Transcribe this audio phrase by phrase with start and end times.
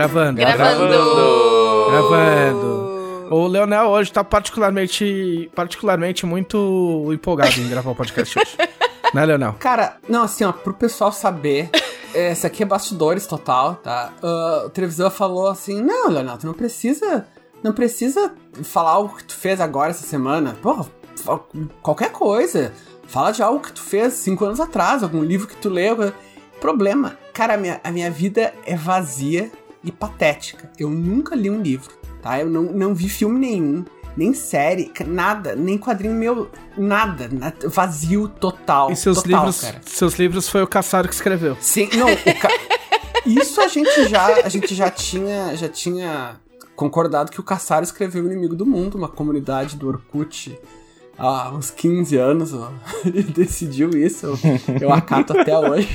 [0.00, 0.40] Gravando.
[0.40, 1.90] Gravando.
[1.90, 3.28] Gravando.
[3.30, 8.56] O Leonel hoje tá particularmente, particularmente muito empolgado em gravar o podcast hoje.
[9.12, 9.56] né, Leonel?
[9.58, 11.68] Cara, não, assim, ó, pro pessoal saber,
[12.14, 14.14] esse aqui é bastidores total, tá?
[14.22, 17.26] Uh, o televisor falou assim: não, Leonel, tu não precisa.
[17.62, 18.32] Não precisa
[18.64, 20.56] falar o que tu fez agora essa semana.
[20.62, 20.86] Porra,
[21.82, 22.72] qualquer coisa.
[23.06, 26.10] Fala de algo que tu fez cinco anos atrás, algum livro que tu leu.
[26.58, 29.50] Problema, cara, a minha, a minha vida é vazia
[29.82, 30.70] e patética.
[30.78, 31.92] Eu nunca li um livro,
[32.22, 32.38] tá?
[32.40, 33.84] Eu não, não vi filme nenhum,
[34.16, 37.28] nem série, nada, nem quadrinho meu, nada.
[37.32, 38.90] na- Vazio total.
[38.90, 39.80] E seus total, livros, cara.
[39.86, 41.56] seus livros foi o Caçaro que escreveu.
[41.60, 42.48] Sim, não, o ca...
[43.26, 46.36] Isso a gente já, a gente já tinha, já tinha
[46.74, 50.58] concordado que o Caçaro escreveu o Inimigo do Mundo, uma comunidade do Orkut
[51.18, 52.72] há uns 15 anos, ó.
[53.04, 54.38] Ele decidiu isso, eu,
[54.80, 55.88] eu acato até hoje.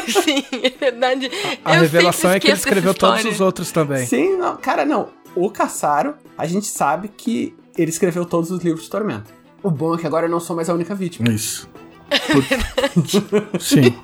[0.24, 1.30] Sim, é verdade.
[1.64, 4.06] A Eu revelação é que ele escreveu todos os outros também.
[4.06, 5.08] Sim, não, cara, não.
[5.34, 9.32] O Caçaro, a gente sabe que ele escreveu todos os livros de Tormento.
[9.62, 11.28] O bom é que agora eu não sou mais a única vítima.
[11.30, 11.68] Isso.
[13.60, 13.94] Sim.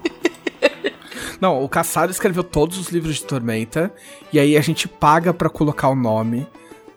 [1.41, 3.93] Não, o Caçaro escreveu todos os livros de Tormenta
[4.33, 6.47] e aí a gente paga pra colocar o nome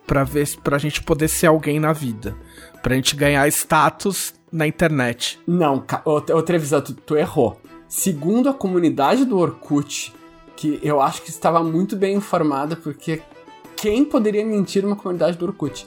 [0.07, 2.35] pra ver se- pra gente poder ser alguém na vida,
[2.81, 5.39] pra gente ganhar status na internet.
[5.47, 7.60] Não, ô, ô Trevisan, tu, tu errou.
[7.91, 10.13] Segundo a comunidade do Orkut,
[10.55, 13.21] que eu acho que estava muito bem informada, porque
[13.75, 15.85] quem poderia mentir numa comunidade do Orkut?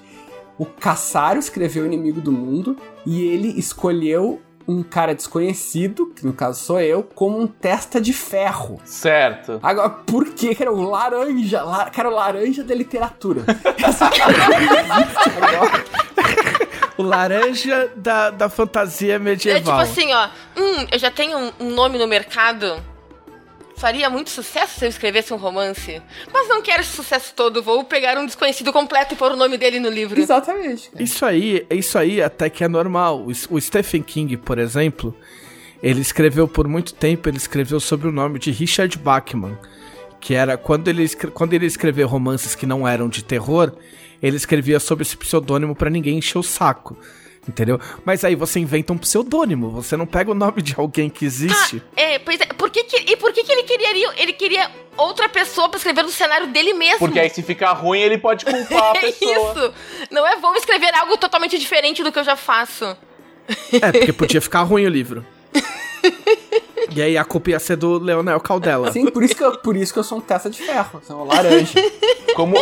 [0.59, 4.39] O Caçaro escreveu o Inimigo do Mundo e ele escolheu
[4.69, 8.79] um cara desconhecido, que no caso sou eu, como um testa de ferro.
[8.85, 9.59] Certo.
[9.63, 11.63] Agora, por que era o laranja?
[11.63, 13.45] La, cara, o laranja da literatura.
[13.83, 15.85] Essa agora.
[16.97, 19.81] O laranja da, da fantasia É tipo medieval.
[19.81, 20.29] assim, ó.
[20.57, 22.81] Hum, eu já tenho um, um nome no mercado.
[23.77, 26.01] Faria muito sucesso se eu escrevesse um romance.
[26.33, 27.63] Mas não quero esse sucesso todo.
[27.63, 30.21] Vou pegar um desconhecido completo e pôr o nome dele no livro.
[30.21, 30.91] Exatamente.
[30.99, 33.27] Isso aí, isso aí até que é normal.
[33.51, 35.15] O, Stephen King, por exemplo,
[35.83, 39.59] ele escreveu por muito tempo, ele escreveu sob o nome de Richard Bachman,
[40.21, 43.73] que era quando ele, quando ele escreveu romances que não eram de terror,
[44.27, 46.97] ele escrevia sob esse pseudônimo pra ninguém encher o saco.
[47.47, 47.79] Entendeu?
[48.07, 51.83] Mas aí você inventa um pseudônimo, você não pega o nome de alguém que existe.
[51.95, 52.47] É, pois é.
[52.47, 56.03] Por que que, e por que, que ele queria ele queria outra pessoa pra escrever
[56.03, 57.01] no cenário dele mesmo?
[57.01, 59.53] Porque aí se ficar ruim, ele pode culpar a é pessoa.
[59.53, 59.75] isso.
[60.11, 62.97] Não é vou escrever algo totalmente diferente do que eu já faço.
[63.73, 65.27] É, porque podia ficar ruim o livro.
[66.97, 68.91] E aí a culpa ia ser do Leonel Caldela.
[68.91, 71.23] Sim, por isso que eu, por isso que eu sou um testa de ferro, sou
[71.23, 71.75] um laranja.
[72.35, 72.55] Como,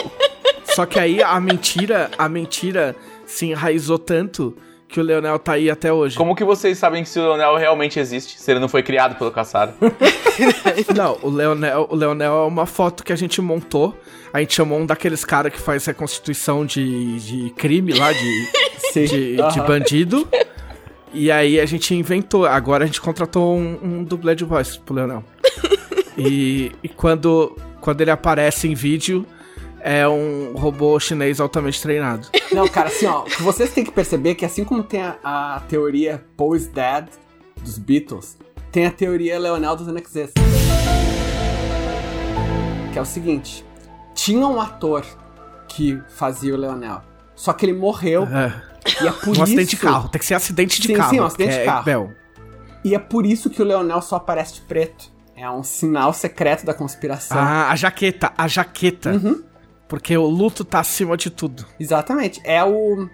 [0.75, 2.97] Só que aí a mentira, a mentira
[3.27, 4.57] se enraizou tanto
[4.89, 6.17] que o Leonel tá aí até hoje.
[6.17, 8.39] como que vocês sabem se o Leonel realmente existe?
[8.39, 9.73] Se ele não foi criado pelo Caçaro?
[10.95, 13.97] Não, o Leonel, o Leonel é uma foto que a gente montou.
[14.33, 18.49] A gente chamou um daqueles cara que faz reconstituição de, de crime lá, de,
[18.93, 19.05] Sim.
[19.05, 19.67] de, de Aham.
[19.67, 20.29] bandido.
[21.13, 22.47] E aí a gente inventou.
[22.47, 25.23] Agora a gente contratou um, um dublê de voz pro Leonel.
[26.17, 29.27] E, e quando, quando ele aparece em vídeo,
[29.85, 32.29] é um robô chinês altamente treinado.
[32.53, 35.61] Não, cara, assim, ó, vocês têm que perceber é que assim como tem a, a
[35.69, 37.07] teoria Poe is Dead
[37.61, 38.37] dos Beatles,
[38.71, 40.35] tem a teoria Leonel doesn't exist.
[42.93, 43.65] Que é o seguinte:
[44.15, 45.05] tinha um ator
[45.69, 47.01] que fazia o Leonel,
[47.35, 48.53] só que ele morreu É.
[49.03, 49.43] e é por Um isso.
[49.43, 50.09] acidente de carro.
[50.09, 51.11] Tem que ser acidente de Sim, carro.
[51.11, 51.85] sim, um acidente de é- carro.
[51.85, 52.11] Bel,
[52.85, 55.11] E é por isso que o Leonel só aparece de preto.
[55.37, 57.37] É um sinal secreto da conspiração.
[57.39, 59.11] Ah, a jaqueta, a jaqueta.
[59.13, 59.43] Uhum.
[59.93, 61.67] Porque o luto tá acima de tudo.
[61.79, 62.41] Exatamente.
[62.45, 63.11] É o.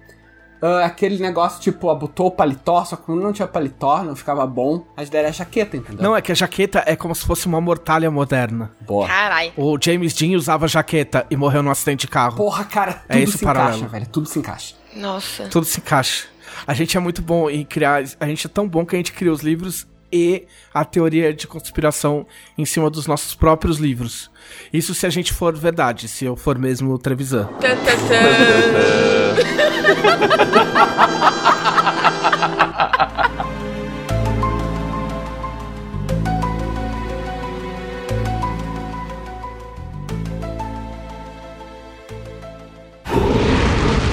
[0.62, 4.46] ah, aquele negócio tipo, abotou o paletó, só que quando não tinha paletó, não ficava
[4.46, 4.86] bom.
[4.96, 6.00] A ideia era a jaqueta, entendeu?
[6.00, 8.70] Não, é que a jaqueta é como se fosse uma mortalha moderna.
[8.82, 9.08] Boa.
[9.08, 9.52] Carai.
[9.56, 12.36] O James Dean usava jaqueta e morreu num acidente de carro.
[12.36, 13.78] Porra, cara, tudo É esse se paralelo.
[13.78, 14.06] encaixa, velho.
[14.06, 14.76] Tudo se encaixa.
[14.94, 15.48] Nossa.
[15.48, 16.28] Tudo se encaixa.
[16.64, 18.04] A gente é muito bom em criar.
[18.20, 21.46] A gente é tão bom que a gente cria os livros e a teoria de
[21.46, 22.26] conspiração
[22.56, 24.30] em cima dos nossos próprios livros.
[24.72, 27.44] Isso se a gente for verdade, se eu for mesmo o Trevisan.
[27.60, 27.76] Tã,
[28.08, 28.18] tã.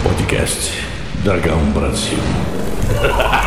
[0.04, 0.86] Podcast
[1.24, 2.20] Dragão Brasil.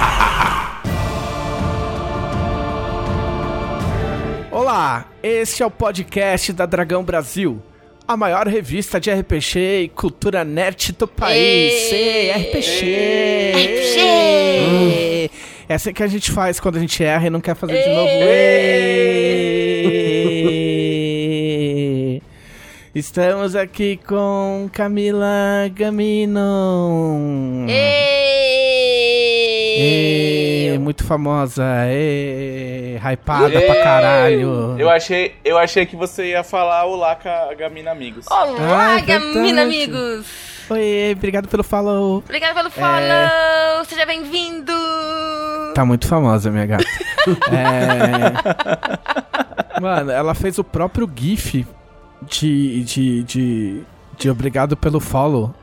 [4.59, 7.63] Olá, este é o podcast da Dragão Brasil,
[8.09, 11.93] a maior revista de RPG e cultura nerd do país.
[11.93, 13.53] Ê, RPG!
[13.55, 14.01] RPG!
[14.01, 15.31] Ê!
[15.69, 17.89] É assim que a gente faz quando a gente erra e não quer fazer de
[17.89, 18.11] novo.
[18.11, 18.51] Ê!
[22.93, 27.65] Estamos aqui com Camila Gamino.
[27.69, 28.19] Ê!
[29.81, 31.63] Ê, muito famosa.
[31.87, 34.75] Ê, hypada pra caralho.
[34.77, 38.27] Eu achei, eu achei que você ia falar Olá ca- Gamina Amigos.
[38.29, 40.27] Olá, Ah, é Gamina amigos!
[40.69, 42.19] Oi, obrigado pelo follow.
[42.19, 43.85] Obrigada pelo follow!
[43.87, 44.73] Seja bem-vindo!
[45.75, 46.85] Tá muito famosa, minha gata.
[47.53, 48.33] É...
[49.81, 51.65] Mano, ela fez o próprio GIF
[52.23, 53.83] de, de, de,
[54.19, 55.55] de obrigado pelo follow.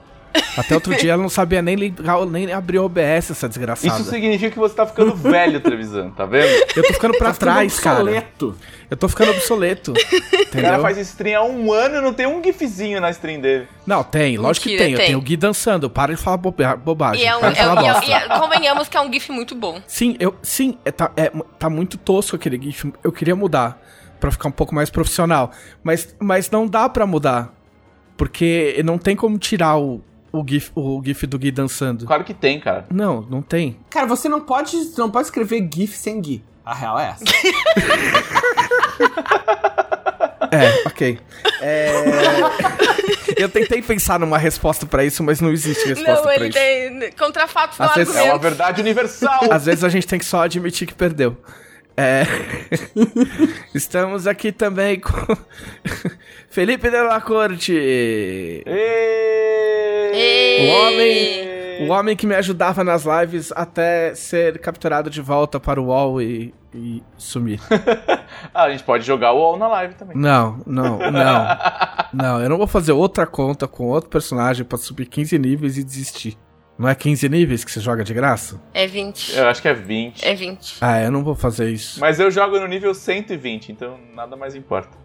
[0.58, 4.00] Até outro dia ela não sabia nem, ligar, nem abrir o OBS, essa desgraçada.
[4.02, 6.48] Isso significa que você tá ficando velho, Trevisan, tá vendo?
[6.76, 8.00] Eu tô ficando pra Tá ficando trás, cara.
[8.04, 8.56] obsoleto.
[8.90, 9.94] Eu tô ficando obsoleto.
[10.46, 10.70] O Entendeu?
[10.72, 13.68] cara faz stream há um ano e não tem um gifzinho na stream dele.
[13.86, 14.94] Não, tem, lógico que Mentira, tem.
[14.94, 15.06] Eu tem.
[15.08, 15.90] tenho o Gui dançando.
[15.90, 17.24] Para de falar boba- bobagem.
[17.24, 18.06] E é um, para de é- falar é- bosta.
[18.06, 19.82] e é- convenhamos que é um GIF muito bom.
[19.86, 21.30] Sim, eu, sim, é, tá, é,
[21.60, 22.94] tá muito tosco aquele GIF.
[23.04, 23.82] Eu queria mudar
[24.20, 25.52] pra ficar um pouco mais profissional.
[25.84, 27.54] Mas, mas não dá pra mudar.
[28.16, 30.02] Porque não tem como tirar o,
[30.40, 32.06] o, GIF, o GIF do Gui dançando.
[32.06, 32.86] Claro que tem, cara.
[32.92, 33.78] Não, não tem.
[33.90, 36.44] Cara, você não pode, não pode escrever GIF sem GI.
[36.66, 37.24] A real é essa.
[40.52, 41.20] É, ok.
[41.62, 41.92] É...
[43.38, 46.58] eu tentei pensar numa resposta pra isso, mas não existe resposta Não, pra ele isso.
[46.58, 47.12] tem.
[47.12, 49.52] Contra fatos não Às vezes É uma verdade universal.
[49.52, 51.38] Às vezes a gente tem que só admitir que perdeu.
[51.97, 52.24] É...
[53.74, 55.12] Estamos aqui também com
[56.50, 57.74] Felipe Della Corte.
[57.75, 58.63] Ê!
[60.62, 65.81] O homem, o homem que me ajudava nas lives até ser capturado de volta para
[65.81, 67.59] o UOL e, e sumir.
[68.53, 70.15] Ah, a gente pode jogar o UOL na live também.
[70.15, 71.48] Não, não, não.
[72.13, 75.83] Não, eu não vou fazer outra conta com outro personagem pra subir 15 níveis e
[75.83, 76.38] desistir.
[76.77, 78.62] Não é 15 níveis que você joga de graça?
[78.74, 79.36] É 20.
[79.38, 80.25] Eu acho que é 20.
[80.25, 80.77] É 20.
[80.81, 82.00] Ah, eu não vou fazer isso.
[82.01, 84.98] Mas eu jogo no nível 120, então nada mais importa.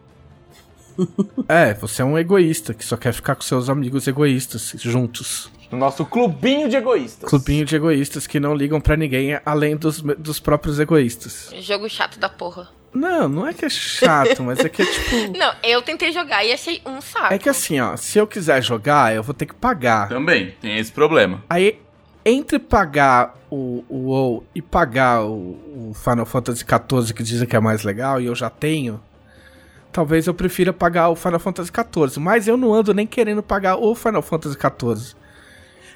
[1.48, 5.50] É, você é um egoísta que só quer ficar com seus amigos egoístas juntos.
[5.70, 7.30] No nosso clubinho de egoístas.
[7.30, 11.50] Clubinho de egoístas que não ligam pra ninguém além dos, dos próprios egoístas.
[11.60, 12.68] Jogo chato da porra.
[12.92, 15.36] Não, não é que é chato, mas é que é tipo.
[15.38, 17.32] Não, eu tentei jogar e achei um saco.
[17.32, 20.08] É que assim, ó, se eu quiser jogar, eu vou ter que pagar.
[20.08, 21.42] Também, tem esse problema.
[21.48, 21.78] Aí,
[22.24, 27.54] entre pagar o, o WoW e pagar o, o Final Fantasy XIV, que dizem que
[27.54, 29.00] é mais legal, e eu já tenho,
[29.92, 32.18] talvez eu prefira pagar o Final Fantasy XIV.
[32.20, 35.14] Mas eu não ando nem querendo pagar o Final Fantasy XIV.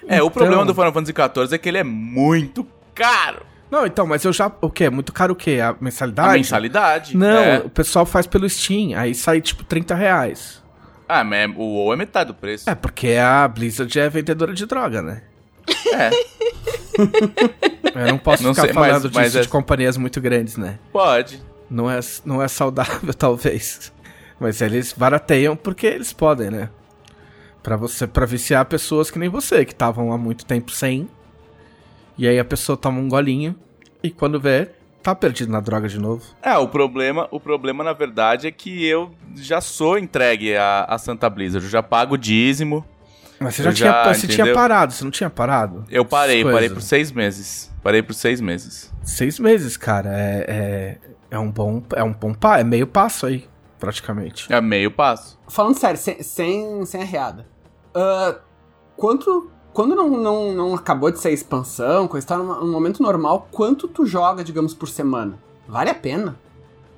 [0.07, 3.41] É, o Então- problema do Final Fantasy XIV é que ele é muito caro.
[3.75, 4.49] Não, então, mas eu já.
[4.61, 4.89] O quê?
[4.89, 5.59] Muito caro o quê?
[5.61, 6.29] A mensalidade?
[6.29, 7.17] A mensalidade.
[7.17, 7.57] Não, É.
[7.59, 10.63] o pessoal faz pelo Steam, aí sai tipo 30 reais.
[11.09, 12.69] Ah, mas o WoW é metade do preço.
[12.69, 15.23] É, porque a Blizzard é vendedora de droga, né?
[15.93, 16.09] É.
[17.99, 20.55] Eu não posso Não ficar sei, mas- falando mas disso é- de companhias muito grandes,
[20.57, 20.79] né?
[20.91, 21.41] Pode.
[21.69, 23.91] Não é, não é saudável, talvez.
[24.39, 26.69] Mas eles barateiam porque eles podem, né?
[27.63, 31.09] Pra você, para viciar pessoas que nem você, que estavam há muito tempo sem.
[32.17, 33.55] E aí a pessoa toma um golinho
[34.05, 34.69] e quando vê,
[35.01, 36.23] tá perdido na droga de novo.
[36.41, 40.97] É, o problema, o problema na verdade é que eu já sou entregue à, à
[40.97, 41.65] Santa Blizzard.
[41.65, 42.85] Eu já pago o dízimo.
[43.39, 45.85] Mas você já, tinha, já, você tinha parado, você não tinha parado?
[45.89, 47.71] Eu parei, parei por seis meses.
[47.83, 48.93] Parei por seis meses.
[49.03, 50.09] Seis meses, cara.
[50.11, 50.97] É, é,
[51.31, 51.83] é um bom.
[51.93, 53.45] É um bom pa, é meio passo aí,
[53.79, 54.51] praticamente.
[54.51, 55.37] É meio passo.
[55.47, 57.45] Falando sério, sem, sem, sem arreada.
[57.93, 58.37] Ah,
[58.95, 59.51] quanto.
[59.75, 64.05] Quando não, não, não acabou de ser expansão, quando está num momento normal, quanto tu
[64.05, 65.37] joga, digamos, por semana?
[65.67, 66.39] Vale a pena.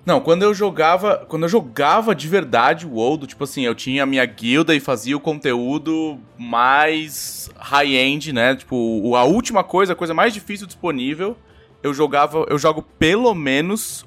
[0.06, 4.04] Não, quando eu jogava, quando eu jogava de verdade o WoW, tipo assim, eu tinha
[4.04, 8.56] a minha guilda e fazia o conteúdo mais high-end, né?
[8.56, 11.36] Tipo, a última coisa, a coisa mais difícil disponível,
[11.82, 14.06] eu jogava, eu jogo pelo menos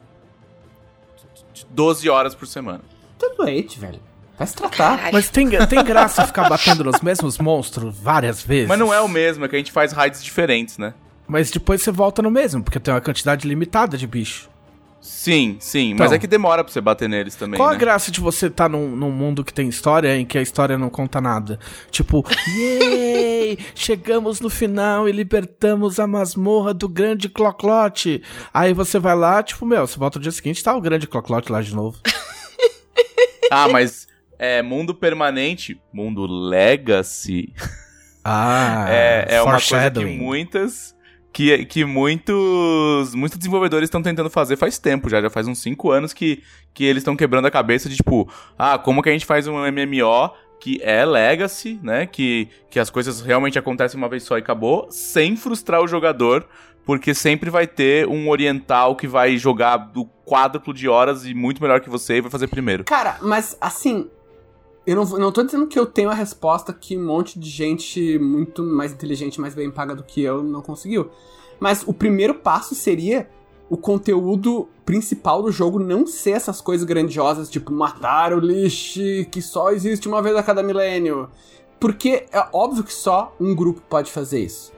[1.71, 2.83] 12 horas por semana.
[3.21, 4.10] É doente, velho.
[4.41, 4.97] Vai se tratar.
[4.97, 5.13] Caralho.
[5.13, 8.67] Mas tem, tem graça ficar batendo nos mesmos monstros várias vezes.
[8.69, 10.95] Mas não é o mesmo, é que a gente faz raids diferentes, né?
[11.29, 14.49] Mas depois você volta no mesmo, porque tem uma quantidade limitada de bicho.
[14.99, 16.05] Sim, sim, Então.
[16.07, 17.79] mas é que demora pra você bater neles também, Qual a né?
[17.79, 20.89] graça de você estar num, num mundo que tem história em que a história não
[20.89, 21.59] conta nada?
[21.91, 22.25] Tipo,
[22.57, 23.59] yay!
[23.75, 28.23] Chegamos no final e libertamos a masmorra do grande Cloclote.
[28.55, 31.53] Aí você vai lá, tipo, meu, você volta no dia seguinte tá o grande Cloclote
[31.53, 31.99] lá de novo.
[33.51, 34.07] Ah, mas
[34.43, 37.53] é mundo permanente, mundo legacy,
[38.25, 40.97] Ah, é, é uma coisa que muitas
[41.31, 45.91] que, que muitos muitos desenvolvedores estão tentando fazer faz tempo já, já faz uns 5
[45.91, 46.43] anos que,
[46.73, 48.29] que eles estão quebrando a cabeça de tipo,
[48.59, 52.07] ah, como que a gente faz um MMO que é legacy, né?
[52.07, 56.47] Que, que as coisas realmente acontecem uma vez só e acabou, sem frustrar o jogador,
[56.85, 61.63] porque sempre vai ter um oriental que vai jogar do quádruplo de horas e muito
[61.63, 62.85] melhor que você e vai fazer primeiro.
[62.85, 64.11] Cara, mas assim.
[64.87, 68.19] Eu não, não tô dizendo que eu tenho a resposta que um monte de gente
[68.19, 71.11] muito mais inteligente, mais bem paga do que eu não conseguiu.
[71.59, 73.29] Mas o primeiro passo seria
[73.69, 79.41] o conteúdo principal do jogo não ser essas coisas grandiosas, tipo matar o lixo que
[79.41, 81.29] só existe uma vez a cada milênio.
[81.79, 84.73] Porque é óbvio que só um grupo pode fazer isso.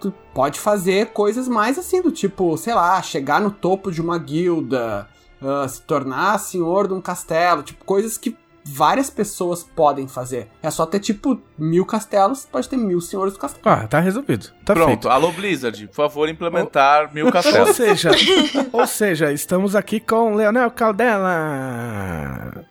[0.00, 4.16] Tu pode fazer coisas mais assim, do tipo, sei lá, chegar no topo de uma
[4.16, 5.08] guilda,
[5.42, 8.34] uh, se tornar senhor de um castelo, tipo, coisas que
[8.72, 10.48] várias pessoas podem fazer.
[10.62, 13.62] É só ter, tipo, mil castelos, pode ter mil senhores do castelo.
[13.66, 14.48] Ah, tá resolvido.
[14.64, 15.08] Tá Pronto, feito.
[15.08, 17.76] alô Blizzard, por favor, implementar mil Ou castelos.
[17.76, 18.10] seja,
[18.72, 22.64] ou seja, estamos aqui com Leonel Caldela.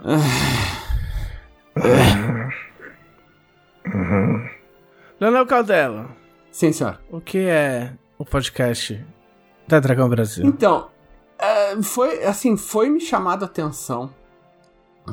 [5.20, 6.10] Leonel Caldela,
[6.52, 7.00] Sim, senhor.
[7.12, 9.04] o que é o podcast
[9.68, 10.46] da Dragão Brasil?
[10.46, 10.90] Então,
[11.38, 14.14] é, foi, assim, foi me chamado a atenção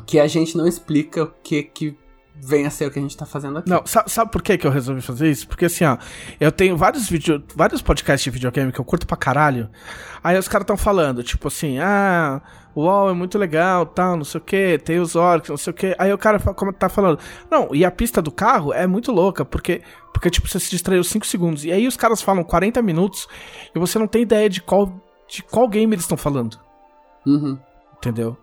[0.01, 1.97] que a gente não explica o que que
[2.39, 3.69] vem a ser o que a gente tá fazendo aqui.
[3.69, 5.47] Não, sabe, sabe por que, que eu resolvi fazer isso?
[5.47, 5.97] Porque assim, ó,
[6.39, 9.69] eu tenho vários vídeos, vários podcasts de videogame que eu curto pra caralho.
[10.23, 12.39] Aí os caras tão falando, tipo assim, ah,
[12.75, 15.71] o WoW é muito legal, tal, não sei o que, tem os orcs, não sei
[15.71, 15.95] o que.
[15.97, 17.17] Aí o cara como tá falando,
[17.49, 19.81] não, e a pista do carro é muito louca, porque,
[20.13, 21.65] porque tipo, você se distraiu 5 segundos.
[21.65, 23.27] E aí os caras falam 40 minutos
[23.73, 24.93] e você não tem ideia de qual,
[25.27, 26.59] de qual game eles estão falando,
[27.25, 27.57] Uhum.
[27.97, 28.37] entendeu?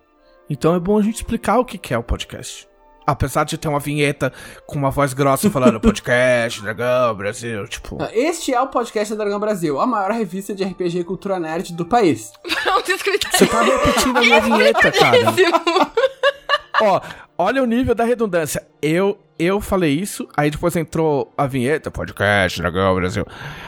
[0.48, 2.68] Então é bom a gente explicar o que, é o podcast.
[3.06, 4.32] Apesar de ter uma vinheta
[4.66, 7.98] com uma voz grossa falando podcast, Dragão, Brasil, tipo.
[8.12, 11.74] Este é o podcast da Dragão Brasil, a maior revista de RPG e cultura nerd
[11.74, 12.32] do país.
[12.88, 13.28] Escrito.
[13.30, 15.18] Você tá repetindo a minha vinheta, cara.
[16.80, 17.00] Ó,
[17.38, 18.66] olha o nível da redundância.
[18.80, 23.26] Eu, eu falei isso, aí depois entrou a vinheta, podcast, Dragão, Brasil.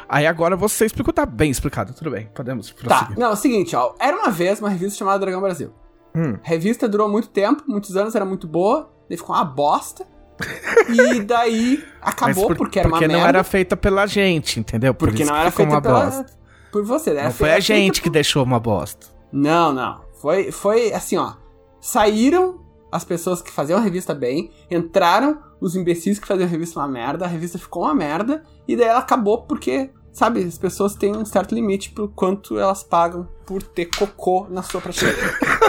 [0.08, 3.18] Aí agora você explicou, tá bem explicado, tudo bem, podemos Tá, prosseguir.
[3.18, 3.94] não, é o seguinte, ó.
[3.98, 5.72] Era uma vez uma revista chamada Dragão Brasil.
[6.16, 6.38] Hum.
[6.42, 10.06] A revista durou muito tempo, muitos anos, era muito boa, daí ficou uma bosta.
[11.16, 13.28] e daí acabou por- porque era uma porque não merda.
[13.38, 14.92] era feita pela gente, entendeu?
[14.92, 16.26] Por porque não era feita pela, bosta.
[16.70, 17.10] por você.
[17.10, 19.06] Era Não foi a gente que deixou uma bosta.
[19.32, 20.00] Não, não.
[20.20, 21.34] Foi, foi assim, ó.
[21.80, 22.60] Saíram
[22.92, 26.88] as pessoas que faziam a revista bem, entraram os imbecis que faziam a revista uma
[26.88, 31.16] merda, a revista ficou uma merda, e daí ela acabou porque, sabe, as pessoas têm
[31.16, 35.18] um certo limite pro quanto elas pagam por ter cocô na sua prateleira.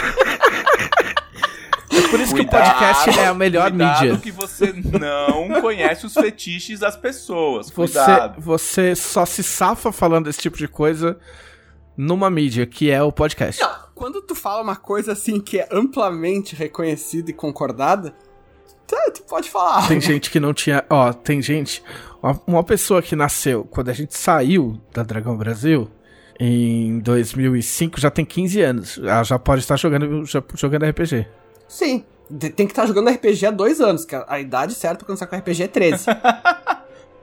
[1.89, 4.17] É por isso que o Cuidado, podcast é a melhor cuidado mídia.
[4.19, 7.69] que você não conhece os fetiches das pessoas.
[7.69, 8.41] Você, Cuidado.
[8.41, 11.17] você só se safa falando esse tipo de coisa
[11.95, 13.61] numa mídia, que é o podcast.
[13.61, 18.13] Não, quando tu fala uma coisa assim que é amplamente reconhecida e concordada,
[18.85, 19.87] tá, tu pode falar.
[19.87, 20.85] Tem gente que não tinha.
[20.89, 21.81] Ó, tem gente.
[22.21, 25.89] Uma, uma pessoa que nasceu quando a gente saiu da Dragão Brasil,
[26.39, 28.97] em 2005, já tem 15 anos.
[28.99, 31.27] Ela já pode estar jogando, já- jogando RPG.
[31.67, 32.03] Sim.
[32.39, 35.27] Tem que estar jogando RPG há dois anos, que a, a idade certa pra começar
[35.27, 36.05] com RPG é 13.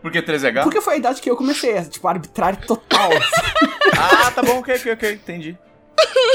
[0.01, 0.63] Porque 3H?
[0.63, 3.11] Porque foi a idade que eu comecei, é, tipo, arbitrário total.
[3.13, 3.65] assim.
[3.97, 5.57] Ah, tá bom, ok, ok, ok, entendi.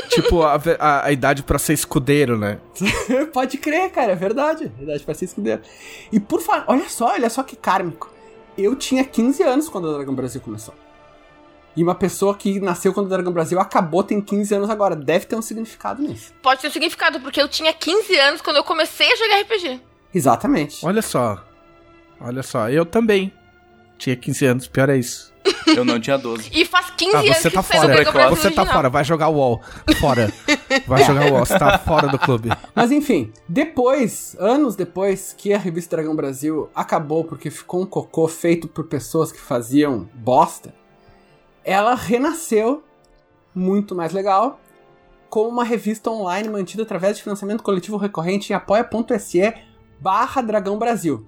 [0.10, 2.58] tipo, a, a- a idade pra ser escudeiro, né?
[3.34, 4.66] Pode crer, cara, é verdade.
[4.66, 5.62] É Verdade, pra ser escudeiro.
[6.12, 8.10] E por falar, olha só, olha só que kármico.
[8.58, 10.74] Eu tinha 15 anos quando a Dragão Brasil começou.
[11.76, 14.96] E uma pessoa que nasceu quando a Dragão Brasil acabou tem 15 anos agora.
[14.96, 16.34] Deve ter um significado nisso.
[16.42, 19.82] Pode ter significado, porque eu tinha 15 anos quando eu comecei a jogar RPG.
[20.14, 20.86] Exatamente.
[20.86, 21.44] Olha só.
[22.20, 23.32] Olha só, eu também.
[23.98, 25.34] Tinha 15 anos, pior é isso.
[25.68, 26.50] Eu não tinha 12.
[26.54, 27.88] E faz 15 Ah, anos você que tá fora.
[27.88, 29.62] do Dragão Brasil Você tá fora, vai jogar UOL.
[30.00, 30.34] Fora.
[30.88, 32.50] Vai jogar UOL, você tá fora do clube.
[32.74, 38.28] Mas enfim, depois, anos depois que a revista Dragão Brasil acabou porque ficou um cocô
[38.28, 40.74] feito por pessoas que faziam bosta,
[41.70, 42.84] ela renasceu
[43.54, 44.60] muito mais legal
[45.30, 49.54] como uma revista online mantida através de financiamento coletivo recorrente em apoia.se
[50.00, 51.28] barra Dragão Brasil.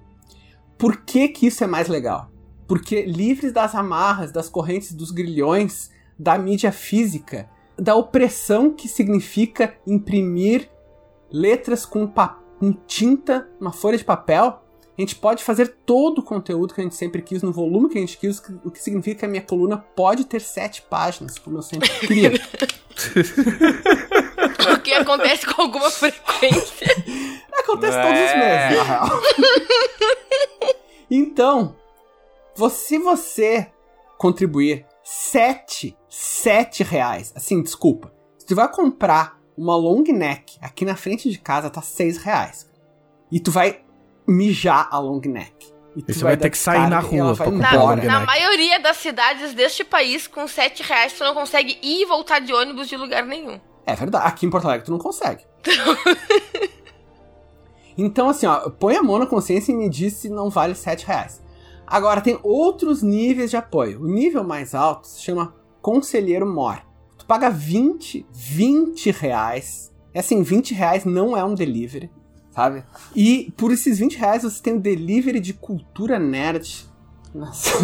[0.76, 2.28] Por que que isso é mais legal?
[2.66, 9.76] Porque livres das amarras, das correntes, dos grilhões, da mídia física, da opressão que significa
[9.86, 10.68] imprimir
[11.30, 12.12] letras com,
[12.58, 14.61] com tinta, uma folha de papel,
[14.96, 17.96] a gente pode fazer todo o conteúdo que a gente sempre quis, no volume que
[17.98, 21.58] a gente quis, o que significa que a minha coluna pode ter sete páginas, como
[21.58, 22.32] eu sempre queria.
[24.74, 26.86] O que acontece com alguma frequência.
[27.52, 28.02] Acontece É.
[28.02, 29.22] todos os meses, na real.
[31.10, 31.76] então,
[32.70, 33.70] se você
[34.18, 40.96] contribuir sete, sete reais, assim, desculpa, se tu vai comprar uma long neck aqui na
[40.96, 42.68] frente de casa, tá seis reais.
[43.30, 43.82] E tu vai
[44.26, 45.72] mijar a long neck.
[45.94, 48.00] E, você vai ter dar que sair na rua vai pra Na, comprar embora.
[48.00, 48.26] long na neck.
[48.26, 52.52] maioria das cidades deste país, com 7 reais, tu não consegue ir e voltar de
[52.52, 53.60] ônibus de lugar nenhum.
[53.84, 55.44] É verdade, aqui em Porto Alegre tu não consegue.
[57.96, 61.06] Então, assim, ó, põe a mão na consciência e me diz se não vale 7
[61.06, 61.42] reais.
[61.86, 64.00] Agora, tem outros níveis de apoio.
[64.02, 66.80] O nível mais alto se chama Conselheiro Mor.
[67.18, 69.92] Tu paga 20, 20 reais.
[70.14, 72.10] É assim, 20 reais não é um delivery,
[72.54, 72.84] sabe?
[73.16, 76.86] E por esses 20 reais você tem o delivery de cultura nerd.
[77.34, 77.70] Nossa.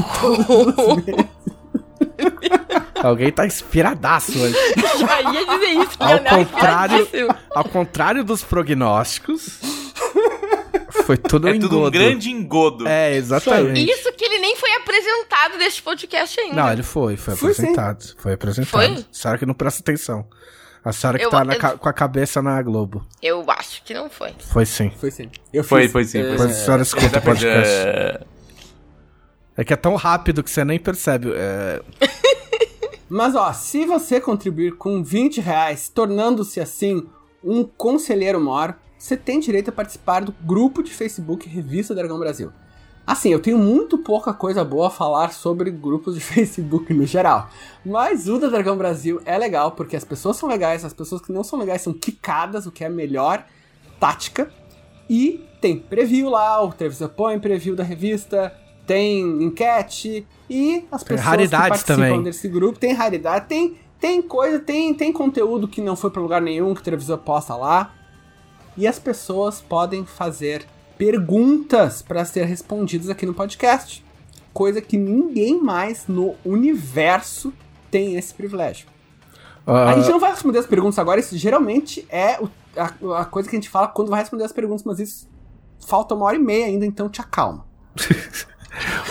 [3.03, 4.55] Alguém tá inspiradaço hoje.
[4.99, 7.39] Já ia dizer isso, Ao Leonel, contrário, inspiradíssimo.
[7.55, 9.61] ao contrário dos prognósticos,
[11.05, 11.91] foi tudo É um tudo um engodo.
[11.93, 12.89] grande engodo.
[12.89, 13.89] É, exatamente.
[13.91, 16.57] Isso que ele nem foi apresentado neste podcast ainda.
[16.57, 18.05] Não, ele foi, foi Foi apresentado.
[18.19, 18.71] Foi apresentado.
[18.71, 19.05] Foi?
[19.13, 20.27] Senhora que não presta atenção.
[20.85, 23.05] A senhora que Eu- tá na eu- com a cabeça na Globo.
[23.23, 24.33] Eu acho que não foi.
[24.39, 24.91] Foi sim.
[24.99, 25.31] Foi sim.
[25.53, 27.75] Eu Foi, fiz, foi sim, foi é, Depois a senhora escuta o podcast.
[27.75, 28.21] É,
[29.57, 31.33] É que é tão rápido que você nem percebe.
[31.35, 31.83] É,
[33.11, 37.07] Mas ó, se você contribuir com 20 reais, tornando-se assim
[37.43, 42.53] um conselheiro mor, você tem direito a participar do grupo de Facebook Revista Dragão Brasil.
[43.09, 47.49] Assim, eu tenho muito pouca coisa boa a falar sobre grupos de Facebook no geral.
[47.83, 51.33] Mas o da Dragão Brasil é legal, porque as pessoas são legais, as pessoas que
[51.33, 53.47] não são legais são quicadas, o que é a melhor
[53.99, 54.53] tática.
[55.09, 58.55] E tem preview lá, o Trevisan põe preview da revista,
[58.87, 62.23] tem enquete e as Tem pessoas raridades que participam também.
[62.23, 66.43] desse grupo tem raridade, tem tem coisa, tem tem conteúdo que não foi pra lugar
[66.43, 67.95] nenhum que o Trevisan posta lá.
[68.77, 70.67] E as pessoas podem fazer
[70.99, 74.05] perguntas para ser respondidas aqui no podcast,
[74.53, 77.53] coisa que ninguém mais no universo
[77.91, 78.87] tem esse privilégio.
[79.67, 83.25] ah, A gente não vai responder as perguntas agora, isso geralmente é o- a, a
[83.25, 85.29] coisa que a gente fala quando vai responder as perguntas, mas isso
[85.87, 87.65] falta uma hora e meia ainda, então te acalma.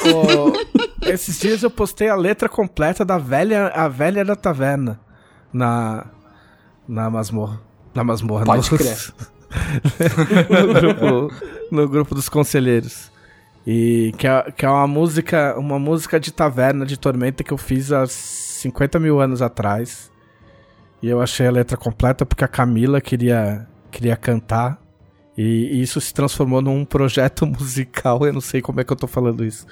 [0.06, 5.00] o- esses dias eu postei a letra completa da velha, a velha da taverna
[5.54, 6.06] na
[6.88, 7.62] na masmorra,
[7.94, 8.46] na masmorra.
[8.46, 8.98] Pode no, crer.
[10.50, 11.34] no grupo,
[11.72, 13.12] no grupo dos conselheiros.
[13.66, 17.58] E que é, que é uma música, uma música de taverna de tormenta que eu
[17.58, 20.10] fiz há 50 mil anos atrás.
[21.02, 24.82] E eu achei a letra completa porque a Camila queria, queria cantar.
[25.38, 28.26] E, e isso se transformou num projeto musical.
[28.26, 29.68] Eu não sei como é que eu tô falando isso.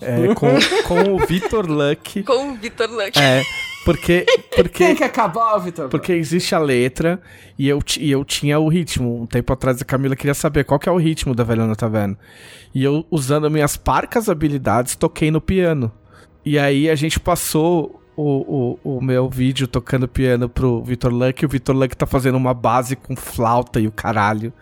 [0.00, 0.48] É, com,
[0.86, 2.22] com o Vitor Luck.
[2.24, 3.16] Com o Vitor Luck.
[3.18, 3.42] É,
[3.84, 4.26] porque.
[4.54, 5.88] porque Tem que acabar, Vitor.
[5.88, 7.20] porque existe a letra
[7.58, 9.22] e eu, e eu tinha o ritmo.
[9.22, 11.74] Um tempo atrás a Camila queria saber qual que é o ritmo da Velha na
[11.74, 12.18] Taverna.
[12.74, 15.92] E eu, usando minhas parcas habilidades, toquei no piano.
[16.44, 21.42] E aí a gente passou o, o, o meu vídeo tocando piano pro Vitor Luck.
[21.42, 24.52] E o Vitor Luck tá fazendo uma base com flauta e o caralho.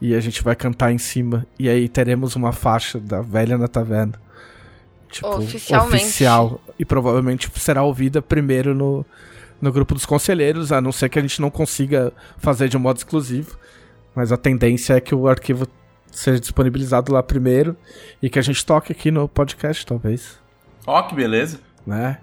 [0.00, 1.46] E a gente vai cantar em cima.
[1.58, 4.14] E aí teremos uma faixa da Velha na Taverna.
[5.10, 6.04] Tipo, Oficialmente.
[6.04, 6.60] oficial.
[6.78, 9.04] E provavelmente será ouvida primeiro no,
[9.60, 12.80] no grupo dos conselheiros, a não ser que a gente não consiga fazer de um
[12.80, 13.58] modo exclusivo.
[14.14, 15.66] Mas a tendência é que o arquivo
[16.10, 17.76] seja disponibilizado lá primeiro
[18.22, 20.38] e que a gente toque aqui no podcast, talvez.
[20.86, 21.60] Ó, que beleza.
[21.86, 22.18] Né?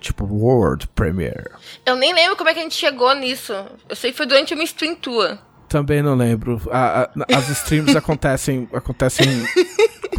[0.00, 1.50] Tipo, World Premiere.
[1.84, 3.52] Eu nem lembro como é que a gente chegou nisso.
[3.88, 5.38] Eu sei que foi durante uma stream tua.
[5.68, 6.60] Também não lembro.
[6.70, 9.26] A- a- as streams acontecem, acontecem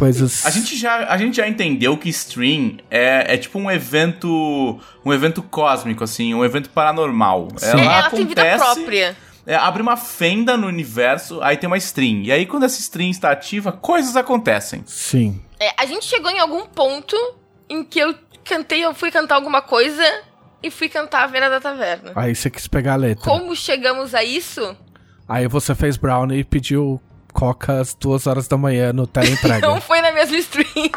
[0.02, 0.44] coisas.
[0.44, 5.12] A gente já, a gente já entendeu que stream é, é tipo um evento, um
[5.12, 7.46] evento cósmico assim, um evento paranormal.
[7.62, 9.16] É, ela tem vida própria.
[9.46, 12.22] é, abre uma fenda no universo, aí tem uma stream.
[12.22, 14.82] E aí quando essa stream está ativa, coisas acontecem.
[14.86, 15.40] Sim.
[15.60, 17.16] É, a gente chegou em algum ponto
[17.68, 18.12] em que eu
[18.44, 20.02] cantei, eu fui cantar alguma coisa
[20.60, 22.10] e fui cantar a Vera da Taverna.
[22.16, 23.24] Aí você quis pegar a letra.
[23.24, 24.76] Como chegamos a isso?
[25.28, 27.00] Aí você fez brownie e pediu
[27.42, 29.66] coca às duas horas da manhã no teleentrega.
[29.66, 30.90] Não foi na mesma stream.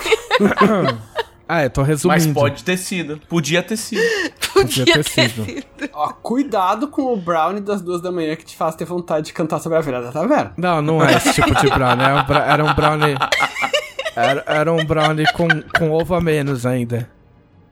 [1.49, 2.23] ah, eu tô resumindo.
[2.23, 3.19] Mas pode ter sido.
[3.27, 3.99] Podia ter sido.
[4.53, 5.43] Podia, ter ter sido.
[5.43, 5.65] sido.
[5.91, 9.33] Ó, cuidado com o brownie das duas da manhã que te faz ter vontade de
[9.33, 10.53] cantar sobre a Velha da Taverna.
[10.55, 12.05] Não, não é esse tipo de brownie.
[12.05, 13.15] Era um, bra- era um brownie.
[14.17, 15.45] Era, era um brownie com,
[15.77, 17.09] com ovo a menos ainda.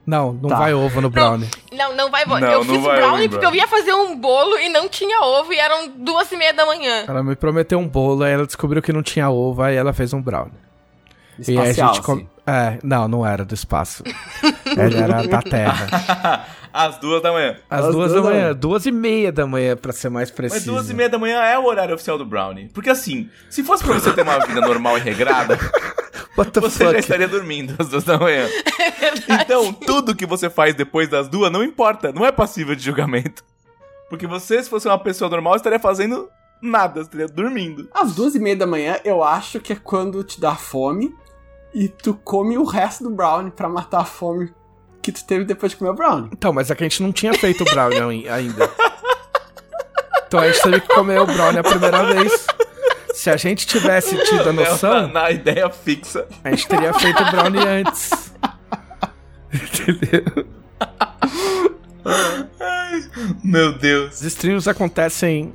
[0.06, 0.56] Não, não Tá.
[0.58, 1.48] vai ovo no brownie.
[1.72, 2.24] Não, não vai.
[2.26, 4.88] Não, eu não fiz vai brownie ovo porque eu ia fazer um bolo e não
[4.88, 7.04] tinha ovo e eram duas e meia da manhã.
[7.08, 10.12] Ela me prometeu um bolo, aí ela descobriu que não tinha ovo, aí ela fez
[10.12, 10.52] um brownie.
[11.48, 12.28] e aí a Espacial, gente com- assim.
[12.46, 14.04] É, não, não era do espaço.
[14.66, 16.44] Ele era da Terra.
[16.72, 17.56] Às duas da manhã.
[17.70, 18.42] Às Às duas duas da manhã.
[18.42, 18.54] manhã.
[18.54, 20.72] Duas e meia da manhã, pra ser mais Mas preciso.
[20.72, 22.68] duas e meia da manhã é o horário oficial do Brownie.
[22.74, 25.56] Porque assim, se fosse pra você ter uma vida normal e regrada,
[26.36, 27.00] What the você já fuck?
[27.00, 28.48] estaria dormindo às duas da manhã.
[29.28, 33.44] Então, tudo que você faz depois das duas não importa, não é passível de julgamento.
[34.10, 36.28] Porque você, se fosse uma pessoa normal, estaria fazendo
[36.60, 37.88] nada, estaria dormindo.
[37.94, 41.14] Às duas e meia da manhã, eu acho que é quando te dá fome
[41.74, 44.52] e tu come o resto do brownie pra matar a fome
[45.02, 46.30] que tu teve depois de comer o brownie.
[46.32, 48.70] Então, mas é que a gente não tinha feito o brownie ai- ainda.
[50.26, 52.46] Então a gente teve que comer o brownie a primeira vez.
[53.24, 56.26] Se a gente tivesse tido a Na, noção, na ideia fixa.
[56.44, 58.34] a gente teria feito o brownie antes.
[59.50, 60.46] Entendeu?
[63.42, 64.16] Meu Deus.
[64.16, 65.54] Os streams acontecem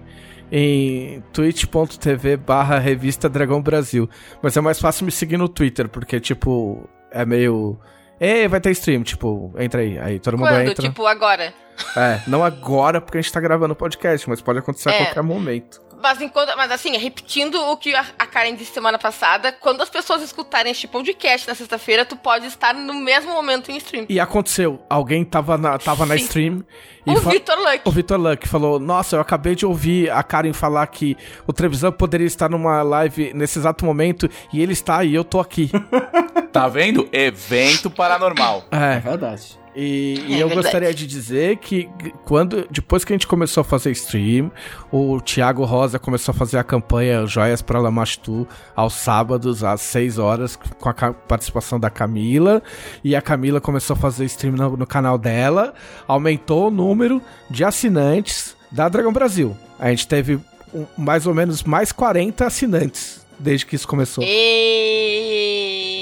[0.52, 4.10] em twitch.tv barra revista Dragão Brasil.
[4.42, 7.78] Mas é mais fácil me seguir no Twitter, porque, tipo, é meio.
[8.20, 10.00] Ei, vai ter stream, tipo, entra aí.
[10.00, 10.62] Aí todo mundo Quando?
[10.72, 10.88] entra.
[10.90, 11.54] Tipo, agora.
[11.96, 15.06] É, não agora porque a gente tá gravando o podcast, mas pode acontecer a É.
[15.06, 15.88] qualquer momento.
[16.02, 19.90] Mas, enquanto, mas assim, repetindo o que a, a Karen disse semana passada, quando as
[19.90, 24.06] pessoas escutarem este podcast na sexta-feira, tu pode estar no mesmo momento em stream.
[24.08, 26.64] E aconteceu, alguém tava na, tava na stream
[27.06, 27.82] e O Victor Luck.
[27.86, 31.92] O Vitor Luck falou: Nossa, eu acabei de ouvir a Karen falar que o Trevisan
[31.92, 35.70] poderia estar numa live nesse exato momento e ele está e eu tô aqui.
[36.52, 37.08] Tá vendo?
[37.12, 38.64] Evento paranormal.
[38.72, 39.00] É é.
[39.00, 39.59] verdade.
[39.82, 40.56] E, e É eu verdade.
[40.56, 41.89] gostaria de dizer que
[42.26, 44.52] quando depois que a gente começou a fazer stream,
[44.92, 50.18] o Thiago Rosa começou a fazer a campanha Joias para Lamastu aos sábados às 6
[50.18, 52.62] horas com a participação da Camila
[53.04, 55.74] e a Camila começou a fazer stream no, no canal dela,
[56.08, 59.56] aumentou o número de assinantes da Dragão Brasil.
[59.80, 60.39] A gente teve
[60.74, 64.24] um- mais ou menos mais 40 assinantes desde que isso começou.
[64.28, 65.99] E...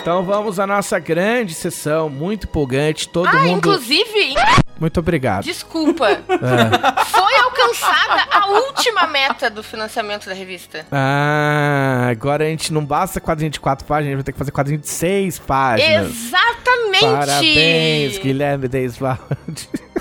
[0.00, 3.08] Então vamos à nossa grande sessão, muito empolgante.
[3.08, 3.56] Todo ah, mundo.
[3.58, 4.34] inclusive,
[4.78, 5.44] Muito obrigado.
[5.44, 6.04] desculpa.
[6.34, 7.04] É.
[7.06, 10.84] Foi alcançada a última meta do financiamento da revista.
[10.90, 14.38] Ah, agora a gente não basta quadrinho de 4 páginas, a gente vai ter que
[14.38, 16.08] fazer quadrinho de 6 páginas.
[16.08, 17.00] Exatamente!
[17.00, 19.18] Parabéns, Guilherme Deiswald.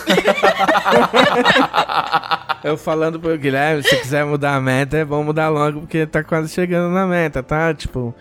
[2.63, 6.23] Eu falando pro Guilherme, se quiser mudar a meta, é bom mudar logo, porque tá
[6.23, 7.73] quase chegando na meta, tá?
[7.73, 8.15] Tipo,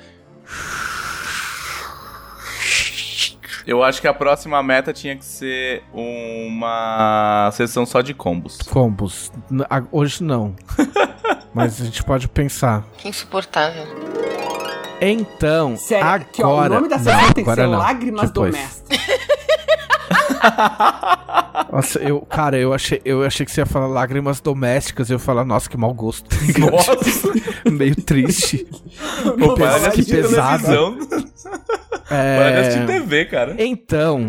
[3.67, 8.59] Eu acho que a próxima meta tinha que ser uma sessão só de combos.
[8.63, 9.31] combos.
[9.91, 10.55] Hoje não.
[11.55, 12.85] Mas a gente pode pensar.
[12.99, 13.85] Que insuportável.
[15.01, 16.23] Então, Sério, agora...
[16.23, 17.79] aqui, ó, o nome da sessão Não, tem que ser não.
[17.79, 18.55] Lágrimas Depois.
[18.55, 18.99] Domésticas.
[21.73, 25.09] Nossa, eu, cara, eu achei, eu achei que você ia falar lágrimas domésticas.
[25.09, 26.29] Eu ia falar, nossa, que mau gosto.
[26.59, 26.93] Nossa,
[27.71, 28.67] Meio triste.
[29.39, 30.97] pô, de que pesado.
[32.09, 32.87] Para de assistir É...
[32.87, 33.57] TV, cara.
[33.59, 34.27] Então,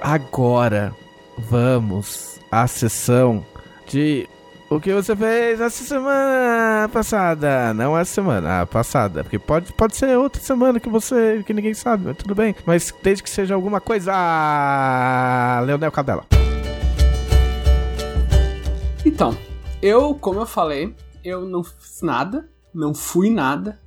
[0.00, 0.92] agora
[1.38, 3.44] vamos à sessão
[3.88, 4.28] de
[4.74, 9.96] o que você fez essa semana passada, não essa semana, a passada, porque pode, pode
[9.96, 13.54] ser outra semana que você que ninguém sabe, mas tudo bem, mas desde que seja
[13.54, 14.12] alguma coisa,
[15.64, 16.24] Leonel Cadela.
[19.06, 19.36] Então,
[19.80, 23.78] eu, como eu falei, eu não fiz nada, não fui nada,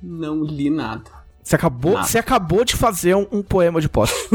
[0.00, 1.10] não li nada.
[1.42, 2.06] Você acabou, Nada.
[2.06, 4.14] você acabou de fazer um, um poema de posse.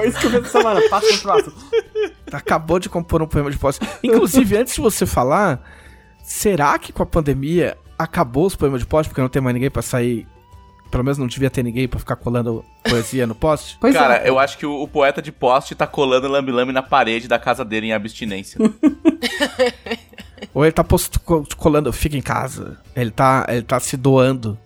[0.00, 0.80] Foi isso que eu fiz essa semana.
[0.88, 1.54] Passa pro próximo.
[2.32, 3.80] acabou de compor um poema de posse.
[4.02, 5.60] Inclusive, antes de você falar,
[6.22, 9.70] será que com a pandemia acabou os poemas de poste porque não tem mais ninguém
[9.70, 10.26] pra sair?
[10.90, 13.76] Pelo menos não devia ter ninguém pra ficar colando poesia no poste?
[13.78, 14.28] Pois Cara, é.
[14.30, 17.62] eu acho que o, o poeta de poste tá colando lambe-lambe na parede da casa
[17.64, 18.58] dele em abstinência.
[20.54, 22.78] Ou ele tá posto, co- colando, fica em casa.
[22.96, 24.58] Ele tá, ele tá se doando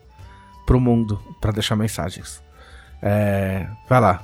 [0.66, 2.40] pro mundo pra deixar mensagens.
[3.02, 3.66] É.
[3.88, 4.22] Vai lá.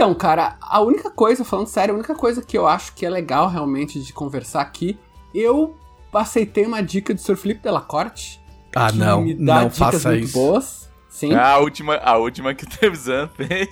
[0.00, 3.10] Então, cara, a única coisa, falando sério, a única coisa que eu acho que é
[3.10, 4.98] legal realmente de conversar aqui,
[5.34, 5.76] eu
[6.10, 7.36] aceitei uma dica do Sr.
[7.36, 8.40] Felipe Delacorte.
[8.74, 9.20] Ah, que não.
[9.20, 10.32] me dá Não dicas faça muito isso.
[10.32, 10.90] boas.
[11.10, 11.34] Sim.
[11.34, 13.68] a, última, a última que o Trevisan fez.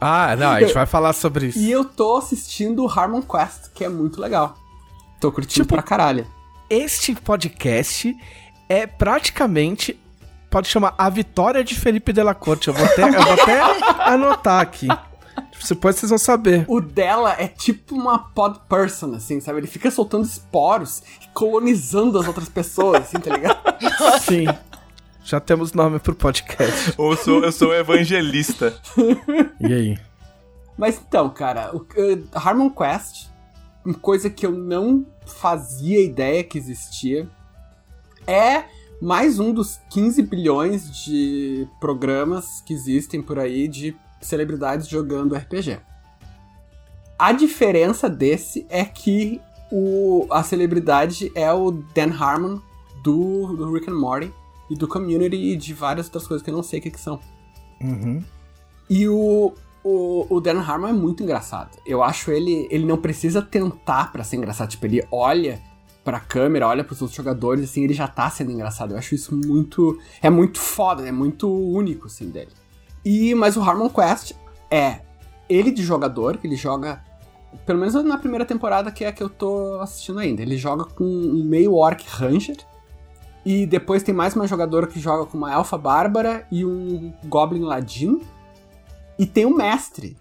[0.00, 1.58] Ah, não, a gente vai falar sobre isso.
[1.60, 4.56] E eu tô assistindo o Harmon Quest, que é muito legal.
[5.20, 6.26] Tô curtindo Tipo- pra caralho.
[6.68, 8.12] Este podcast
[8.68, 10.00] é praticamente.
[10.54, 12.68] Pode chamar A Vitória de Felipe Delacorte.
[12.68, 13.60] Eu vou até, eu vou até
[14.08, 14.86] anotar aqui.
[15.68, 16.64] Depois vocês vão saber.
[16.68, 19.58] O dela é tipo uma pod person, assim, sabe?
[19.58, 23.58] Ele fica soltando esporos e colonizando as outras pessoas, assim, tá ligado?
[24.22, 24.46] Sim.
[25.24, 26.94] Já temos nome pro podcast.
[26.96, 28.80] Ou sou, eu sou evangelista.
[29.58, 29.98] E aí?
[30.78, 33.26] Mas então, cara, o uh, Harmon Quest,
[33.84, 37.28] uma coisa que eu não fazia ideia que existia,
[38.24, 38.62] é
[39.00, 45.80] mais um dos 15 bilhões de programas que existem por aí de celebridades jogando RPG.
[47.18, 52.60] A diferença desse é que o, a celebridade é o Dan Harmon
[53.02, 54.32] do, do Rick and Morty
[54.70, 57.00] e do Community e de várias outras coisas que eu não sei o que, que
[57.00, 57.20] são.
[57.80, 58.22] Uhum.
[58.88, 59.52] E o,
[59.82, 61.78] o, o Dan Harmon é muito engraçado.
[61.86, 62.66] Eu acho ele.
[62.70, 64.70] Ele não precisa tentar para ser engraçado.
[64.70, 65.60] Tipo, ele olha
[66.04, 68.92] pra câmera, olha pros outros jogadores, assim, ele já tá sendo engraçado.
[68.92, 69.98] Eu acho isso muito.
[70.22, 72.52] É muito foda, é muito único, assim, dele.
[73.04, 74.32] E, mas o Harmon Quest
[74.70, 75.00] é
[75.48, 77.02] ele de jogador, que ele joga.
[77.64, 80.42] Pelo menos na primeira temporada, que é a que eu tô assistindo ainda.
[80.42, 82.56] Ele joga com um meio Orc Ranger.
[83.46, 87.62] E depois tem mais uma jogadora que joga com uma Elfa Bárbara e um Goblin
[87.62, 88.20] Ladino.
[89.18, 90.16] E tem o mestre.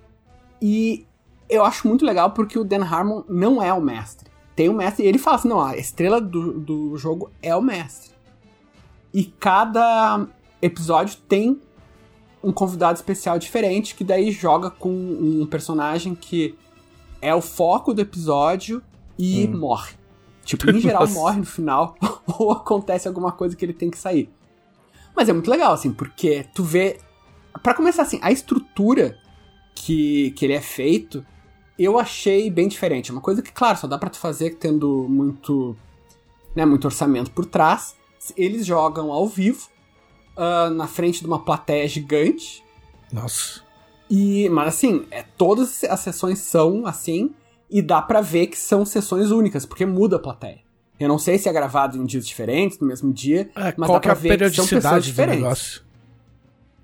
[0.62, 1.08] E
[1.50, 4.33] eu acho muito legal porque o Dan Harmon não é o mestre.
[4.56, 7.62] Tem o mestre e ele fala assim: não, a estrela do, do jogo é o
[7.62, 8.12] mestre.
[9.14, 10.26] E cada
[10.62, 11.60] episódio tem
[12.44, 16.56] um convidado especial diferente que daí joga com um personagem que
[17.22, 18.82] é o foco do episódio
[19.18, 19.58] e Hum.
[19.60, 19.94] morre.
[20.44, 21.14] Tipo, em geral Nossa.
[21.14, 21.96] morre no final
[22.38, 24.30] ou acontece alguma coisa que ele tem que sair.
[25.16, 27.00] Mas é muito legal, assim, porque tu vê.
[27.62, 29.18] Pra começar, assim, a estrutura
[29.76, 31.26] que, que ele é feito,
[31.78, 33.10] eu achei bem diferente.
[33.10, 35.76] É uma coisa que, claro, só dá pra tu fazer tendo muito.
[36.56, 37.96] Né, muito orçamento por trás.
[38.38, 39.68] Eles jogam ao vivo,
[40.38, 42.64] ah, na frente de uma plateia gigante.
[43.12, 43.62] Nossa.
[44.10, 47.34] E, mas assim, é, todas as sessões são assim,
[47.70, 50.60] e dá pra ver que são sessões únicas, porque muda a plateia.
[51.00, 53.96] Eu não sei se é gravado em dias diferentes, no mesmo dia, É, mas dá
[53.96, 55.84] é pra ver que são pessoas diferentes.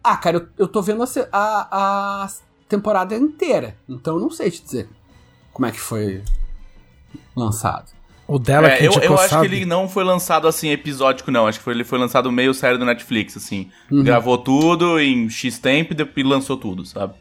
[0.04, 2.30] Ah, cara, eu, eu tô vendo a, a, a
[2.70, 4.88] temporada inteira, então eu não sei te dizer
[5.52, 6.22] como é que foi
[7.36, 7.92] lançado.
[8.28, 9.50] O dela É, que eu, eu acho sabe?
[9.50, 11.48] que ele não foi lançado assim, episódico, não.
[11.48, 13.72] Acho que foi- ele foi lançado meio série do Netflix, assim.
[13.90, 14.04] Uhum.
[14.04, 17.16] Gravou tudo em X tempo e depois lançou tudo, sabe?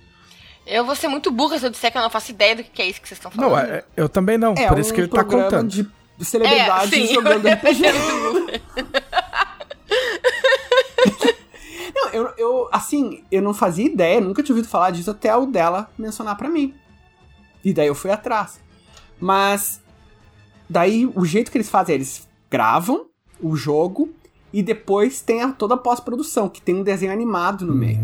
[0.67, 2.83] Eu vou ser muito burra se eu disser que eu não faço ideia do que
[2.83, 3.51] é isso que vocês estão falando.
[3.53, 4.53] Não, é- eu também não.
[4.53, 5.71] É por isso que um ele tá contando.
[6.19, 7.15] de celebridades É, sim.
[7.15, 7.83] jogando RPG.
[11.95, 15.46] Não, eu, eu, assim, eu não fazia ideia, nunca tinha ouvido falar disso até o
[15.46, 16.74] dela mencionar pra mim.
[17.64, 18.61] E daí eu fui atrás.
[19.20, 19.83] Mas,
[20.68, 23.07] daí o jeito que eles fazem, é, eles gravam
[23.40, 24.11] o jogo
[24.52, 28.00] e depois tem a, toda a pós-produção, que tem um desenho animado no meio.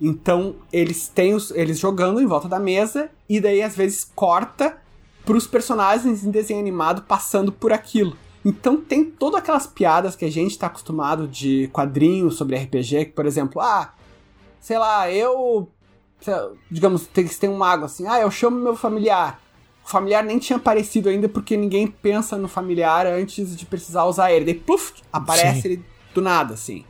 [0.00, 4.78] Então, eles têm os, eles jogando em volta da mesa e daí às vezes corta
[5.24, 8.16] pros personagens em desenho animado passando por aquilo.
[8.44, 13.12] Então tem todas aquelas piadas que a gente tá acostumado de quadrinhos sobre RPG, que
[13.12, 13.92] por exemplo, ah,
[14.60, 15.68] sei lá, eu
[16.20, 19.40] sei lá, digamos, tem, tem um mago assim, ah, eu chamo meu familiar.
[19.84, 24.30] O familiar nem tinha aparecido ainda porque ninguém pensa no familiar antes de precisar usar
[24.30, 24.44] ele.
[24.44, 25.68] Daí, pluf, aparece Sim.
[25.68, 26.84] ele do nada, assim.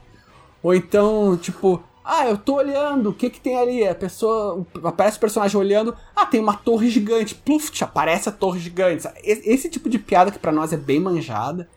[0.62, 3.86] Ou então, tipo, ah, eu tô olhando, o que que tem ali?
[3.86, 8.58] A pessoa, aparece o personagem olhando, ah, tem uma torre gigante, pluf, aparece a torre
[8.58, 9.06] gigante.
[9.22, 11.68] Esse, tipo de piada que pra nós é bem manjada,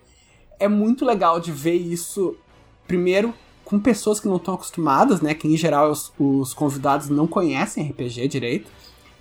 [0.59, 2.37] é muito legal de ver isso,
[2.87, 3.33] primeiro,
[3.65, 7.89] com pessoas que não estão acostumadas, né, que em geral os, os convidados não conhecem
[7.89, 8.71] RPG direito,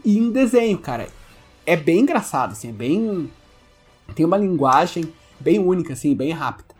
[0.04, 1.08] e em desenho, cara.
[1.64, 3.30] É bem engraçado, assim, é bem...
[4.14, 6.71] tem uma linguagem bem única, assim, bem rápida.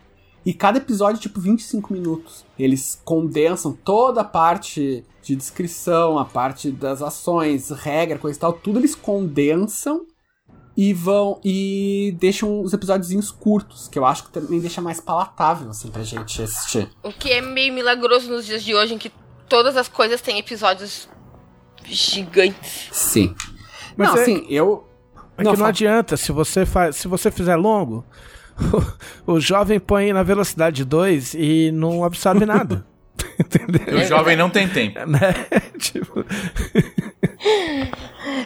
[0.44, 2.44] E cada episódio, tipo, 25 minutos.
[2.59, 8.52] Eles condensam toda a parte de descrição, a parte das ações, regra, coisa e tal,
[8.52, 10.05] tudo eles condensam
[10.76, 15.70] e vão e deixam os episódios curtos, que eu acho que também deixa mais palatável,
[15.70, 16.90] assim, pra gente assistir.
[17.02, 19.12] O que é meio milagroso nos dias de hoje, em que
[19.48, 21.09] todas as coisas têm episódios
[21.85, 22.88] gigantes.
[22.90, 23.35] Sim.
[23.96, 24.88] Mas não, é- assim, eu.
[25.37, 25.68] É que não fala.
[25.68, 28.05] adianta, se você, faz, se você fizer longo,
[29.27, 32.85] o, jovem põe na velocidade 2 e não absorve nada.
[33.40, 33.99] Entendeu?
[33.99, 34.99] O jovem não tem tempo.
[35.07, 35.18] Né?
[35.79, 36.25] tipo,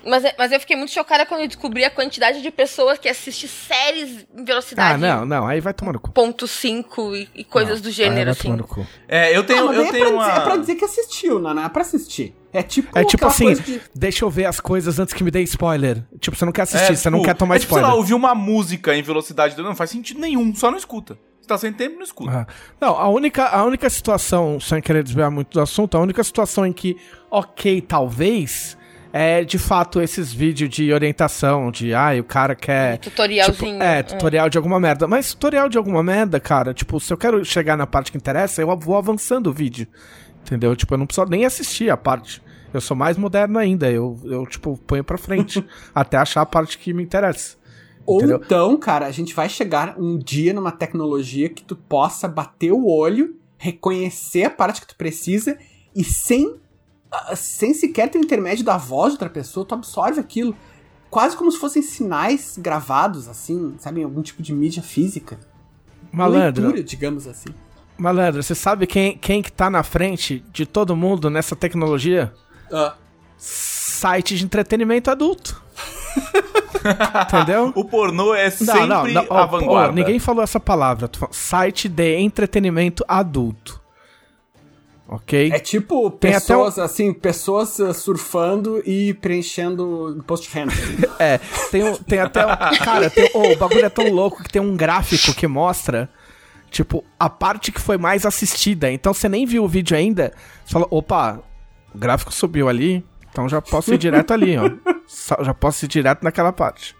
[0.04, 3.08] Mas, é- mas eu fiquei muito chocada quando eu descobri a quantidade de pessoas que
[3.08, 6.10] assistem séries em ah, velocidade não, não, aí vai tomar no cu.
[6.12, 8.42] ponto 5 e, e coisas do Aí gênero, vai assim.
[8.44, 8.86] tomar no cu.
[9.08, 10.24] É, eu Ah, tenho, mas eu tenho é, pra uma.
[10.28, 12.34] dizer, é pra dizer que assistiu, não, não é pra assistir.
[12.52, 15.42] É tipo, É tipo assim, de- deixa eu ver as coisas antes que me dê
[15.42, 16.02] spoiler.
[16.18, 17.86] Tipo, você não quer assistir, É, você não tipo, quer tomar é tipo, spoiler.
[17.86, 19.56] Sei lá, ouvir uma música em velocidade.
[19.60, 21.18] Não faz sentido nenhum, só não escuta.
[21.46, 22.46] Tá sem tempo, não escuta.
[22.48, 22.52] Ah.
[22.80, 26.66] Não, a única, a única situação, sem querer desviar muito do assunto, a única situação
[26.66, 26.96] em que,
[27.30, 28.76] ok, talvez,
[29.12, 32.98] é de fato esses vídeos de orientação, de, ai, o cara quer.
[32.98, 33.72] Tutorialzinho.
[33.72, 35.06] Tipo, é, tutorial de alguma merda.
[35.06, 38.60] Mas tutorial de alguma merda, cara, tipo, se eu quero chegar na parte que interessa,
[38.60, 39.86] eu vou avançando o vídeo.
[40.42, 40.76] Entendeu?
[40.76, 42.42] Tipo, eu não preciso nem assistir a parte.
[42.74, 43.90] Eu sou mais moderno ainda.
[43.90, 45.64] Eu, eu tipo, ponho pra frente.
[45.94, 47.55] até achar a parte que me interessa.
[48.06, 48.40] Ou Entendeu?
[48.44, 52.86] então, cara, a gente vai chegar um dia numa tecnologia que tu possa bater o
[52.86, 55.58] olho, reconhecer a parte que tu precisa
[55.94, 56.54] e sem,
[57.10, 60.56] ah, sem sequer ter o intermédio da voz de outra pessoa, tu absorve aquilo.
[61.10, 65.38] Quase como se fossem sinais gravados, assim, sabe, em algum tipo de mídia física.
[66.12, 67.48] Malandro, Leitura, digamos assim.
[67.98, 72.32] malandro, você sabe quem, quem que tá na frente de todo mundo nessa tecnologia?
[73.36, 75.65] Site de entretenimento adulto.
[77.26, 77.72] Entendeu?
[77.74, 78.74] O pornô é sempre
[79.28, 79.92] ó, a ó, vanguarda.
[79.92, 81.10] ninguém falou essa palavra.
[81.30, 83.80] Site de entretenimento adulto.
[85.08, 85.52] Ok?
[85.52, 90.72] É tipo Tem até pessoas, assim, pessoas uh, surfando e preenchendo renda.
[91.18, 91.38] É,
[91.70, 92.44] tem, um- tem até.
[92.44, 96.10] um- Cara, tem- ô, o bagulho é tão louco que tem um gráfico que mostra,
[96.72, 98.90] tipo, a parte que foi mais assistida.
[98.90, 100.32] Então você nem viu o vídeo ainda.
[100.64, 101.40] Você fala, opa,
[101.94, 104.68] o gráfico subiu ali, então já posso ir direto ali, ó.
[105.06, 106.94] Só- Já posso ir direto naquela parte.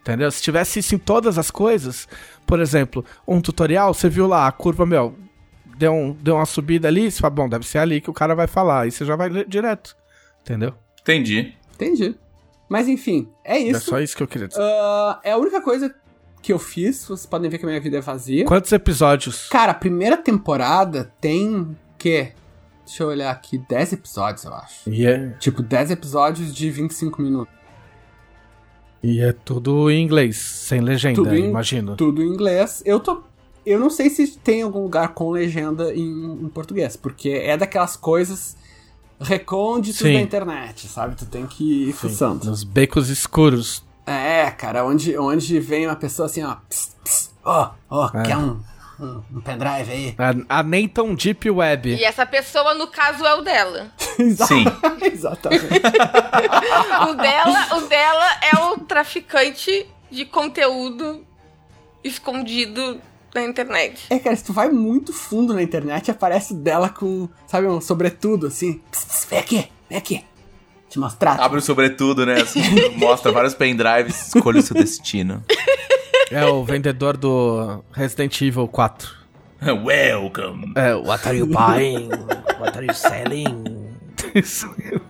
[0.00, 0.30] Entendeu?
[0.30, 2.06] Se tivesse isso em todas as coisas,
[2.46, 5.16] por exemplo, um tutorial, você viu lá a curva, meu,
[5.78, 8.34] deu, um, deu uma subida ali, você fala, bom, deve ser ali que o cara
[8.34, 8.82] vai falar.
[8.82, 9.96] Aí você já vai ler direto.
[10.42, 10.74] Entendeu?
[11.00, 11.54] Entendi.
[11.74, 12.14] Entendi.
[12.68, 13.80] Mas enfim, é É isso.
[13.90, 14.60] só isso que eu queria dizer.
[14.60, 15.94] Ah, é a única coisa
[16.42, 17.04] que eu fiz.
[17.06, 18.44] Vocês podem ver que a minha vida é vazia.
[18.44, 19.48] Quantos episódios?
[19.48, 22.32] Cara, a primeira temporada tem que
[22.86, 24.90] Deixa eu olhar aqui, 10 episódios, eu acho.
[24.90, 27.52] E é, Tipo, 10 episódios de 25 minutos.
[29.02, 31.96] e é tudo em inglês, sem legenda, Tudo em- imagino.
[31.96, 32.82] Tudo em inglês.
[32.86, 33.22] Eu tô.
[33.66, 36.04] Eu não sei se tem algum lugar com legenda em,
[36.44, 38.56] em português, porque é daquelas coisas
[39.18, 40.14] recônditas Sim.
[40.14, 41.16] da internet, sabe?
[41.16, 42.44] Tu tem que ir fuçando.
[42.46, 43.82] Nos becos escuros.
[44.06, 46.56] É, cara, onde, onde vem uma pessoa assim, ó.
[47.42, 48.22] Ó, ó, É.
[48.22, 48.60] quer um,
[49.00, 50.14] um, pendrive aí?
[50.48, 51.94] A, a nem tão deep web.
[51.94, 53.92] E essa pessoa, no caso, é o dela.
[53.98, 54.64] Sim.
[55.02, 55.64] Exatamente.
[57.08, 61.24] O dela, o dela é o traficante de conteúdo
[62.02, 63.00] escondido
[63.34, 64.06] na internet.
[64.10, 68.46] É, cara, se tu vai muito fundo na internet, aparece dela com, sabe, um sobretudo,
[68.46, 68.80] assim.
[68.90, 70.24] Pss, pss, vem aqui, vem aqui.
[70.88, 71.40] Te mostrar.
[71.40, 72.40] Abre o sobretudo, né?
[72.40, 72.60] Assim,
[72.96, 75.42] mostra vários pendrives, escolha o seu destino.
[76.30, 79.08] É o vendedor do Resident Evil 4.
[79.84, 80.72] Welcome.
[80.76, 82.08] É, what are you buying?
[82.60, 83.64] What are you selling?
[84.34, 85.02] Isso mesmo.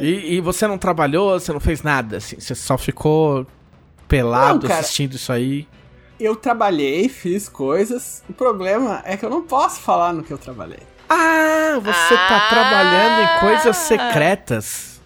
[0.00, 3.46] E, e você não trabalhou, você não fez nada, assim, você só ficou
[4.06, 4.80] pelado Não, cara.
[4.80, 5.66] assistindo isso aí.
[6.20, 8.22] Eu trabalhei, fiz coisas.
[8.28, 10.80] O problema é que eu não posso falar no que eu trabalhei.
[11.08, 12.48] Ah, você tá Ah.
[12.48, 14.97] trabalhando em coisas secretas.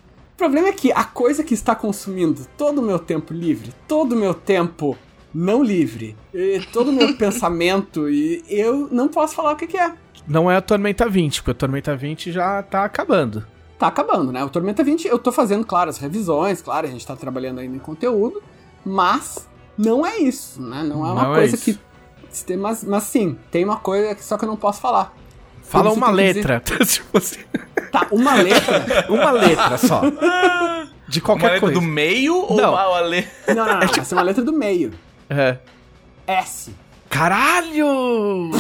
[0.43, 4.15] O problema é que a coisa que está consumindo todo o meu tempo livre, todo
[4.15, 4.99] o meu tempo
[5.33, 9.79] não livre, e todo o meu pensamento, e eu não posso falar o que, que
[9.79, 9.93] é.
[10.27, 13.47] Não é a Tormenta 20, porque a Tormenta 20 já tá acabando.
[13.79, 14.43] Tá acabando, né?
[14.43, 17.77] O Tormenta 20, eu tô fazendo, claro, as revisões, claro, a gente tá trabalhando ainda
[17.77, 18.43] em conteúdo,
[18.85, 20.83] mas não é isso, né?
[20.83, 21.65] Não é uma Não é coisa isso.
[21.65, 22.45] que.
[22.45, 25.17] tem- Mas, mas sim, tem uma coisa que só que eu não posso falar.
[25.73, 26.63] Fala uma letra.
[26.87, 27.41] tipo assim,
[27.91, 29.07] Tá, uma letra.
[29.09, 30.03] uma letra só.
[31.09, 31.75] De Uma qualquer letra coisa.
[31.75, 32.73] do meio ou Não.
[32.73, 33.55] uma letra...
[33.55, 33.87] não, não, não.
[33.93, 34.93] Vai ser uma letra do meio.
[35.29, 35.57] É.
[36.27, 36.75] S.
[37.11, 38.51] Caralho!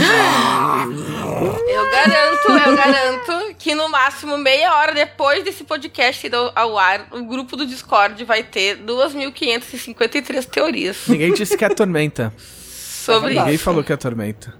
[1.66, 7.07] Eu garanto, eu garanto que no máximo meia hora depois desse podcast ir ao- ar,
[7.12, 12.33] o grupo do Discord vai ter 2.553 teorias Ninguém disse que é tormenta.
[12.37, 13.64] sobre Ninguém isso.
[13.64, 14.53] falou que é tormenta.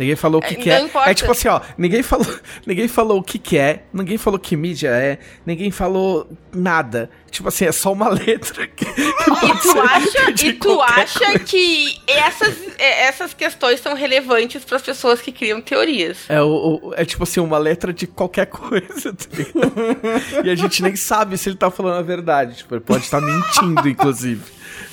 [0.00, 0.80] Ninguém falou o que, É, que é.
[0.80, 1.10] importa.
[1.10, 1.60] É tipo assim, ó.
[1.76, 2.26] Ninguém falou,
[2.66, 3.82] ninguém falou o que, que é.
[3.92, 5.18] Ninguém falou que mídia é.
[5.44, 7.10] Ninguém falou nada.
[7.30, 8.66] Tipo assim, é só uma letra.
[8.66, 11.38] Que, E tu acha, e tu acha coisa.
[11.40, 16.16] que essas, é, essas questões são relevantes para as pessoas que criam teorias?
[16.30, 20.40] É, o, é tipo assim, uma letra de qualquer coisa, tá?
[20.42, 22.56] E a gente nem sabe se ele tá falando a verdade.
[22.56, 24.40] Tipo, ele pode estar mentindo, inclusive.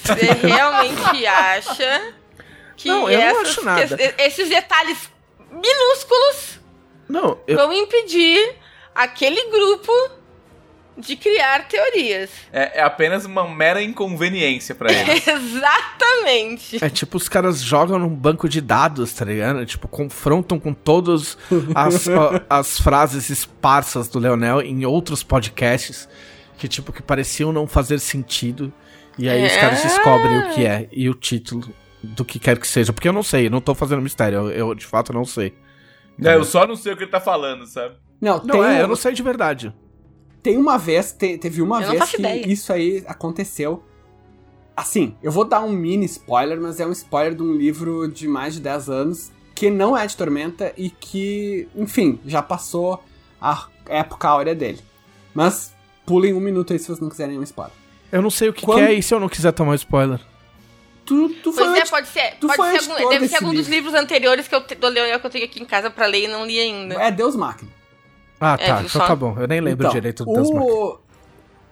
[0.03, 2.13] Você realmente acha
[2.77, 3.97] que Não, eu não essas acho nada.
[3.97, 5.09] que- esses detalhes
[5.51, 6.59] minúsculos
[7.09, 8.55] Não, eu, vão impedir
[8.93, 9.91] aquele grupo
[10.97, 12.29] de criar teorias?
[12.53, 15.11] É, é apenas uma mera inconveniência pra ele.
[15.11, 16.83] Exatamente.
[16.83, 19.65] É tipo, os caras jogam num banco de dados, tá ligado?
[19.65, 21.37] Tipo, confrontam com todas
[21.75, 26.07] as, a- as frases esparsas do Leonel em outros podcasts
[26.57, 28.73] que, tipo, que pareciam não fazer sentido.
[29.17, 29.59] E aí os É.
[29.59, 31.67] caras descobrem o que é e o título
[32.15, 32.91] do que quer que seja.
[32.93, 35.53] Porque eu não sei, não tô fazendo mistério, eu, eu, de fato não sei.
[36.23, 37.95] É, eu só não sei o que ele tá falando, sabe?
[38.19, 39.73] Não, Não, tem, é, um- eu não sei de verdade.
[40.41, 42.47] tem uma vez, te- teve uma Eu vez que ideia.
[42.47, 43.83] isso aí aconteceu.
[44.75, 48.27] Assim, eu vou dar um mini spoiler, mas é um spoiler de um livro de
[48.27, 53.03] mais de 10 anos que não é de Tormenta e que, enfim, já passou
[53.41, 54.79] a época áurea dele.
[55.33, 55.73] Mas
[56.05, 57.73] pulem um minuto aí se vocês não quiserem um spoiler.
[58.11, 60.19] Eu não sei o que, Quando- que é e se eu não quiser tomar spoiler.
[61.07, 62.35] Tu, tu foi Pois é, antes- pode ser.
[62.39, 63.71] tu Pode foi ser algum, deve ser algum dos livro.
[63.89, 66.27] livros anteriores que eu, do Leonel que eu tenho aqui em casa pra ler e
[66.27, 66.95] não li ainda.
[66.95, 67.71] É Deus Máquina.
[68.39, 68.77] Ah, É, tá.
[68.79, 69.07] então só?
[69.07, 69.35] tá bom.
[69.39, 70.71] Eu nem lembro Então, direito do Deus Máquina.
[70.73, 70.99] o,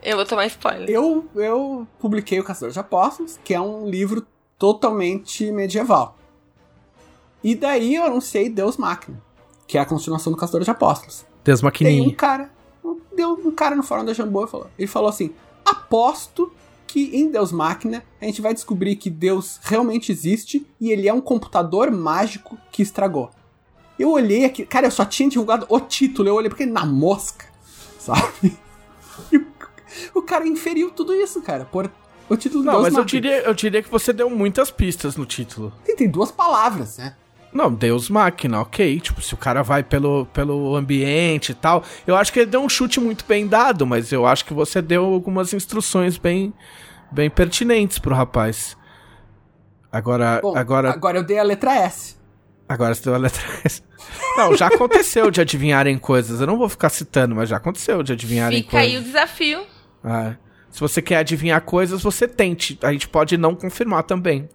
[0.02, 0.90] Eu vou tomar spoiler.
[0.90, 4.26] eu, eu publiquei o Caçador de Apóstolos, que é um livro
[4.58, 6.18] totalmente medieval.
[7.44, 9.22] E daí eu anunciei Deus Máquina,
[9.68, 11.26] que é a continuação do Caçador de Apóstolos.
[11.44, 12.16] Deus Tem um Maquininha.
[12.16, 12.50] cara,
[13.16, 15.34] deu um cara no fórum da Jambô e falou, ele falou assim:
[15.64, 16.52] "Aposto
[16.96, 21.14] que em Deus Máquina a gente vai descobrir que Deus realmente existe e ele é
[21.14, 23.30] um computador mágico que estragou".
[24.00, 27.46] Eu olhei aqui, cara, eu só tinha divulgado o título, eu olhei porque na mosca,
[28.00, 28.58] sabe?
[29.32, 31.90] E o- cara inferiu tudo isso, cara, por
[32.30, 35.26] o título Não, Deus mas eu diria, eu diria que você deu muitas pistas no
[35.26, 35.72] título.
[35.86, 37.16] Tem, tem duas palavras, né?
[37.54, 39.00] Não, Deus Máquina, ok.
[39.00, 41.82] Tipo, se o cara vai pelo, pelo ambiente e tal.
[42.06, 44.82] Eu acho que ele deu um chute muito bem dado, mas eu acho que você
[44.82, 46.54] deu algumas instruções bem,
[47.12, 48.78] bem pertinentes pro rapaz.
[49.92, 52.16] Agora, Bom, agora, agora eu dei a letra S.
[52.68, 53.82] agora você deu a letra S.
[54.38, 56.42] Não, já aconteceu de adivinharem coisas.
[56.42, 59.06] Eu não vou ficar citando, mas já aconteceu de adivinharem Fica aí o coisas.
[59.08, 59.66] desafio.
[60.04, 60.36] Ah,
[60.70, 62.78] se você quer adivinhar coisas, você tente.
[62.84, 64.50] A gente pode não confirmar também.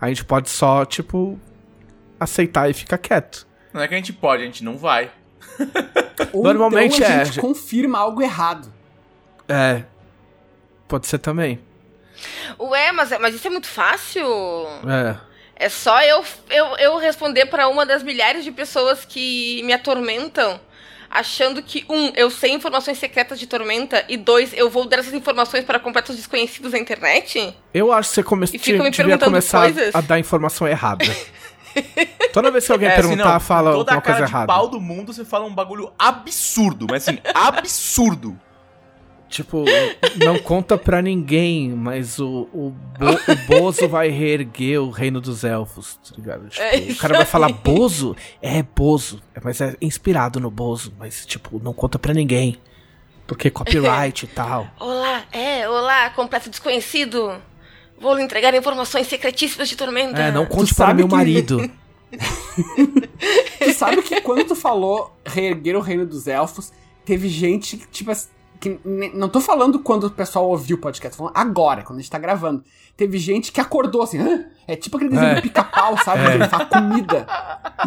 [0.00, 1.38] A gente pode só, tipo,
[2.18, 3.46] aceitar e ficar quieto.
[3.72, 5.10] Não é que a gente pode, a gente não vai.
[6.32, 7.24] Ou Normalmente então a é.
[7.24, 8.72] gente confirma algo errado.
[9.48, 9.84] É.
[10.88, 11.60] Pode ser também.
[12.58, 14.26] Ué, mas, mas isso é muito fácil.
[14.88, 15.16] É.
[15.56, 20.60] É só eu, eu, eu responder pra uma das milhares de pessoas que me atormentam,
[21.08, 25.14] achando que, um, eu sei informações secretas de Tormenta, e dois, eu vou dar essas
[25.14, 27.56] informações para completos desconhecidos na internet?
[27.72, 28.46] Eu acho que você come...
[28.46, 29.94] E fica me devia perguntando começar coisas?
[29.94, 31.04] a dar informação errada.
[32.32, 34.32] Toda vez que alguém É, assim, perguntar, não, fala toda alguma a cara coisa de
[34.32, 34.46] errada.
[34.46, 38.38] pau do mundo, você fala um bagulho absurdo, mas assim, absurdo.
[39.28, 39.64] Tipo,
[40.24, 45.42] não conta pra ninguém, mas o, o, Bo, o Bozo vai reerguer o reino dos
[45.42, 46.48] elfos, tá ligado?
[46.48, 48.14] Tipo, É o cara vai falar Bozo?
[48.40, 49.20] É Bozo.
[49.34, 52.58] É, Mas é inspirado no Bozo, mas, tipo, não conta pra ninguém.
[53.26, 54.68] Porque copyright e tal.
[54.78, 57.34] Olá, é, olá, completo desconhecido.
[57.98, 60.20] Vou lhe entregar informações secretíssimas de Tormenta.
[60.20, 61.70] É, não conte Tu para sabe meu que- marido.
[63.58, 66.72] Tu sabe que quando tu falou reerguer o reino dos elfos,
[67.04, 68.28] teve gente que, tipo assim,
[68.64, 68.80] que
[69.14, 72.10] não tô falando quando o pessoal ouviu o podcast, tô falando agora, quando a gente
[72.10, 72.64] tá gravando.
[72.96, 74.46] Teve gente que acordou assim, Hã?
[74.66, 75.34] é tipo aquele desenho É.
[75.36, 76.22] do pica-pau, sabe?
[76.22, 76.34] É.
[76.34, 77.26] Ele fala comida.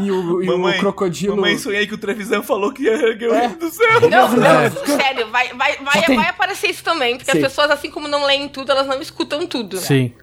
[0.01, 1.35] E o, e o crocodilo.
[1.35, 3.39] Mamãe, sonhei que o Trevisan falou que ia erguer o É.
[3.47, 4.01] reino do céu.
[4.09, 4.69] Não, não, É.
[4.69, 6.15] sério, vai, vai, vai, tem.
[6.17, 7.37] vai aparecer isso também, porque Sim.
[7.37, 9.77] as pessoas, assim como não leem tudo, elas não escutam tudo.
[9.77, 10.13] Sim.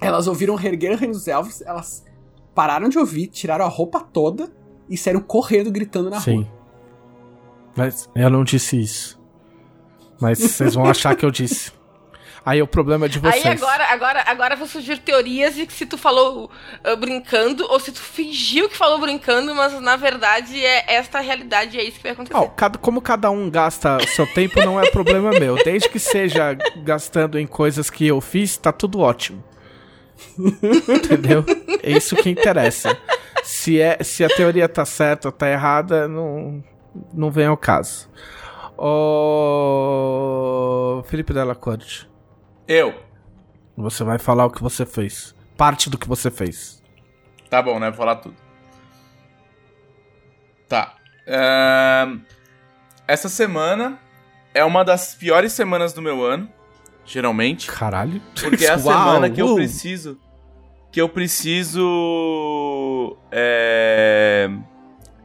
[0.00, 2.04] Elas ouviram reerguer o reino dos elfos, elas
[2.54, 4.50] pararam de ouvir, tiraram a roupa toda
[4.88, 6.36] e saíram correndo gritando na Sim.
[6.42, 6.52] rua.
[7.76, 9.15] Mas eu não disse isso.
[10.20, 11.72] Mas vocês vão achar que eu disse.
[12.44, 13.44] Aí o problema é de vocês.
[13.44, 16.48] Aí agora, agora, agora vão surgir teorias de que se tu falou
[16.84, 21.20] ah, brincando, ou se tu fingiu que falou brincando, mas na verdade é esta a
[21.20, 22.36] realidade é isso que vai acontecer.
[22.36, 25.56] Ó, cada- como cada um gasta o seu tempo não é problema meu.
[25.56, 29.42] Desde que seja gastando em coisas que eu fiz, tá tudo ótimo.
[30.38, 31.44] Entendeu?
[31.82, 32.96] É isso que interessa.
[33.42, 36.62] Se, é, se a teoria tá certa ou tá errada, não,
[37.12, 38.08] não vem ao caso.
[38.78, 39.86] Ô.
[41.06, 42.10] Felipe Della Corte,
[42.66, 42.94] Eu.
[43.76, 45.34] você vai falar o que você fez.
[45.56, 46.82] Parte do que você fez.
[47.48, 47.88] Tá bom, né?
[47.90, 48.36] Vou falar tudo.
[50.68, 50.96] Tá.
[53.06, 53.98] Essa semana
[54.52, 56.48] é uma das piores semanas do meu ano,
[57.04, 57.68] geralmente.
[57.70, 58.20] Caralho.
[58.40, 59.54] Porque é a semana que eu uh.
[59.54, 60.18] preciso.
[60.90, 61.86] Que eu preciso.
[63.30, 64.50] É,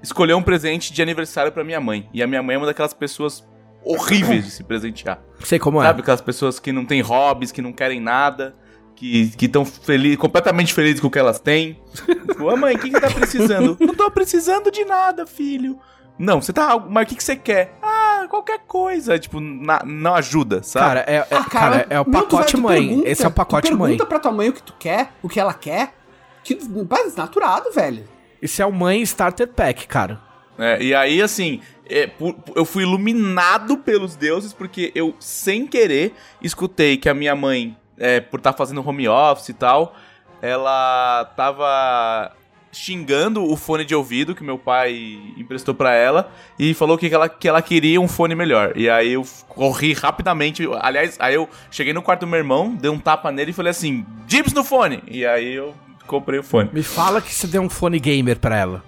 [0.02, 2.10] escolher um presente de aniversário pra minha mãe.
[2.14, 3.44] E a minha mãe é uma daquelas pessoas
[3.84, 5.20] horríveis de se presentear.
[5.44, 5.86] Sei como é.
[5.86, 6.02] Sabe?
[6.02, 8.56] Aquelas pessoas que não têm hobbies, que não querem nada,
[8.96, 11.80] que estão feliz, completamente felizes com o que elas têm.
[12.28, 13.76] Tipo, "Ô, mãe, o que, que tá precisando?
[13.80, 15.80] não tô precisando de nada, filho.
[16.20, 16.78] Não, você tá.
[16.78, 17.76] Mas o que, que você quer?
[17.82, 19.18] Ah, qualquer coisa.
[19.18, 20.86] Tipo, na- não ajuda, sabe?
[20.86, 22.88] Cara, é, é- Ah, cara, é o pacote mãe.
[22.88, 23.92] pergunta- Esse é o pacote tu mãe.
[23.92, 25.96] Pergunta pra tua mãe o que tu quer, o que ela quer.
[26.44, 28.04] Que pá, desnaturado, velho.
[28.42, 30.20] Esse é o mãe starter pack, cara.
[30.58, 36.14] É, e aí, assim, é, por- eu fui iluminado pelos deuses porque eu, sem querer,
[36.42, 39.96] escutei que a minha mãe, é, por estar fazendo home office e tal,
[40.42, 42.32] ela tava
[42.74, 47.28] xingando o fone de ouvido que meu pai emprestou pra ela e falou que ela,
[47.28, 48.74] que ela queria um fone melhor.
[48.78, 50.66] E aí eu corri rapidamente.
[50.80, 53.72] Aliás, aí eu cheguei no quarto do meu irmão, dei um tapa nele e falei
[53.72, 55.04] assim: Dips no fone!
[55.08, 55.74] E aí eu
[56.06, 56.70] comprei o fone.
[56.74, 58.84] Me fala que você deu um fone gamer pra ela.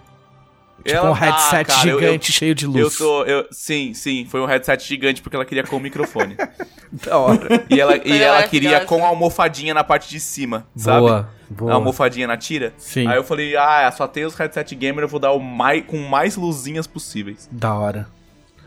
[0.83, 2.97] Tipo Ela- um headset Ah, cara, eu- gigante cheio de Eu, luz.
[2.97, 3.23] tô.
[3.23, 6.35] Eu, sim, sim, foi um headset gigante porque ela queria com o microfone.
[6.91, 7.65] Da hora.
[7.71, 10.99] E ela, e ela queria com a almofadinha na parte de cima, sabe?
[10.99, 11.71] Boa, boa.
[11.71, 12.71] A almofadinha na tira.
[12.77, 13.07] Sim.
[13.07, 15.97] Aí eu falei, ah, só tem os headset gamer, eu vou dar o mais, com
[15.97, 17.49] mais luzinhas possíveis.
[17.51, 18.07] Da hora.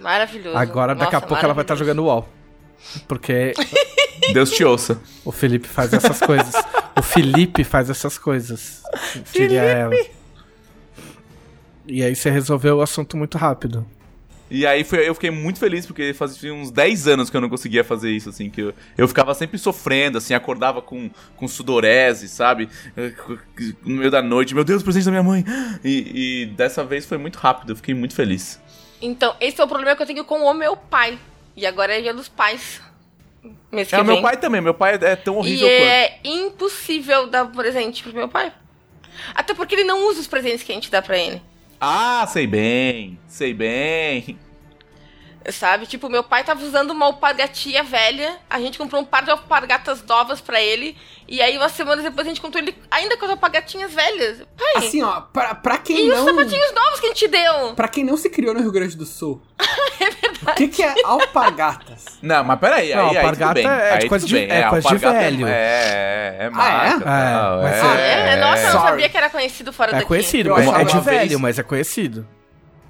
[0.01, 0.57] Maravilhoso.
[0.59, 2.01] Agora, daqui a Nossa, pouco, ela vai estar maravilhoso.
[2.03, 2.29] jogando UOL.
[3.07, 3.53] Porque
[4.35, 5.01] Deus te ouça.
[5.25, 6.55] o Felipe faz essas coisas.
[6.97, 8.83] O Felipe faz essas coisas.
[9.33, 9.95] Diria ela.
[11.87, 13.87] E aí você resolveu o assunto muito rápido.
[14.49, 17.49] E aí foi, eu fiquei muito feliz, porque fazia uns 10 anos que eu não
[17.49, 22.29] conseguia fazer isso, assim, que eu, eu ficava sempre sofrendo, assim, acordava com, com sudorese,
[22.29, 22.69] sabe?
[23.83, 25.45] No meio da noite, meu Deus, presente da minha mãe!
[25.85, 28.61] E, e dessa vez foi muito rápido, eu fiquei muito feliz.
[29.03, 31.19] Então, esse é o problema que eu tenho com o meu pai.
[31.57, 32.81] E agora é dia dos pais.
[33.71, 35.83] Mês É, meu pai também, meu pai é tão E horrível quanto.
[35.83, 38.53] é impossível dar presente pro meu pai.
[39.35, 41.43] Até porque ele não usa os presentes que a gente dá pra ele.
[41.81, 44.39] Ah, sei bem, sei bem.
[45.53, 45.87] Sabe?
[45.87, 48.37] Tipo, meu pai tava usando uma alpargatia velha.
[48.51, 50.97] A gente comprou um par de alpargatas novas pra ele.
[51.29, 54.39] E aí, umas semanas depois, a gente comprou ele ainda com as alpargatinhas velhas.
[54.57, 56.25] Pai, Assim, ó, pra, pra quem e os não.
[56.27, 57.75] sapatinhos novos que a gente deu?
[57.75, 59.41] Pra quem não se criou no Rio Grande do Sul.
[60.01, 60.51] é verdade.
[60.51, 62.05] O que, que é alpargatas?
[62.23, 63.67] Não, mas peraí, Não, aí, aí tudo bem.
[63.67, 64.57] é aí de coisa tudo de- bem.
[64.57, 65.47] é coisa de alpargata velho.
[65.47, 66.97] É, é, é Ah, marca.
[66.97, 67.01] é?
[67.01, 68.33] tal, É, mas Ah, é?
[68.33, 68.37] é.
[68.37, 70.07] Nossa, eu não sabia que era conhecido fora É daqui.
[70.07, 72.27] conhecido, Eu mas é de velho, mas é conhecido.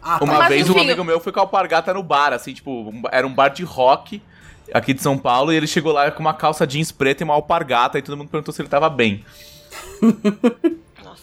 [0.06, 0.24] Ah, tá.
[0.24, 3.02] Uma Mas, vez um amigo meu foi com a alpargata no bar, assim, tipo, um-
[3.10, 4.22] era um bar de rock
[4.72, 7.34] aqui de São Paulo, e ele chegou lá com uma calça jeans preta e uma
[7.34, 9.24] alpargata, e todo mundo perguntou se ele tava bem.
[11.02, 11.22] Nossa.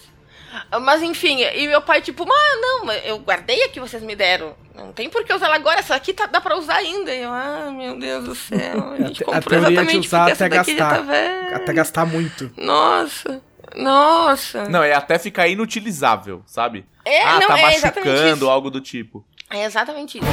[0.81, 4.53] Mas enfim, e meu pai, tipo, ah, não, eu guardei a que vocês me deram.
[4.75, 7.13] Não tem por que usar ela agora, essa aqui tá, dá pra usar ainda.
[7.13, 8.91] E eu, ah, meu Deus do céu.
[8.93, 11.05] A gente A comprou exatamente usar até já gastar.
[11.05, 11.55] tá.
[11.55, 12.51] Até gastar muito.
[12.57, 13.41] Nossa.
[13.75, 14.65] Nossa.
[14.69, 16.85] Não, é até ficar inutilizável, sabe?
[17.05, 19.25] É, ah, não, tá é machucando, algo do tipo.
[19.49, 20.27] É exatamente isso.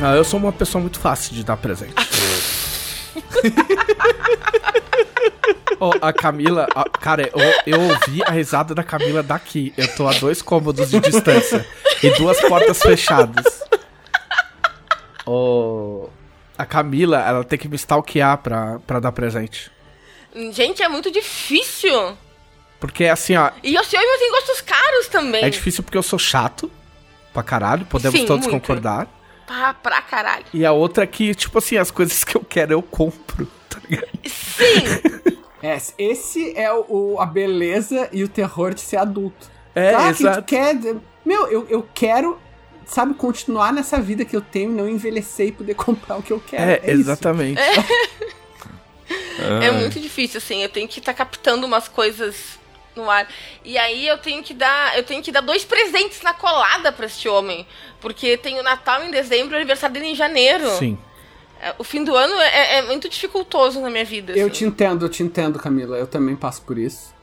[0.00, 1.94] Não, eu sou uma pessoa muito fácil de dar presente.
[5.80, 7.40] Ô, a Camila, a- cara, eu,
[7.74, 9.72] eu ouvi a risada da Camila daqui.
[9.76, 11.64] Eu tô a dois cômodos de distância
[12.02, 13.62] e duas portas fechadas.
[15.28, 16.08] Ô,
[16.56, 19.70] a Camila, ela tem que me stalkear pra, pra dar presente.
[20.52, 22.16] Gente, é muito difícil.
[22.80, 25.44] Porque assim, ó, E o senhor tem gostos caros também.
[25.44, 26.70] é difícil porque eu sou chato
[27.32, 28.60] pra caralho, podemos Sim, todos muito.
[28.60, 29.06] concordar.
[29.46, 30.44] Pra, pra caralho.
[30.52, 33.78] E a outra é que, tipo assim, as coisas que eu quero eu compro, tá
[33.88, 34.08] ligado?
[34.26, 35.38] Sim.
[35.60, 39.50] É, esse é o, o- a beleza e o terror de ser adulto.
[39.74, 40.42] É, que tu exato.
[40.44, 40.76] quer.
[41.24, 42.38] Meu, eu, eu quero,
[42.88, 46.32] sabe, continuar nessa vida que eu tenho e não envelhecer e poder comprar o que
[46.32, 46.62] eu quero.
[46.70, 47.00] É, É, isso.
[47.02, 47.60] exatamente.
[49.62, 50.62] É muito difícil, assim.
[50.62, 52.58] Eu tenho que estar captando umas coisas
[52.96, 53.28] no ar.
[53.64, 54.96] E aí eu tenho que dar.
[54.96, 57.66] Eu tenho que dar dois presentes na colada pra este homem.
[58.00, 60.68] Porque tem o Natal em dezembro e o aniversário dele em janeiro.
[60.76, 60.98] Sim.
[61.60, 64.32] É, O fim do ano é, é muito dificultoso na minha vida.
[64.32, 64.54] Eu assim.
[64.56, 65.96] te entendo, eu te entendo, Camila.
[65.96, 67.14] Eu também passo por isso.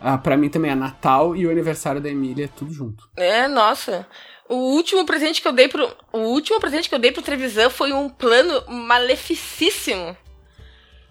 [0.00, 3.08] Ah, pra mim também é Natal e o aniversário da Emília, é tudo junto.
[3.16, 4.06] É, nossa.
[4.52, 5.90] O último presente que eu dei pro.
[6.12, 10.16] O último presente que eu dei pro Trevisan foi um plano maleficíssimo.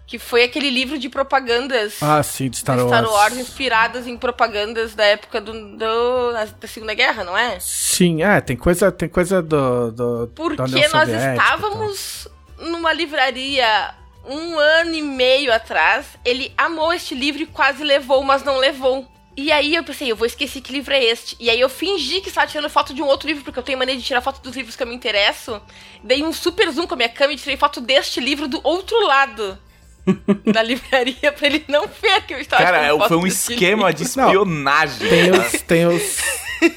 [0.06, 2.92] Que foi aquele livro de propagandas Ah, sim, de Star de Wars.
[2.98, 7.58] Star Wars inspiradas em propagandas da época do, do- da Segunda Guerra, não é?
[7.60, 10.60] Sim, é, tem coisa, tem coisa do, do Porque
[10.92, 12.28] nós estávamos
[12.58, 13.94] numa livraria
[14.28, 16.06] um ano e meio atrás.
[16.24, 19.10] Ele amou este livro e quase levou, mas não levou.
[19.36, 21.36] E aí eu pensei, eu vou esquecer que livro é este.
[21.40, 23.78] E aí eu fingi que estava tirando foto de um outro livro, porque eu tenho
[23.78, 25.60] mania de tirar foto dos livros que eu me interesso.
[26.04, 28.94] Dei um super zoom com a minha câmera e tirei foto deste livro do outro
[29.06, 29.58] lado
[30.52, 33.26] da livraria pra ele não ver que eu estava Cara, tirando é- foto foi um
[33.26, 33.94] esquema livro.
[33.94, 35.08] de espionagem.
[35.08, 36.18] Tem os, tem os,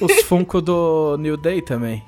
[0.00, 2.02] os Funko do New Day também.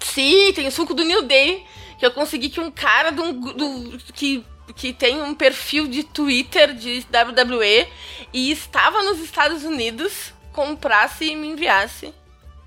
[0.00, 1.64] Sim, tem o suco do New Day,
[1.98, 4.42] que eu consegui que um cara do, do- que,
[4.72, 7.86] que tem um perfil de Twitter de WWE
[8.32, 12.12] e estava nos Estados Unidos comprasse e me enviasse.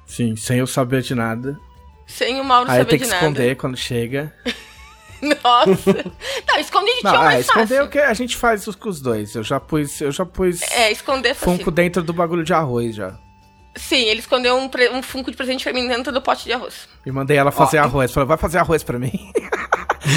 [0.05, 1.57] Sim, sem eu saber de nada.
[2.07, 3.25] Sem o Mauro Aí saber tem de que nada.
[3.25, 4.33] esconder quando chega.
[5.43, 6.03] Nossa.
[6.47, 7.85] Não, esconder de ti é Não, ah, mais esconder é fácil.
[7.85, 9.33] o que a gente faz os- com os dois.
[9.35, 11.33] Eu já pus, eu já pus É, esconder é.
[11.33, 13.17] Funko dentro do bagulho de arroz já.
[13.75, 16.87] Sim, ele escondeu um, um funko de presente mim dentro do pote de arroz.
[17.05, 18.11] E mandei ela fazer arroz.
[18.11, 19.11] Falei, vai fazer arroz pra mim.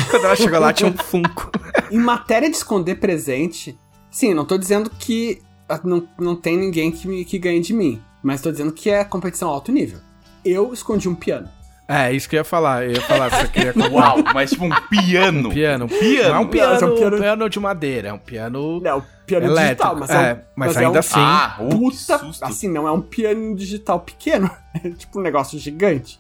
[0.11, 1.51] Quando ela chegou lá, tinha um Funko.
[1.91, 3.79] Em matéria de esconder presente,
[4.11, 7.73] sim, não tô dizendo que ah, não, não tem ninguém que, me, que ganhe de
[7.73, 9.99] mim, mas tô dizendo que é competição alto nível.
[10.45, 11.49] Eu escondi um piano.
[11.89, 12.85] É, isso que eu ia falar.
[12.85, 15.49] Eu ia falar se você queria comprar Uau, mas tipo um piano.
[15.49, 15.89] um piano.
[15.89, 16.29] Piano.
[16.29, 19.05] Não é um piano, Não, é um piano- piano de madeira, é um piano Não,
[19.25, 19.95] piano elétrico.
[19.95, 21.15] digital, mas é, é, um, mas, é ainda um assim.
[21.19, 22.19] Ah, uh, que puta.
[22.19, 22.45] susto.
[22.45, 24.51] Assim, não é um piano digital pequeno.
[24.83, 26.19] É tipo um negócio gigante.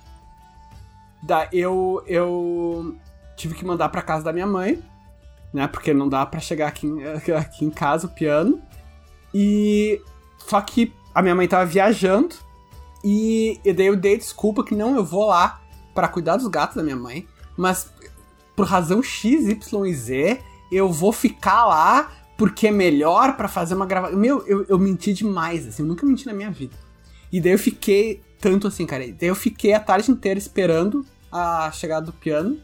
[1.22, 2.94] Da, eu, eu
[3.36, 4.82] tive que mandar pra casa da minha mãe,
[5.52, 5.68] né?
[5.68, 6.88] Porque não dá pra chegar aqui,
[7.36, 8.60] aqui em casa o piano.
[9.32, 10.00] E.
[10.38, 12.34] Só que a minha mãe tava viajando.
[13.04, 15.60] E, e daí eu dei desculpa que não, eu vou lá
[15.94, 17.26] pra cuidar dos gatos da minha mãe.
[17.56, 17.92] Mas
[18.56, 20.40] por razão X, Y e Z,
[20.72, 24.18] eu vou ficar lá porque é melhor pra fazer uma gravação.
[24.18, 26.74] Meu, eu, eu menti demais, assim, eu nunca menti na minha vida.
[27.32, 29.04] E daí eu fiquei tanto assim, cara.
[29.06, 32.58] Daí eu fiquei a tarde inteira esperando a chegada do piano.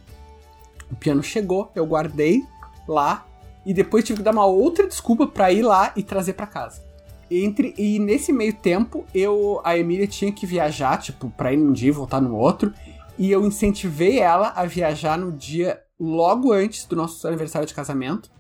[0.93, 2.43] O piano chegou, eu guardei
[2.87, 3.27] lá.
[3.65, 6.83] E depois tive que dar uma outra desculpa pra ir lá e trazer pra casa.
[7.31, 11.73] Entre, e nesse meio tempo, eu a Emília tinha que viajar, tipo, pra ir num
[11.73, 12.75] dia e voltar no outro.
[13.17, 18.31] E eu incentivei ela a viajar no dia logo antes do nosso aniversário de casamento.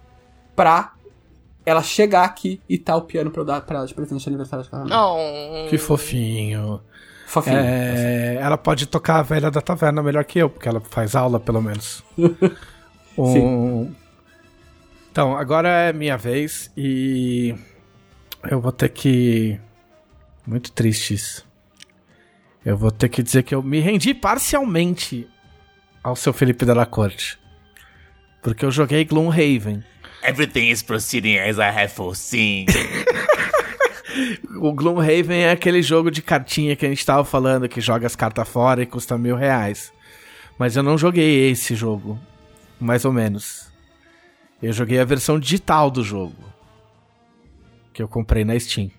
[0.54, 0.92] Pra
[1.64, 4.28] ela chegar aqui e tá o piano pra eu dar pra ela de presente de
[4.28, 4.94] aniversário de casamento.
[4.94, 5.70] Oh.
[5.70, 6.80] Que fofinho.
[7.32, 7.56] Fofinho.
[7.56, 11.40] É, ela pode tocar a velha da taverna melhor que eu, porque ela faz aula,
[11.40, 12.04] pelo menos.
[13.16, 13.92] Um-
[15.10, 17.54] Então, agora é minha vez e
[18.50, 19.58] eu vou ter que.
[20.46, 21.46] Muito triste isso.
[22.64, 25.28] Eu vou ter que dizer que eu me rendi parcialmente
[26.02, 27.38] ao seu Felipe Della Corte.
[28.42, 29.82] Porque eu joguei Gloomhaven.
[30.22, 32.66] Everything is proceeding as I have foreseen.
[34.56, 38.16] O Gloomhaven é aquele jogo de cartinha que a gente tava falando, que joga as
[38.16, 39.92] cartas fora e custa mil reais.
[40.58, 42.18] Mas eu não joguei esse jogo.
[42.78, 43.70] Mais ou menos.
[44.62, 46.34] Eu joguei a versão digital do jogo.
[47.92, 48.90] Que eu comprei na Steam.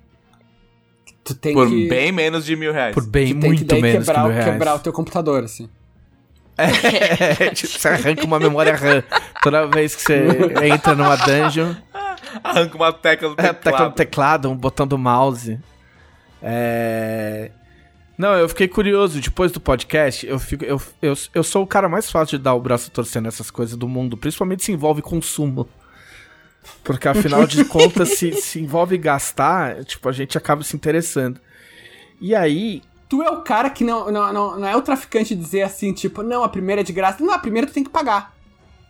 [1.23, 2.93] tu tem Por que, bem menos de mil reais.
[2.93, 4.51] Por bem tu tem que muito daí menos quebrar, que mil reais.
[4.51, 5.69] quebrar o teu computador, assim.
[6.57, 9.03] É, tipo, você arranca uma memória RAM.
[9.41, 10.25] Toda vez que você
[10.65, 11.73] entra numa dungeon,
[12.43, 13.61] Arranca uma tecla do É, teclado.
[13.63, 15.59] tecla do teclado, um botão do mouse.
[16.41, 17.51] É...
[18.17, 19.19] Não, eu fiquei curioso.
[19.19, 22.53] Depois do podcast, eu, fico, eu, eu, eu sou o cara mais fácil de dar
[22.53, 24.15] o braço a torcer nessas coisas do mundo.
[24.17, 25.67] Principalmente se envolve consumo.
[26.83, 31.39] Porque afinal de contas, se, se envolve gastar, tipo, a gente acaba se interessando.
[32.21, 35.61] E aí, Tu é o cara que não, não, não, não é o traficante dizer
[35.61, 37.23] assim, tipo, não, a primeira é de graça.
[37.23, 38.33] Não, a primeira tu tem que pagar.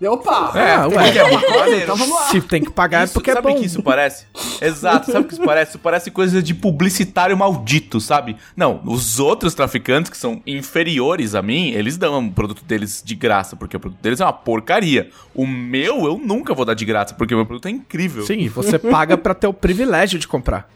[0.01, 0.51] Opa!
[0.55, 1.05] É, tem ué.
[1.07, 2.27] que ter uma coisa, então vamos lá.
[2.27, 3.59] se tem que pagar é Isso- porque é sabe o bom.
[3.59, 4.25] que isso parece?
[4.61, 5.71] Exato, sabe o que isso parece?
[5.71, 8.35] Isso parece coisa de publicitário maldito, sabe?
[8.55, 13.15] Não, os outros traficantes que são inferiores a mim, eles dão o produto deles de
[13.15, 15.09] graça, porque o produto deles é uma porcaria.
[15.33, 18.25] O meu eu nunca vou dar de graça, porque o meu produto é incrível.
[18.25, 20.67] Sim, você paga pra ter o privilégio de comprar.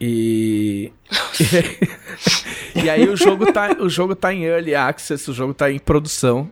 [0.00, 0.92] E.
[2.74, 5.78] e aí o jogo, tá, o jogo tá em early access, o jogo tá em
[5.78, 6.48] produção.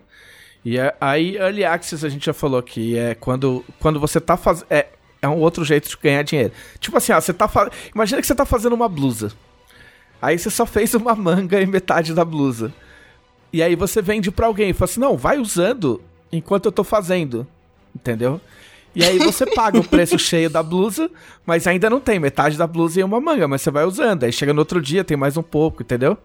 [0.67, 4.37] E é- aí, early access, a gente já falou que é quando, quando você tá
[4.37, 4.67] fazendo.
[4.69, 4.89] É,
[5.23, 6.53] é um outro jeito de ganhar dinheiro.
[6.81, 7.71] Tipo assim, ó, você tá fa...
[7.95, 9.31] Imagina que você tá fazendo uma blusa.
[10.21, 12.75] Aí você só fez uma manga e metade da blusa.
[13.53, 14.73] E aí você vende pra alguém.
[14.73, 16.03] Fala assim, não, vai usando
[16.33, 17.47] enquanto eu tô fazendo.
[17.95, 18.41] Entendeu?
[18.97, 21.11] E aí você paga o preço cheio da blusa,
[21.45, 24.25] mas ainda não tem metade da blusa e uma manga, mas você vai usando.
[24.25, 26.17] Aí chega no outro dia, tem mais um pouco, entendeu?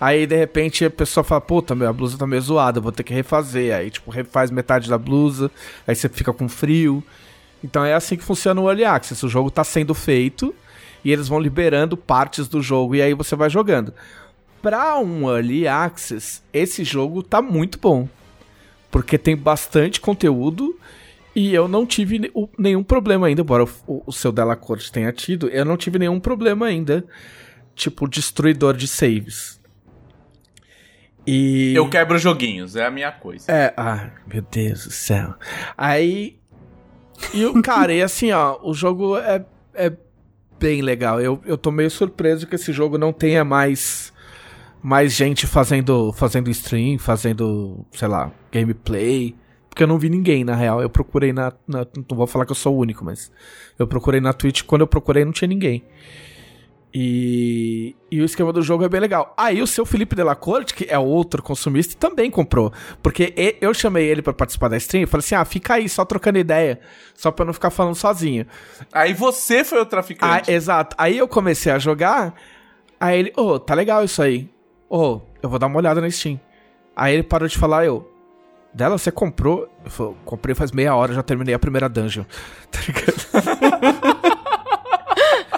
[0.00, 3.02] Aí de repente a pessoa fala, puta, meu, a blusa tá meio zoada, vou ter
[3.02, 3.74] que refazer.
[3.76, 5.50] Aí, tipo, refaz metade da blusa,
[5.86, 7.04] aí você fica com frio.
[7.62, 9.22] Então é assim que funciona o Early Access.
[9.22, 10.54] O jogo tá sendo feito
[11.04, 13.92] e eles vão liberando partes do jogo e aí você vai jogando.
[14.62, 18.08] Pra um Early Access, esse jogo tá muito bom.
[18.90, 20.74] Porque tem bastante conteúdo
[21.34, 25.48] e eu não tive nenhum problema ainda, embora o, o seu Della Corte tenha tido,
[25.48, 27.04] eu não tive nenhum problema ainda.
[27.74, 29.60] Tipo, destruidor de saves.
[31.26, 31.74] E.
[31.74, 33.50] Eu quebro joguinhos, é a minha coisa.
[33.50, 35.34] É, ah, meu Deus do céu.
[35.76, 36.38] Aí.
[37.32, 39.92] E o cara, e assim, ó, o jogo é, é
[40.58, 41.20] bem legal.
[41.20, 44.12] Eu, eu tô meio surpreso que esse jogo não tenha mais
[44.82, 49.34] mais gente fazendo fazendo stream, fazendo, sei lá, gameplay.
[49.74, 50.80] Porque eu não vi ninguém, na real.
[50.80, 53.32] Eu procurei na, na- Não vou falar que eu sou o único, mas.
[53.76, 54.62] Eu procurei na Twitch.
[54.62, 55.82] Quando eu procurei, não tinha ninguém.
[56.96, 59.34] E, e o esquema do jogo é bem legal.
[59.36, 62.72] Aí o seu Felipe Delacorte, que é outro consumista, também comprou.
[63.02, 66.04] Porque eu chamei ele pra participar da stream e falei assim: ah, fica aí, só
[66.04, 66.78] trocando ideia.
[67.14, 68.46] Só pra eu não ficar falando sozinho.
[68.92, 70.52] Aí você foi o Ah, traficante.
[70.52, 70.94] exato.
[70.96, 72.32] Aí eu comecei a jogar.
[73.00, 74.48] Aí ele, ô, tá legal isso aí.
[74.88, 76.38] Ô, eu vou dar uma olhada na Steam.
[76.94, 78.08] Aí ele parou de falar, eu.
[78.74, 79.68] Dela, você comprou?
[79.84, 82.24] Eu falei, comprei faz meia hora, já terminei a primeira dungeon.
[82.70, 84.14] Tá ligado?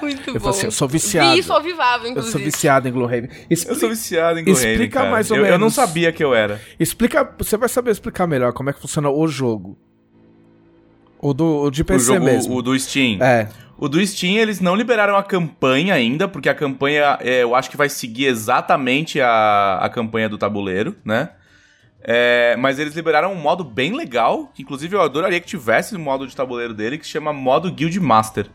[0.02, 0.40] Muito Eu bom.
[0.40, 1.32] falei assim, eu sou viciado.
[1.32, 2.32] Vi isso ao vivavo, Eu inclusive.
[2.32, 3.30] sou viciado em Gloomhaven.
[3.50, 5.10] Expli- Eu sou viciado em Gloomhaven, Explica cara.
[5.10, 5.74] mais ou eu, Eu não menos.
[5.74, 6.60] sabia que eu era.
[6.78, 9.76] Explica, você vai saber explicar melhor como é que funciona o jogo.
[11.18, 12.54] O do o de O PC jogo, mesmo.
[12.54, 13.20] o do Steam.
[13.22, 13.48] É.
[13.78, 17.70] O do Steam, eles não liberaram a campanha ainda, porque a campanha, é, eu acho
[17.70, 21.30] que vai seguir exatamente a, a campanha do tabuleiro, né?
[22.08, 25.98] É, mas eles liberaram um modo bem legal, que inclusive eu adoraria que tivesse no
[25.98, 28.46] modo de tabuleiro dele, que se chama modo Guild Master.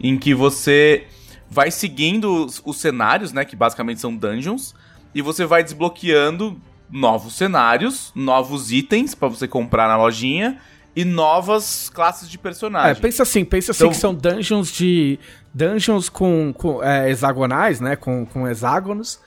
[0.00, 1.04] Em que você
[1.50, 3.44] vai seguindo os, os cenários, né?
[3.44, 4.74] Que basicamente são dungeons,
[5.14, 6.58] e você vai desbloqueando
[6.90, 10.58] novos cenários, novos itens pra você comprar na lojinha
[10.96, 13.02] e novas classes de É, personagem.
[13.02, 15.18] pensa assim, pensa assim Então- que são dungeons de.
[15.52, 17.96] Dungeons com, com, é, hexagonais, né?
[17.96, 19.20] Com, com hexágonos.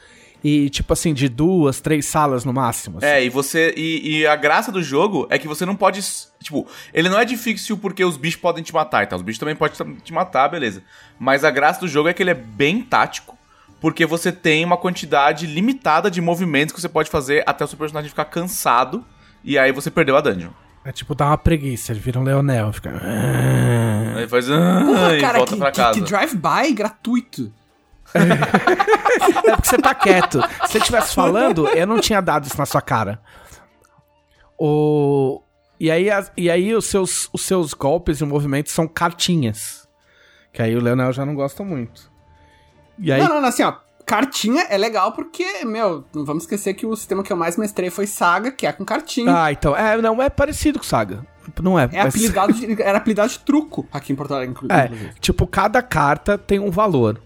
[0.44, 2.98] E tipo assim, de duas, três salas no máximo.
[2.98, 3.06] assim.
[3.06, 3.74] É, e você.
[3.78, 6.02] E, e a graça do jogo é que você não pode.
[6.42, 9.18] Tipo, ele não é difícil porque os bichos podem te matar e tal.
[9.20, 10.82] Os bichos também podem te matar, beleza.
[11.20, 13.38] Mas a graça do jogo é que ele é bem tático.
[13.80, 17.78] Porque você tem uma quantidade limitada de movimentos que você pode fazer até o seu
[17.78, 19.04] personagem ficar cansado.
[19.44, 20.52] E aí você perdeu a dungeon.
[20.84, 22.92] É tipo dar uma preguiça, ele vira um Leonel, fica.
[24.16, 24.48] Aí faz.
[24.48, 26.00] Porra, e cara, volta que, pra que, casa.
[26.00, 27.54] que drive-by gratuito.
[29.46, 30.42] É porque você tá quieto.
[30.66, 33.20] Se você estivesse falando, eu não tinha dado isso na sua cara.
[34.58, 35.42] O...
[35.80, 36.08] E aí,
[36.38, 39.88] e aí os, seus, os seus golpes e movimentos são cartinhas.
[40.54, 42.12] Que aí o Leonel já não gosta muito.
[43.00, 43.20] E aí.
[43.22, 43.74] Não, não, não, assim, ó.
[44.06, 47.90] Cartinha é legal porque, meu, não vamos esquecer que o sistema que eu mais mestrei
[47.90, 49.44] foi Saga, que é com cartinha.
[49.46, 49.76] Ah, então.
[49.76, 51.26] É, não, é parecido com Saga.
[51.62, 51.84] Não é.
[51.92, 55.14] é mas- apelidado de, era apelidado de truco aqui em Porto Alegre, É, inclusive.
[55.20, 57.22] tipo, cada carta tem um valor.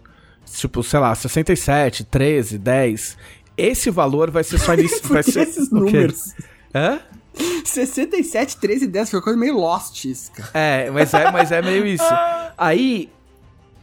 [0.45, 3.17] Tipo, sei lá, 67, 13, 10.
[3.57, 5.01] Esse valor vai ser só início.
[5.01, 6.33] Por vai que ser esses números?
[6.73, 6.99] Hã?
[7.63, 10.49] 67, 13 e 10 foi uma coisa meio lost isso, cara.
[10.53, 12.03] É, mas é, mas é meio isso.
[12.57, 13.09] Aí,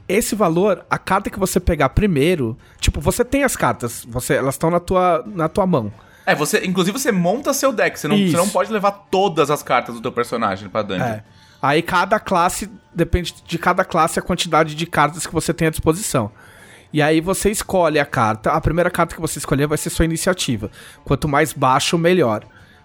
[0.08, 4.54] esse valor, a carta que você pegar primeiro, tipo, você tem as cartas, você, elas
[4.54, 5.92] estão na tua, na tua mão.
[6.24, 6.64] É, você.
[6.64, 7.98] Inclusive você monta seu deck.
[7.98, 11.04] Você não, você não pode levar todas as cartas do teu personagem pra dungeon.
[11.04, 11.24] É.
[11.60, 15.70] Aí cada classe, depende de cada classe a quantidade de cartas que você tem à
[15.70, 16.30] disposição.
[16.92, 18.50] E aí você escolhe a carta.
[18.52, 20.70] A primeira carta que você escolher vai ser sua iniciativa.
[21.04, 22.44] Quanto mais baixo, melhor.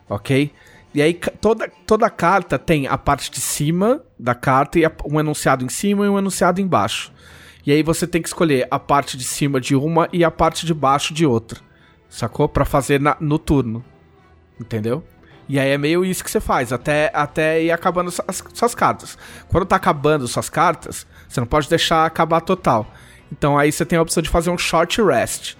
[0.09, 0.51] Ok?
[0.93, 5.19] E aí toda, toda carta tem a parte de cima da carta e a- um
[5.19, 7.11] enunciado em cima e um enunciado embaixo.
[7.65, 10.65] E aí você tem que escolher a parte de cima de uma e a parte
[10.65, 11.59] de baixo de outra.
[12.09, 12.47] Sacou?
[12.47, 13.83] Pra fazer na- no turno.
[14.59, 15.03] Entendeu?
[15.49, 19.17] E aí é meio isso que você faz, até, até ir acabando suas, suas cartas.
[19.49, 22.89] Quando tá acabando suas cartas, você não pode deixar acabar total.
[23.31, 25.55] Então aí você tem a opção de fazer um short rest.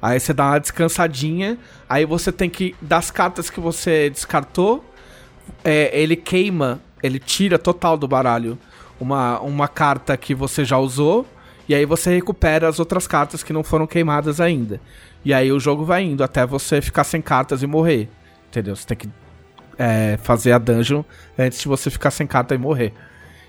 [0.00, 1.58] Aí você dá uma descansadinha,
[1.88, 4.84] aí você tem que, das cartas que você descartou,
[5.64, 8.56] é, ele queima, ele tira total do baralho
[9.00, 11.26] uma, uma carta que você já usou,
[11.68, 14.80] e aí você recupera as outras cartas que não foram queimadas ainda.
[15.24, 18.08] E aí o jogo vai indo até você ficar sem cartas e morrer.
[18.48, 18.74] Entendeu?
[18.74, 19.08] Você tem que
[19.76, 21.02] é, fazer a dungeon
[21.38, 22.94] antes de você ficar sem carta e morrer.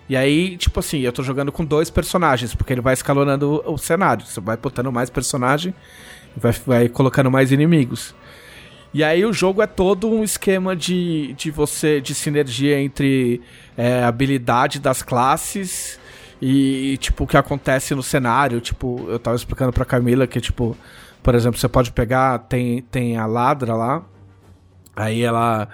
[0.09, 3.77] E aí, tipo assim, eu tô jogando com dois personagens, porque ele vai escalonando o,
[3.77, 4.25] cenário.
[4.25, 5.73] Você vai botando mais personagem
[6.35, 8.15] vai, vai colocando mais inimigos.
[8.93, 13.39] E aí o jogo é todo um esquema de, de você, de sinergia entre
[13.77, 15.99] é, habilidade das classes
[16.41, 18.59] e, tipo, o que acontece no cenário.
[18.59, 20.75] Tipo, eu tava explicando pra Camila que, tipo,
[21.21, 24.03] por exemplo, você pode pegar, tem, tem a ladra lá,
[24.95, 25.67] aí ela...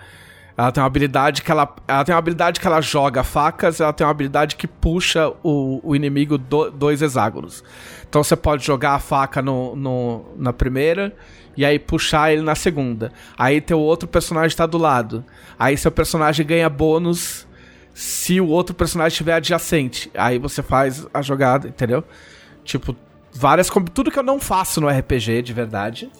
[0.57, 1.75] Ela tem uma habilidade que ela.
[1.87, 5.81] Ela tem uma habilidade que ela joga facas, ela tem uma habilidade que puxa o,
[5.83, 7.63] o inimigo do- dois hexágonos.
[8.09, 11.13] Então você pode jogar a faca no, no- na primeira
[11.57, 13.11] e aí puxar ele na segunda.
[13.37, 15.25] Aí teu outro personagem tá do lado.
[15.59, 17.45] Aí seu personagem ganha bônus
[17.93, 20.09] se o outro personagem estiver adjacente.
[20.15, 22.01] Aí você faz a jogada, entendeu?
[22.63, 22.95] Tipo,
[23.35, 23.69] várias.
[23.93, 26.11] Tudo que eu não faço no RPG, de verdade.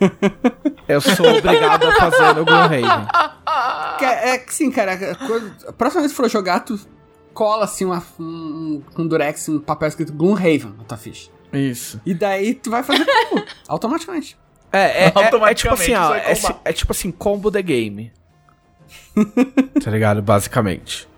[0.88, 3.06] eu sou obrigado a fazer no Gloomhaven.
[3.98, 5.14] Que É, é que sim, cara.
[5.14, 6.78] Quando, a próxima vez que for jogar, tu
[7.32, 11.30] cola assim uma, um, com durex, um papel escrito Gloomhaven na tua ficha.
[11.52, 12.00] Isso.
[12.04, 14.36] E daí tu vai fazer combo, automaticamente.
[14.72, 16.52] É, é, é, Automaticamente é tipo assim, ó.
[16.52, 18.12] É, é tipo assim, combo the game.
[19.82, 20.20] tá ligado?
[20.20, 21.08] Basicamente.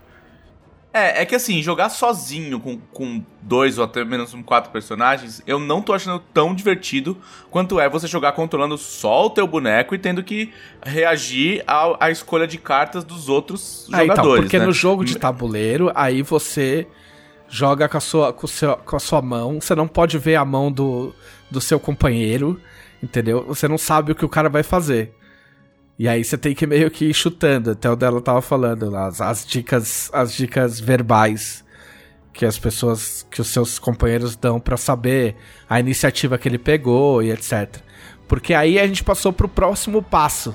[0.97, 5.43] É, é que assim, jogar sozinho com, com dois ou até menos um quatro personagens,
[5.47, 7.19] eu não tô achando tão divertido
[7.51, 12.11] quanto é você jogar controlando só o teu boneco e tendo que reagir à, à
[12.11, 14.45] escolha de cartas dos outros Ah, então, jogadores.
[14.45, 14.67] porque né?
[14.67, 16.87] no jogo de tabuleiro, aí você
[17.49, 20.45] joga com a sua, com, seu- com a sua mão, você não pode ver a
[20.45, 21.15] mão do,
[21.51, 22.61] do seu companheiro,
[23.03, 23.45] entendeu?
[23.47, 25.15] Você não sabe o que o cara vai fazer.
[25.99, 29.21] E aí você tem que meio que ir chutando, até o dela tava falando as,
[29.21, 31.65] as dicas, as dicas verbais
[32.35, 35.37] que as pessoas, que os seus companheiros dão pra saber
[35.69, 37.77] a iniciativa que ele pegou e etc.
[38.29, 40.55] Porque aí a gente passou pro próximo passo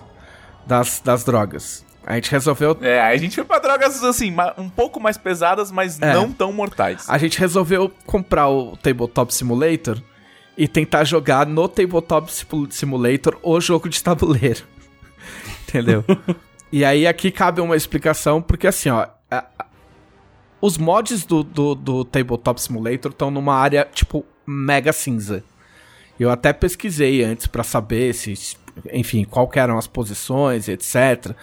[0.67, 1.83] das, das drogas.
[2.05, 5.99] A gente resolveu É, a gente foi pra drogas, assim, um pouco mais pesadas, mas
[5.99, 6.13] É.
[6.13, 7.05] não tão mortais.
[7.09, 9.99] A gente resolveu comprar o Tabletop Simulator
[10.55, 14.61] e tentar jogar no Tabletop Simu- Simulator o jogo de tabuleiro.
[15.71, 16.03] Entendeu?
[16.71, 19.07] e aí aqui cabe uma explicação, porque assim, ó.
[19.29, 19.65] a- a-
[20.61, 25.43] os mods do, do, do Tabletop Simulator estão numa área, tipo, mega cinza.
[26.19, 28.35] Eu até pesquisei antes pra saber se,
[28.93, 31.33] enfim, qual eram as posições, etc.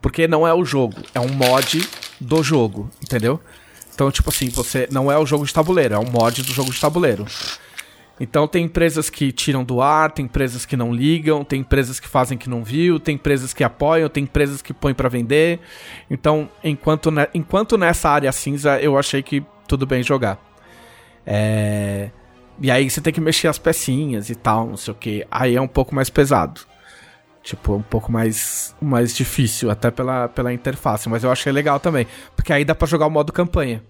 [0.00, 1.84] Porque não é o jogo, é um mod
[2.20, 3.40] do jogo, entendeu?
[3.92, 6.70] Então, tipo assim, você não é o jogo de tabuleiro, é um mod do jogo
[6.72, 7.26] de tabuleiro.
[8.20, 12.08] Então tem empresas que tiram do ar, tem empresas que não ligam, tem empresas que
[12.08, 15.60] fazem que não viu, tem empresas que apoiam, tem empresas que põem pra vender.
[16.10, 20.38] Então, enquanto, ne- enquanto nessa área cinza, eu achei que tudo bem jogar.
[21.24, 22.10] É...
[22.60, 25.26] E aí você tem que mexer as pecinhas e tal, não sei o que.
[25.30, 26.62] Aí é um pouco mais pesado.
[27.40, 31.08] Tipo, um pouco mais, mais difícil, até pela, pela interface.
[31.08, 32.06] Mas eu achei legal também.
[32.34, 33.80] Porque aí dá pra jogar o modo campanha.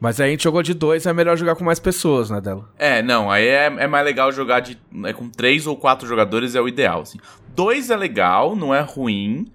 [0.00, 2.68] Mas aí a gente jogou de dois, é melhor jogar com mais pessoas, né, dela?
[2.78, 6.54] É, não, aí é, é mais legal jogar de, é, com três ou quatro jogadores
[6.54, 7.18] é o ideal, assim.
[7.54, 9.46] Dois é legal, não é ruim,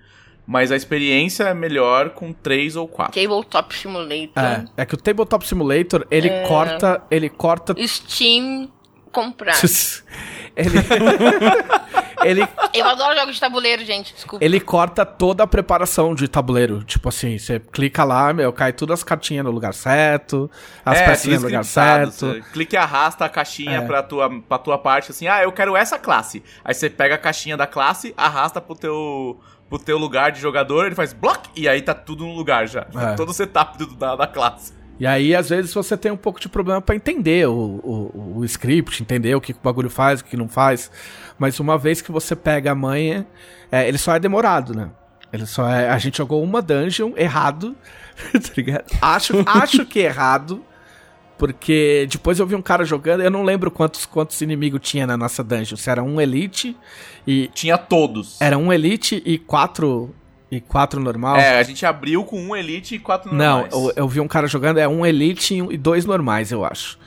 [0.48, 3.22] mas a experiência é melhor com três ou quatro.
[3.22, 4.44] Tabletop Simulator.
[4.44, 7.04] É, é que o Tabletop Simulator, ele corta.
[7.12, 7.76] Ele corta.
[7.86, 8.70] Steam
[9.12, 9.56] comprar.
[10.56, 10.78] ele,
[12.24, 14.14] ele, Eu adoro jogos de tabuleiro, gente.
[14.14, 14.44] Desculpa.
[14.44, 16.84] ele corta toda a preparação de tabuleiro.
[16.84, 20.50] Tipo assim, você clica lá, meu, cai todas as cartinhas no lugar certo,
[20.86, 22.12] as é, pecinhas no lugar certo.
[22.12, 23.82] você clica e arrasta a caixinha É.
[23.82, 26.44] pra, tua, pra tua parte, assim, ah, eu quero essa classe.
[26.64, 29.40] Aí você pega a caixinha da classe, arrasta pro teu,
[29.70, 32.86] pro teu lugar de jogador, ele faz block, e aí tá tudo no lugar já.
[32.96, 33.14] É.
[33.18, 34.74] Todo o setup do- da, da classe.
[35.00, 38.44] E aí, às vezes, você tem um pouco de problema pra entender o, o, o
[38.46, 40.92] script, entender o que o bagulho faz, o que não faz.
[41.40, 43.26] Mas uma vez que você pega a manha,
[43.72, 44.90] é, ele só é demorado, né?
[45.32, 45.90] Ele só é.
[45.90, 47.76] A gente jogou uma dungeon errado,
[48.34, 48.86] tá ligado?
[49.02, 50.64] Acho, acho que errado.
[51.38, 55.16] Porque depois eu vi um cara jogando, eu não lembro quantos, quantos inimigos tinha na
[55.16, 55.78] nossa dungeon.
[55.78, 56.76] Se era um elite
[57.26, 57.50] e.
[57.54, 58.40] Tinha todos.
[58.42, 60.14] Era um elite e quatro.
[60.52, 61.38] E quatro normal.
[61.38, 63.74] É, a gente abriu com um Elite e quatro Não, normais.
[63.74, 66.98] eu, eu vi um cara jogando, é um elite e dois normais, eu acho.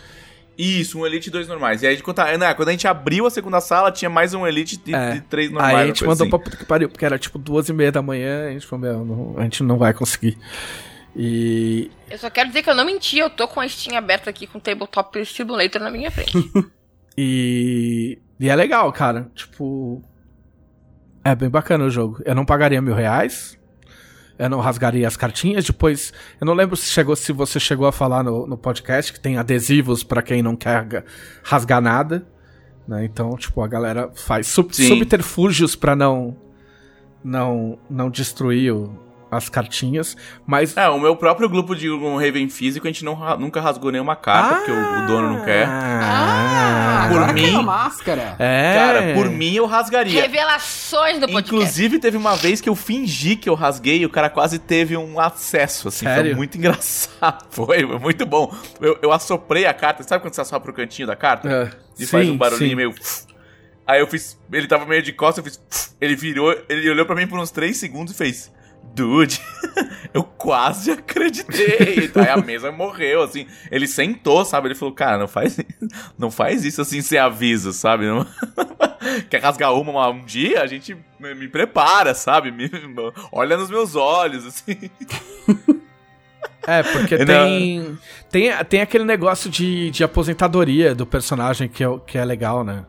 [0.63, 1.83] Isso, um Elite e dois normais.
[1.83, 4.47] E aí, quando a, não, quando a gente abriu a segunda sala, tinha mais um
[4.47, 5.17] Elite e, É.
[5.17, 5.75] e três normais.
[5.77, 6.31] Aí a gente mandou assim.
[6.31, 8.85] pra puta que pariu, porque era tipo duas e meia da manhã, a gente falou,
[8.85, 10.39] meu, não- a gente não vai conseguir.
[11.17, 11.91] E.
[12.11, 14.47] Eu só quero dizer que eu não menti, eu tô com a Steam aberta aqui
[14.47, 16.33] com o Tabletop Simulator na minha frente.
[17.19, 18.19] E.
[18.41, 19.31] E é legal, cara.
[19.35, 20.03] Tipo.
[21.23, 22.21] É bem bacana o jogo.
[22.25, 23.59] Eu não pagaria mil reais.
[24.39, 25.65] Eu não rasgaria as cartinhas.
[25.65, 29.21] Depois, eu não lembro se, chegou, se você chegou a falar no, no podcast que
[29.21, 31.05] tem adesivos pra quem não quer ga-
[31.43, 32.27] rasgar nada.
[32.89, 33.05] Né?
[33.05, 34.89] Então, tipo, a galera faz sub- Sim.
[34.89, 36.37] subterfúgios pra não,
[37.23, 38.99] não, não destruir o-
[39.33, 40.15] as cartinhas.
[40.47, 43.91] Mas É, o meu próprio grupo de um Raven físico, a gente não, nunca rasgou
[43.91, 45.67] nenhuma carta, porque o, o dono não quer.
[45.67, 48.37] Ah, Por mim- a máscara.
[48.39, 48.75] É.
[48.75, 50.21] Cara, por mim eu rasgaria.
[50.21, 51.55] Revelações do podcast.
[51.55, 54.97] Inclusive, teve uma vez que eu fingi que eu rasguei e o cara quase teve
[54.97, 56.05] um acesso, assim.
[56.05, 56.37] Foi Sério?
[56.37, 57.47] muito engraçado.
[57.51, 58.55] Foi, foi muito bom.
[58.81, 60.03] Eu, eu assoprei a carta.
[60.03, 61.49] Sabe quando você assopra o cantinho da carta?
[61.51, 62.77] É, E faz sim, um barulhinho sim.
[62.77, 62.95] meio...
[63.87, 64.39] Aí eu fiz...
[64.53, 65.97] Ele tava meio de costas, eu fiz...
[66.01, 68.53] Ele virou, ele olhou pra mim por uns 3 segundos e fez...
[68.95, 69.41] Dude,
[70.13, 72.11] eu quase acreditei.
[72.17, 73.47] Aí a mesa morreu, assim.
[73.71, 74.69] Ele sentou, sabe?
[74.69, 75.59] Ele falou, cara, não faz,
[76.19, 78.07] não faz isso assim sem aviso, sabe?
[78.07, 78.27] Não-
[79.31, 80.63] Quer rasgar uma um dia?
[80.63, 82.51] A gente me, me prepara, sabe?
[82.53, 82.71] Me-
[83.33, 84.91] olha nos meus olhos, assim.
[86.67, 87.25] É, porque Não.
[87.27, 87.99] tem,
[88.31, 88.65] tem.
[88.67, 92.85] Tem aquele negócio de, de aposentadoria do personagem que é, que é legal, né?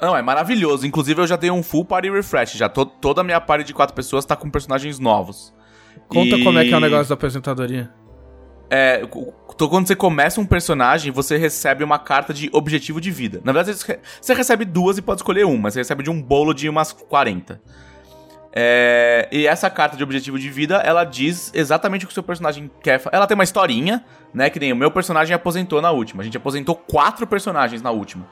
[0.00, 0.86] Não, é maravilhoso.
[0.86, 2.52] Inclusive, eu já dei um full party refresh.
[2.52, 5.54] Já to- toda a minha party de quatro pessoas tá com personagens novos.
[6.08, 7.90] Conta E- como é que é o negócio da aposentadoria.
[8.68, 13.40] É, quando você começa um personagem, você recebe uma carta de objetivo de vida.
[13.44, 15.70] Na verdade, você re- você recebe duas e pode escolher uma.
[15.70, 17.60] Você recebe de um bolo de umas 40.
[18.58, 22.22] É, e essa carta de objetivo de vida, ela diz exatamente o que o seu
[22.22, 23.02] personagem quer.
[23.12, 24.48] Ela tem uma historinha, né?
[24.48, 26.22] Que nem o meu personagem aposentou na última.
[26.22, 28.26] A gente aposentou quatro personagens na última.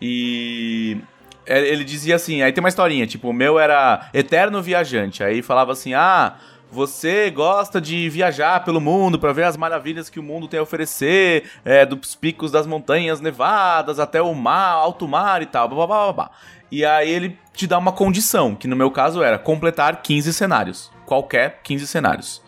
[0.00, 0.98] E
[1.46, 5.24] é, ele dizia assim, aí tem uma historinha, tipo, o meu era eterno viajante.
[5.24, 6.34] Aí falava assim: "Ah,
[6.70, 10.62] você gosta de viajar pelo mundo pra ver as maravilhas que o mundo tem a
[10.62, 15.86] oferecer, é, dos picos das montanhas nevadas até o mar, alto mar e tal, blá,
[15.86, 16.30] blá, blá, blá."
[16.70, 20.90] E aí ele te dá uma condição, que no meu caso era completar 15 cenários,
[21.06, 22.42] qualquer 15 cenários.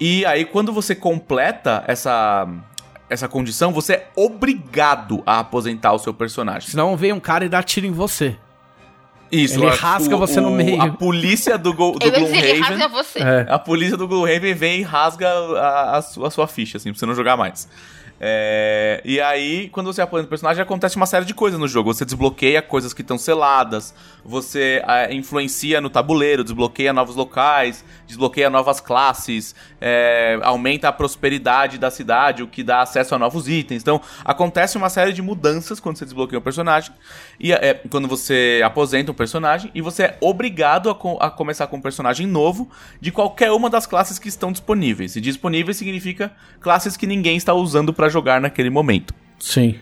[0.00, 2.48] E aí quando você completa essa
[3.10, 6.68] essa condição, você é obrigado a aposentar o seu personagem.
[6.68, 8.36] Senão vem um cara e dá tiro em você.
[9.30, 10.80] Isso, Ele a- rasga você no meio.
[10.80, 12.78] A polícia do, Go- do Eu ia dizer, ele Gloomhaven.
[12.78, 13.18] rasga você.
[13.18, 13.46] É.
[13.50, 16.98] A polícia do Gloomhaven vem e rasga a, a sua, a sua ficha, assim, pra
[16.98, 17.68] você não jogar mais.
[18.20, 21.92] É, e aí, quando você aposenta o personagem, acontece uma série de coisas no jogo.
[21.92, 23.94] Você desbloqueia coisas que estão seladas,
[24.24, 31.78] você ah, influencia no tabuleiro, desbloqueia novos locais, desbloqueia novas classes, é, aumenta a prosperidade
[31.78, 33.82] da cidade, o que dá acesso a novos itens.
[33.82, 36.92] Então, acontece uma série de mudanças quando você desbloqueia um personagem,
[37.38, 41.68] e é, quando você aposenta um personagem, e você é obrigado a, co- a começar
[41.68, 42.68] com um personagem novo
[43.00, 45.14] de qualquer uma das classes que estão disponíveis.
[45.14, 49.14] E disponíveis significa classes que ninguém está usando para jogar naquele momento.
[49.38, 49.78] Sim.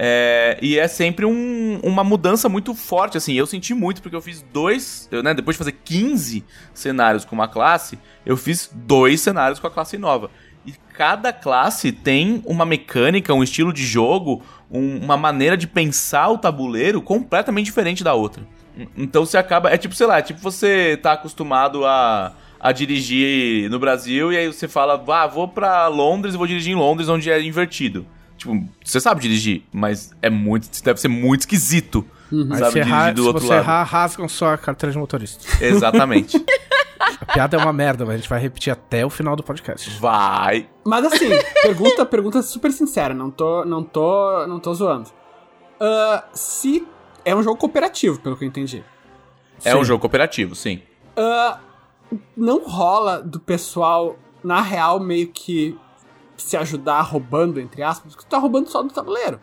[0.00, 3.34] É, e é sempre um- uma mudança muito forte, assim.
[3.34, 5.08] Eu senti muito, porque eu fiz dois.
[5.10, 9.66] eu, né, depois de fazer 15 cenários com uma classe, eu fiz dois cenários com
[9.66, 10.30] a classe nova.
[10.64, 16.28] E cada classe tem uma mecânica, um estilo de jogo, um- uma maneira de pensar
[16.28, 18.46] o tabuleiro completamente diferente da outra.
[18.96, 19.68] Então você acaba.
[19.70, 24.36] É tipo, sei lá, é tipo você tá acostumado a, a dirigir no Brasil e
[24.36, 28.04] aí você fala, ah, vou pra Londres e vou dirigir em Londres, onde é invertido.
[28.36, 30.68] Tipo, você sabe dirigir, mas é muito.
[30.82, 32.04] Deve ser muito esquisito.
[32.30, 33.62] Aí Sabe se, errar, dirigir do se outro você lado.
[33.62, 35.44] errar, rasgam sua carteira de motorista.
[35.64, 36.36] Exatamente.
[37.20, 39.88] A piada é uma merda, mas a gente vai repetir até o final do podcast.
[39.98, 40.68] Vai.
[40.84, 41.28] Mas assim,
[41.62, 45.08] pergunta, pergunta super sincera, não tô, não tô, não tô zoando.
[45.80, 46.86] Ah, se
[47.24, 48.84] é um jogo cooperativo, pelo que eu entendi.
[49.64, 49.78] É Sim.
[49.78, 50.82] um jogo cooperativo, sim.
[51.16, 51.58] Ah,
[52.36, 55.78] não rola do pessoal, na real, meio que
[56.36, 59.40] se ajudar roubando, entre aspas, porque tu tá roubando só do tabuleiro.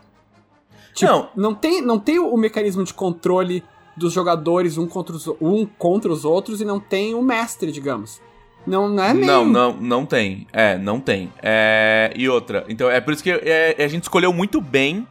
[0.93, 1.29] Tipo, Não.
[1.35, 3.63] não tem, não tem o mecanismo de controle
[3.97, 8.21] dos jogadores um contra os, um contra os outros e não tem o mestre, digamos.
[8.65, 9.27] Não, não é meio...
[9.27, 10.47] Não, não, não tem.
[10.51, 11.31] É, não tem.
[11.41, 12.65] É, e outra.
[12.67, 15.07] Então, é por isso que é, a gente escolheu muito bem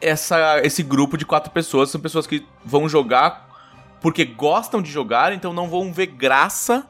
[0.00, 1.90] essa, esse grupo de quatro pessoas.
[1.90, 3.48] São pessoas que vão jogar
[4.04, 6.86] porque gostam de jogar, então não vão ver graça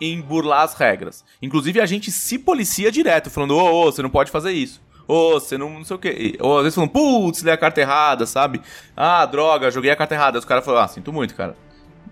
[0.00, 1.24] em burlar as regras.
[1.40, 4.80] Inclusive, a gente se policia direto, falando: ô, ô, você não pode fazer isso.
[5.06, 6.36] Ô, você não, não sei o quê.
[6.40, 8.60] Ou às vezes falando, putz, dei a carta errada, sabe?
[8.96, 10.36] Ah, droga, joguei a carta errada.
[10.36, 11.56] Aí os caras falam, ah, sinto muito, cara.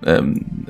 [0.02, 0.18] É,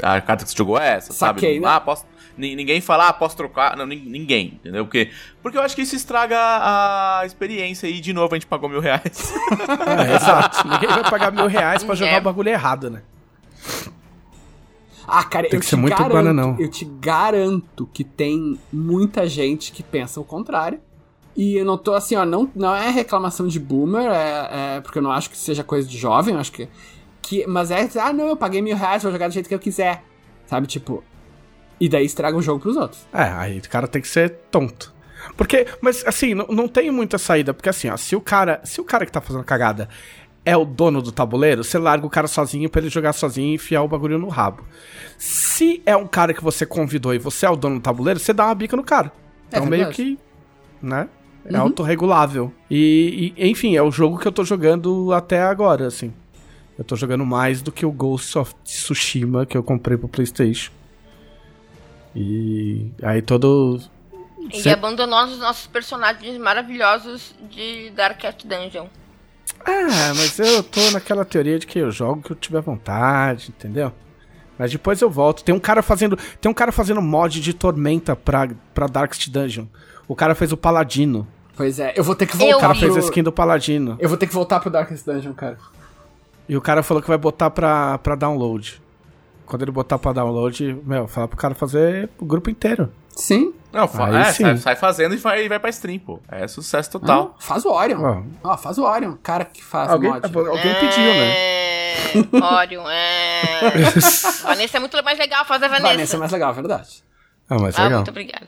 [0.02, 1.60] a carta que você jogou é essa, Saquei, sabe?
[1.60, 1.68] né?
[1.68, 2.04] Ah, posso.
[2.36, 3.76] ni- Ninguém fala, ah, posso trocar.
[3.76, 4.84] Não, nin- ninguém, entendeu?
[4.86, 5.10] Porque,
[5.42, 8.80] porque eu acho que isso estraga a experiência e de novo a gente pagou mil
[8.80, 9.32] reais.
[10.10, 10.66] É, exato.
[10.68, 12.18] Ninguém vai pagar mil reais pra jogar É.
[12.18, 13.02] o bagulho errado, né?
[15.06, 16.56] Ah, cara, Tem eu que ser muito garanto, bananão.
[16.58, 20.80] eu te garanto que tem muita gente que pensa o contrário.
[21.36, 24.98] E eu não tô assim, ó, não, não é reclamação de boomer, é, é porque
[24.98, 26.66] eu não acho que seja coisa de jovem, eu acho que,
[27.20, 27.46] que.
[27.46, 30.02] Mas é, ah, não, eu paguei mil reais, vou jogar do jeito que eu quiser.
[30.46, 31.04] Sabe, tipo.
[31.78, 33.06] E daí estraga o jogo pros outros.
[33.12, 34.94] É, aí o cara tem que ser tonto.
[35.36, 38.80] Porque, mas assim, não, não tem muita saída, porque assim, ó, se o cara, se
[38.80, 39.88] o cara que tá fazendo cagada
[40.46, 43.54] é o dono do tabuleiro, você larga o cara sozinho pra ele jogar sozinho e
[43.56, 44.62] enfiar o bagulho no rabo.
[45.18, 48.32] Se é um cara que você convidou e você é o dono do tabuleiro, você
[48.32, 49.12] dá uma bica no cara.
[49.50, 50.18] É Então meio que,
[50.80, 51.08] né?
[51.44, 52.52] É autorregulável.
[52.70, 56.12] E, e, enfim, é o jogo que eu tô jogando até agora, assim.
[56.78, 60.70] Eu tô jogando mais do que o Ghost of Tsushima que eu comprei pro PlayStation.
[62.14, 63.80] E aí todo
[64.50, 68.86] E Cê- abandonou os nossos personagens maravilhosos de Dark Cat Dungeon.
[69.64, 73.52] Ah, mas eu tô naquela teoria de que eu jogo o que eu tiver vontade,
[73.56, 73.92] entendeu?
[74.58, 75.44] Mas depois eu volto.
[75.44, 79.66] Tem um cara fazendo, tem um cara fazendo mod de Tormenta pra, pra Darkest Dungeon.
[80.08, 81.26] O cara fez o Paladino.
[81.56, 83.96] Pois é, eu vou ter que Eu voltar O cara fez a skin do Paladino.
[83.98, 85.58] Eu vou ter que voltar pro Darkest Dungeon, cara.
[86.48, 88.80] E o cara falou que vai botar pra, pra download.
[89.44, 92.90] Quando ele botar pra download, meu, fala pro cara fazer o grupo inteiro.
[93.14, 93.52] Sim.
[93.76, 96.18] Não, fa- é, sai, sai fazendo e vai, e vai pra stream, pô.
[96.30, 97.34] É sucesso total.
[97.38, 98.00] Ah, faz o Orion.
[98.42, 98.50] Ó.
[98.52, 99.14] Ó, faz o Orion.
[99.22, 100.24] Cara que faz Alguém, mod.
[100.24, 101.28] alguém pediu, né?
[101.28, 101.94] É...
[102.54, 103.60] Orion, é...
[104.42, 105.88] Vanessa é muito mais legal, faz a Vanessa.
[105.92, 107.04] Vanessa é mais legal, é verdade.
[107.50, 107.98] Ah, mas Ah, legal.
[107.98, 108.46] muito obrigada.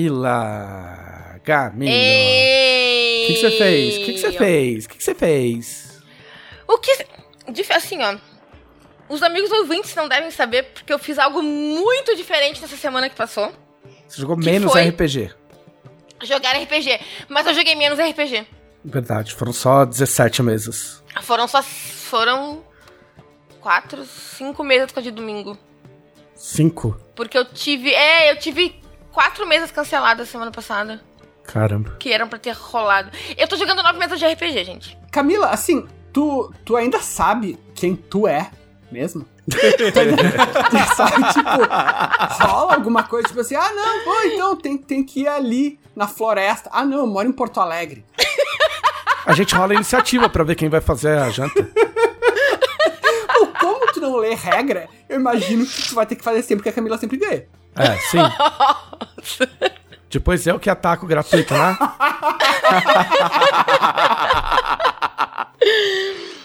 [0.00, 1.40] Camila.
[1.44, 1.90] Camila.
[1.90, 3.24] Ei!
[3.24, 3.96] O que você fez?
[3.96, 4.84] O que você fez?
[4.84, 6.02] O que você fez?
[6.68, 6.92] O que...
[7.74, 8.16] Assim, ó.
[9.10, 13.16] Os amigos ouvintes não devem saber, porque eu fiz algo muito diferente nessa semana que
[13.16, 13.52] passou.
[14.06, 14.88] Você jogou menos foi?
[14.88, 15.34] RPG.
[16.22, 17.00] Jogar RPG.
[17.28, 18.46] Mas eu joguei menos RPG.
[18.84, 21.02] Verdade, foram só 17 mesas.
[21.22, 21.60] Foram só...
[21.60, 22.62] Foram...
[23.60, 25.58] Quatro, cinco meses com a de domingo.
[26.36, 26.98] Cinco?
[27.16, 27.92] Porque eu tive...
[27.92, 28.80] É, eu tive
[29.10, 31.02] quatro mesas canceladas semana passada.
[31.42, 31.96] Caramba.
[31.98, 33.10] Que eram pra ter rolado.
[33.36, 34.96] Eu tô jogando nove mesas de RPG, gente.
[35.10, 38.52] Camila, assim, tu, tu ainda sabe quem tu é
[38.92, 39.26] mesmo?
[40.96, 45.28] Sabe, tipo, rola alguma coisa, tipo assim, ah, não, pô, então tem, tem que ir
[45.28, 46.70] ali na floresta.
[46.72, 48.04] Ah, não, eu moro em Porto Alegre.
[49.24, 51.62] A gente rola a iniciativa pra ver quem vai fazer a janta.
[53.34, 56.62] Pô, como tu não lê regra, eu imagino que tu vai ter que fazer sempre
[56.62, 57.44] que a Camila sempre ganha.
[57.76, 58.18] É, sim.
[60.10, 61.78] Depois eu que ataco gratuito, né?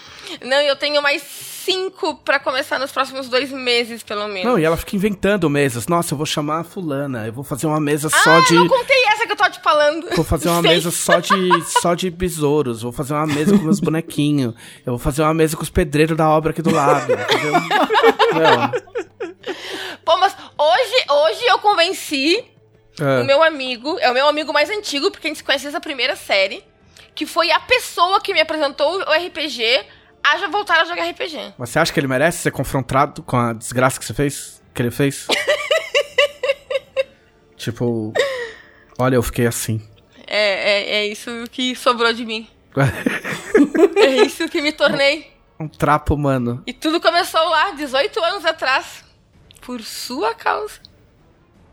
[0.46, 4.44] Não, eu tenho mais cinco pra começar nos próximos dois meses, pelo menos.
[4.44, 5.88] Não, e ela fica inventando mesas.
[5.88, 7.26] Nossa, eu vou chamar a fulana.
[7.26, 8.54] Eu vou fazer uma mesa só ah, de.
[8.54, 10.08] não contei essa que eu tô te falando.
[10.14, 10.70] Vou fazer uma Sei.
[10.70, 12.82] mesa só de, só de besouros.
[12.82, 14.54] Vou fazer uma mesa com meus bonequinhos.
[14.84, 17.12] Eu vou fazer uma mesa com os pedreiros da obra aqui do lado.
[20.04, 22.44] Pô, mas hoje, hoje eu convenci
[23.00, 23.20] É.
[23.20, 25.76] o meu amigo, é o meu amigo mais antigo, porque a gente se conhece desde
[25.76, 26.62] a primeira série,
[27.14, 29.84] que foi a pessoa que me apresentou o RPG
[30.32, 31.54] a já voltar a jogar RPG.
[31.58, 34.62] Mas você acha que ele merece ser confrontado com a desgraça que você fez?
[34.74, 35.26] Que ele fez?
[37.56, 38.12] tipo.
[38.98, 39.86] Olha, eu fiquei assim.
[40.26, 42.48] É, é, é isso que sobrou de mim.
[43.96, 45.32] É isso que me tornei.
[45.58, 46.62] um trapo humano.
[46.66, 49.02] E tudo começou lá, 18 anos atrás.
[49.62, 50.78] Por sua causa.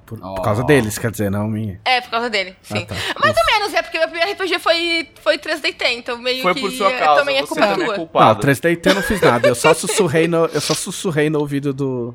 [0.06, 1.80] Por, por causa deles, quer dizer, não minha.
[1.86, 2.86] É, por causa dele, sim.
[2.90, 2.96] Ah, tá.
[3.20, 6.62] Mais ou menos, é porque meu primeiro RPG foi, foi 3DT, então meio Foi que
[6.62, 7.98] por sua é, causa, também é você culpa também é tua.
[7.98, 8.48] Não, culpado.
[8.48, 9.48] 3DT eu não fiz nada.
[9.48, 12.14] Eu só sussurrei no, eu só sussurrei no ouvido do.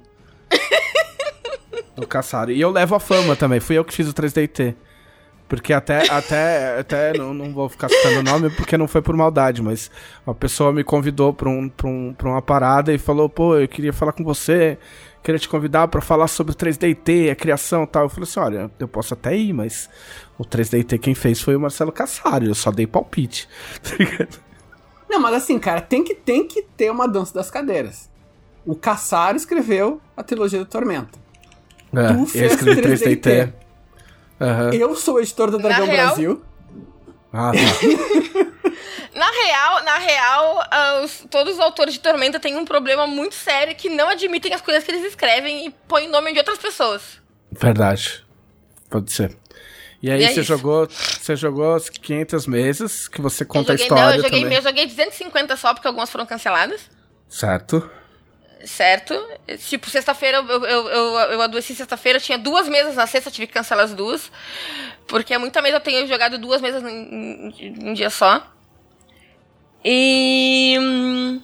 [1.96, 2.52] do Caçaro.
[2.52, 3.58] E eu levo a fama também.
[3.58, 4.74] Fui eu que fiz o 3DT.
[5.48, 9.16] Porque até, até, até não, não vou ficar citando o nome porque não foi por
[9.16, 9.90] maldade, mas
[10.26, 13.66] uma pessoa me convidou pra, um, pra, um, pra uma parada e falou: pô, eu
[13.66, 14.76] queria falar com você,
[15.22, 18.04] queria te convidar pra falar sobre o 3DT, a criação e tal.
[18.04, 19.88] Eu falei assim: olha, eu posso até ir, mas
[20.38, 23.48] o 3DT quem fez foi o Marcelo Cassaro, eu só dei palpite.
[23.82, 24.38] Tá ligado?
[25.10, 28.10] Não, mas assim, cara, tem que, tem que ter uma dança das cadeiras.
[28.66, 31.18] O Caçaro escreveu a trilogia do Tormenta.
[31.94, 33.20] É, Tu eu fez escrevi 3DT.
[33.22, 33.52] 3DT.
[34.40, 34.70] Aham.
[34.74, 36.42] Eu sou o editor da Dragão Na real- Brasil.
[37.32, 37.58] Ah, tá.
[39.14, 43.34] Na real, na real, ah, os- todos os autores de Tormenta têm um problema muito
[43.34, 47.02] sério que não admitem as coisas que eles escrevem e põem nome de outras pessoas.
[47.50, 48.24] Verdade.
[48.90, 49.36] Pode ser.
[50.02, 50.44] E aí E é você isso.
[50.44, 54.22] jogou, você jogou as 500 mesas que você conta eu a joguei, história não, eu
[54.22, 54.56] joguei, também.
[54.58, 56.82] eu joguei 250 só, porque algumas foram canceladas.
[57.28, 57.90] Certo?
[58.64, 59.14] Certo?
[59.68, 63.52] Tipo, sexta-feira eu, eu, eu, eu adoeci sexta-feira, tinha duas mesas na sexta, tive que
[63.52, 64.30] cancelar as duas.
[65.06, 68.44] Porque é muita mesa, eu tenho jogado duas mesas em, em- em um dia só.
[69.84, 70.76] E.
[70.78, 71.42] hum,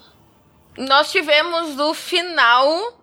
[0.77, 2.99] Nós tivemos o final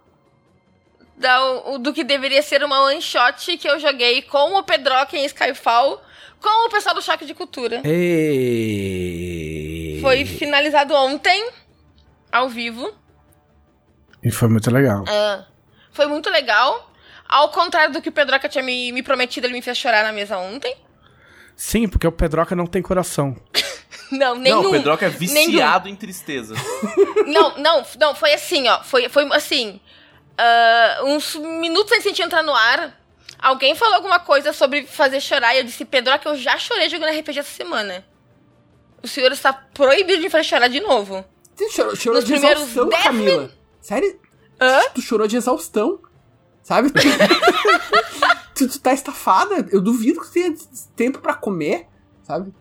[1.17, 5.25] da, do que deveria ser uma one shot que eu joguei com o Pedroca em
[5.25, 6.01] Skyfall,
[6.41, 7.81] com o pessoal do Choque de Cultura.
[7.85, 9.99] E...
[10.01, 11.49] Foi finalizado ontem,
[12.31, 12.91] ao vivo.
[14.23, 15.03] E foi muito legal.
[15.07, 15.45] Ah,
[15.91, 16.89] foi muito legal.
[17.27, 20.11] Ao contrário do que o Pedroca tinha me, me prometido, ele me fez chorar na
[20.11, 20.75] mesa ontem.
[21.55, 23.35] Sim, porque o Pedroca não tem coração.
[24.11, 24.61] Não, nenhum.
[24.63, 25.19] Não, o Pedroca é Nenhum.
[25.51, 26.53] viciado em tristeza.
[27.27, 28.83] Não, não, não, foi assim, ó.
[28.83, 29.79] Foi, foi assim.
[30.37, 32.99] ah, uns minutos antes de a gente entrar no ar,
[33.39, 35.53] alguém falou alguma coisa sobre fazer chorar.
[35.55, 38.05] E eu disse, Pedroca, eu já chorei jogando RPG essa semana.
[39.01, 41.23] O senhor está proibido de me fazer chorar de novo.
[41.55, 43.51] Tu chorou, chorou Nos de primeiros exaustão, 10 Camila.
[43.79, 44.19] Sério?
[44.59, 44.81] Hã?
[44.93, 45.99] Tu chorou de exaustão.
[46.63, 46.91] Sabe?
[48.55, 49.67] tu, tu tá estafada.
[49.71, 50.53] Eu duvido que tu tenha
[50.95, 51.87] tempo pra comer.
[52.23, 52.53] Sabe?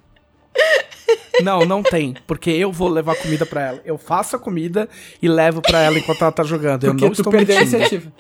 [1.43, 2.15] Não, não tem.
[2.27, 3.83] Porque eu vou levar comida pra ela.
[3.85, 4.89] Eu faço a comida
[5.21, 6.85] e levo pra ela enquanto ela tá jogando.
[6.85, 8.13] Eu Porque não tu estou perdeu a iniciativa.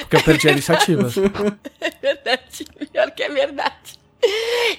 [0.00, 1.08] Porque eu perdi a iniciativa.
[1.80, 3.98] É verdade, pior que é verdade.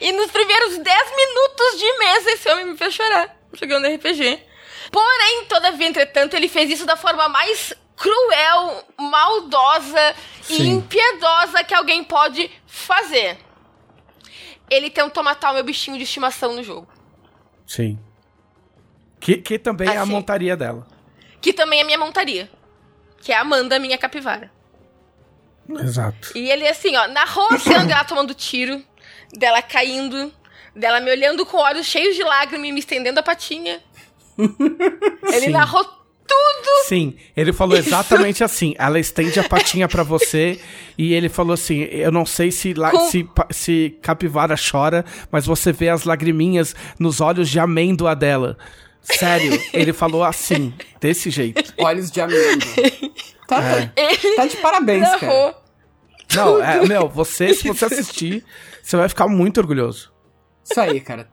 [0.01, 0.85] E nos primeiros 10
[1.15, 4.39] minutos de mesa, esse homem me fez chorar jogando RPG.
[4.91, 10.15] Porém, todavia, entretanto, ele fez isso da forma mais cruel, maldosa
[10.49, 10.69] e Sim.
[10.75, 13.37] impiedosa que alguém pode fazer.
[14.69, 16.87] Ele tentou matar o meu bichinho de estimação no jogo.
[17.65, 17.99] Sim.
[19.19, 20.11] Que, que também é a Assim.
[20.11, 20.87] montaria dela.
[21.41, 22.49] Que também é minha montaria.
[23.21, 24.51] Que é a Amanda, minha capivara.
[25.69, 26.37] Exato.
[26.37, 28.83] E ele, assim, ó, narrou a cena dela tomando tiro,
[29.33, 30.31] dela caindo,
[30.75, 33.81] dela me olhando com olhos cheios de lágrimas e me estendendo a patinha.
[35.33, 35.83] Ele narrou
[36.27, 36.87] tudo.
[36.87, 38.73] Sim, ele falou exatamente assim.
[38.77, 40.59] Ela estende a patinha pra você
[40.97, 45.45] e ele falou assim: Eu não sei se, la- Com- se, se capivara chora, mas
[45.45, 48.57] você vê as lagriminhas nos olhos de amêndoa dela.
[49.01, 51.73] Sério, ele falou assim, desse jeito.
[51.77, 52.73] Olhos de amêndoa.
[53.47, 55.55] Tá, tá- Ele tá de parabéns, cara.
[56.33, 58.43] Não, é, meu, você, se você assistir,
[58.81, 60.11] você vai ficar muito orgulhoso.
[60.67, 61.29] Isso aí, cara.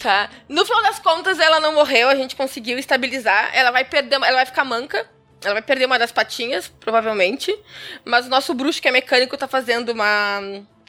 [0.00, 0.30] Tá.
[0.48, 3.50] No final das contas, ela não morreu, a gente conseguiu estabilizar.
[3.52, 5.06] Ela vai perder, ela vai ficar manca.
[5.44, 7.54] Ela vai perder uma das patinhas, provavelmente.
[8.02, 10.40] Mas o nosso bruxo, que é mecânico, tá fazendo uma,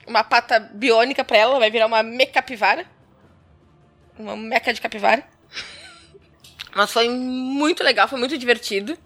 [0.07, 1.59] uma pata biônica pra ela.
[1.59, 2.85] Vai virar uma mecapivara.
[4.17, 5.25] Uma meca de capivara.
[6.73, 8.97] Mas foi muito legal, foi muito divertido.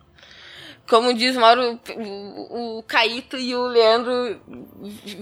[0.88, 4.40] Como diz Mauro, o, o Caíto e o Leandro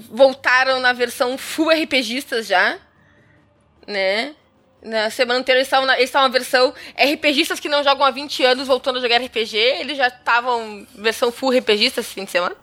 [0.09, 2.77] voltaram na versão full RPGistas já,
[3.87, 4.35] né?
[4.83, 8.11] Na semana anterior eles estavam, na, eles estavam na versão RPGistas que não jogam há
[8.11, 9.55] 20 anos voltando a jogar RPG.
[9.55, 12.55] Eles já estavam versão full RPGista esse fim de semana.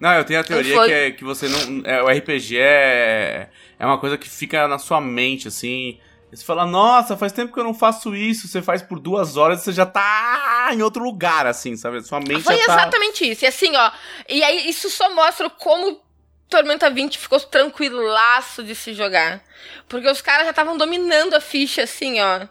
[0.00, 0.88] Não, eu tenho a teoria Foi.
[0.88, 1.82] que, é, que você não.
[1.84, 5.98] É, o RPG é, é uma coisa que fica na sua mente, assim.
[6.30, 8.48] Você fala, nossa, faz tempo que eu não faço isso.
[8.48, 12.02] Você faz por duas horas você já tá em outro lugar, assim, sabe?
[12.02, 12.72] Sua mente Foi já tá.
[12.74, 13.44] exatamente isso.
[13.44, 13.90] E assim, ó.
[14.28, 16.00] E aí isso só mostra como
[16.48, 19.42] Tormenta 20 ficou tranquilaço de se jogar.
[19.88, 22.46] Porque os caras já estavam dominando a ficha, assim, ó.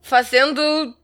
[0.00, 0.94] Fazendo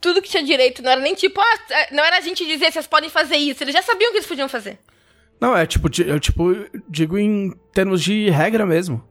[0.00, 0.82] tudo que tinha direito.
[0.82, 3.64] Não era nem tipo, ah, não era a gente dizer vocês podem fazer isso.
[3.64, 4.78] Eles já sabiam o que eles podiam fazer.
[5.40, 6.54] Não, é tipo, eu tipo,
[6.88, 9.02] digo em termos de regra mesmo.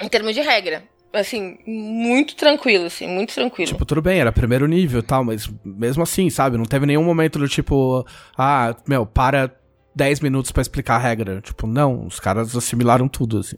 [0.00, 0.84] Em termos de regra.
[1.12, 3.72] Assim, muito tranquilo, assim, muito tranquilo.
[3.72, 6.58] Tipo, tudo bem, era primeiro nível e tal, mas mesmo assim, sabe?
[6.58, 8.06] Não teve nenhum momento do tipo,
[8.36, 9.50] ah, meu, para
[9.98, 11.40] 10 minutos pra explicar a regra.
[11.40, 13.56] Tipo, não, os caras assimilaram tudo, assim.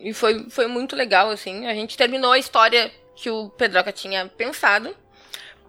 [0.00, 1.66] E foi, foi muito legal, assim.
[1.66, 4.92] A gente terminou a história que o Pedroca tinha pensado.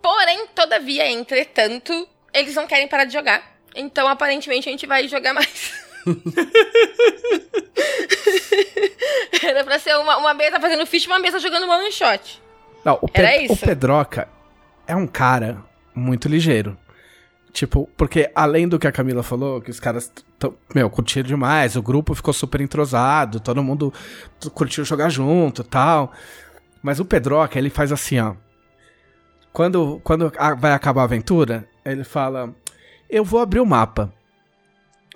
[0.01, 3.55] Porém, todavia, entretanto, eles não querem parar de jogar.
[3.75, 5.85] Então, aparentemente, a gente vai jogar mais.
[9.43, 12.41] Era pra ser uma, uma mesa fazendo ficha e uma mesa jogando one shot.
[12.83, 13.53] Não, o, Era isso.
[13.53, 14.27] o Pedroca
[14.87, 15.63] é um cara
[15.93, 16.75] muito ligeiro.
[17.55, 20.11] Tipo, porque além do que a Camila falou, que os caras,
[20.75, 23.93] meu, curtiram demais, o grupo ficou super entrosado, todo mundo
[24.53, 26.11] curtiu jogar junto tal.
[26.83, 28.35] Mas o Pedroca, ele faz assim, ó.
[29.53, 30.29] Quando, quando
[30.59, 32.53] vai acabar a aventura, ele fala:
[33.09, 34.13] Eu vou abrir o mapa.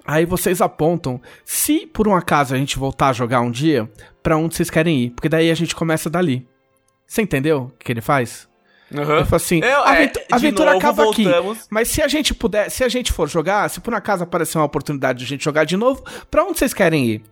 [0.05, 3.91] Aí vocês apontam, se por um acaso a gente voltar a jogar um dia,
[4.23, 5.09] pra onde vocês querem ir.
[5.09, 6.47] Porque daí a gente começa dali.
[7.05, 8.48] Você entendeu o que ele faz?
[8.93, 9.17] Aham.
[9.17, 11.23] Ele fala assim, Eu, a é, aventu- de a aventura novo, acaba aqui.
[11.23, 11.67] voltamos.
[11.69, 14.57] Mas se a gente puder, se a gente for jogar, se por um acaso aparecer
[14.57, 17.23] uma oportunidade de a gente jogar de novo, pra onde vocês querem ir?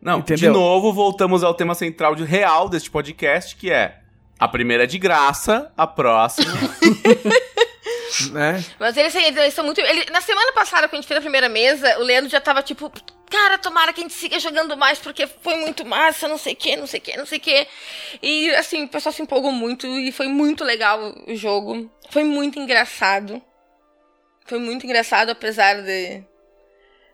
[0.00, 0.52] Não, Entendeu?
[0.52, 3.98] de novo, voltamos ao tema central de real deste podcast, que é
[4.38, 6.52] a primeira é de graça, a próxima.
[8.32, 8.64] Né?
[8.78, 9.80] Mas eles, eles são muito.
[9.80, 12.62] ele- na semana passada, quando a gente fez a primeira mesa, o Leandro já tava
[12.62, 12.90] tipo.
[13.30, 16.56] Cara, tomara que a gente siga jogando mais, porque foi muito massa, não sei o
[16.56, 17.66] que, não sei o que, não sei o que.
[18.22, 21.90] E assim, o pessoal se empolgou muito e foi muito legal o jogo.
[22.10, 23.40] Foi muito engraçado.
[24.44, 26.22] Foi muito engraçado, apesar de,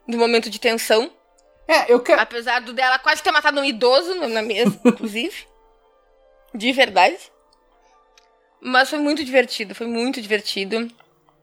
[0.08, 1.08] do momento de tensão.
[1.68, 2.20] É, eu quero.
[2.20, 5.46] Apesar do dela quase ter matado um idoso na na mesa, inclusive.
[6.54, 7.18] De verdade.
[8.62, 10.88] Mas foi muito divertido, foi muito divertido.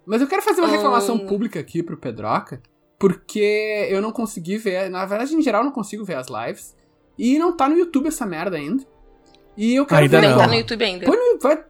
[0.06, 2.62] Mas eu quero fazer uma reclamação pública aqui pro Pedroca,
[3.00, 4.90] porque eu não consegui ver.
[4.90, 6.76] Na verdade, em geral, eu não consigo ver as lives.
[7.18, 8.84] E não tá no YouTube essa merda ainda.
[9.58, 10.28] E eu quero Ainda ver.
[10.30, 11.06] Não, tá no YouTube ainda.
[11.06, 11.40] Põe no.
[11.40, 11.64] Vai...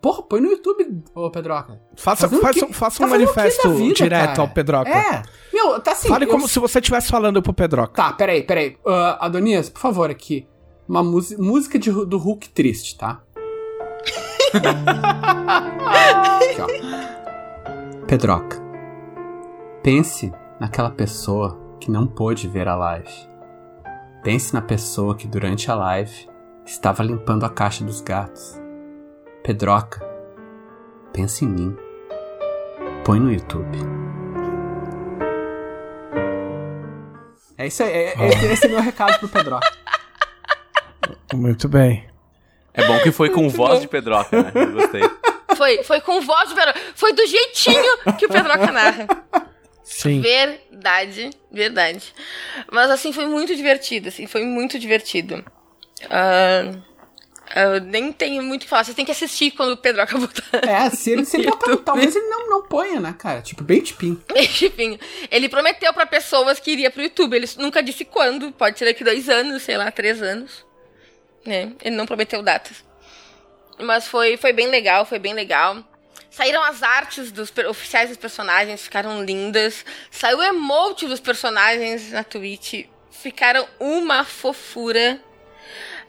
[0.00, 1.80] Porra, põe no YouTube, ô Pedroca.
[1.96, 2.72] Faça, Fazendo faça, quê?
[2.72, 4.40] faça Tá um quê manifesto da vida, direto cara?
[4.40, 4.88] ao Pedroca.
[4.90, 5.22] É.
[5.52, 6.08] Meu, tá assim.
[6.08, 7.92] Fale eu- como se você estivesse falando pro Pedroca.
[7.92, 8.76] Tá, peraí, peraí.
[8.86, 10.46] Ah, Adonias, por favor, aqui.
[10.88, 13.22] Uma música música de, do Hulk triste, tá?
[16.48, 18.06] Aqui, ó.
[18.06, 18.60] Pedroca.
[19.82, 23.10] Pense naquela pessoa que não pôde ver a live.
[24.22, 26.28] Pense na pessoa que durante a live
[26.64, 28.60] estava limpando a caixa dos gatos.
[29.42, 30.00] Pedroca.
[31.12, 31.76] Pense em mim.
[33.04, 33.78] Põe no YouTube.
[37.58, 39.70] É isso aí, é, é, esse é meu recado pro Pedroca.
[41.34, 42.11] Muito bem.
[42.74, 44.52] É bom que foi com voz de Pedroca, né?
[44.54, 45.02] Eu gostei.
[45.54, 46.80] Foi, foi com voz do Pedroca.
[46.94, 49.06] Foi do jeitinho que o Pedroca narra.
[49.84, 50.20] Sim.
[50.22, 52.14] Verdade, verdade.
[52.72, 55.44] Mas assim, foi muito divertido, assim, foi muito divertido.
[57.54, 58.84] Eu nem tenho muito o que falar.
[58.84, 60.42] Vocês têm que assistir quando o Pedroca voltar.
[60.66, 63.42] É, se ele, se botar, talvez ele não, não ponha, né, cara?
[63.42, 64.22] Tipo, bem tipinho.
[64.34, 64.98] Enfim,
[65.30, 67.36] ele prometeu pra pessoas que iria pro YouTube.
[67.36, 68.52] Ele nunca disse quando.
[68.52, 70.64] Pode ser daqui dois anos, sei lá, três anos.
[71.44, 71.72] Né?
[71.82, 72.84] Ele não prometeu datas.
[73.78, 75.82] Mas foi, foi bem legal, foi bem legal.
[76.30, 79.84] Saíram as artes dos oficiais dos personagens, ficaram lindas.
[80.10, 85.20] Saiu o emote dos personagens na Twitch, ficaram uma fofura.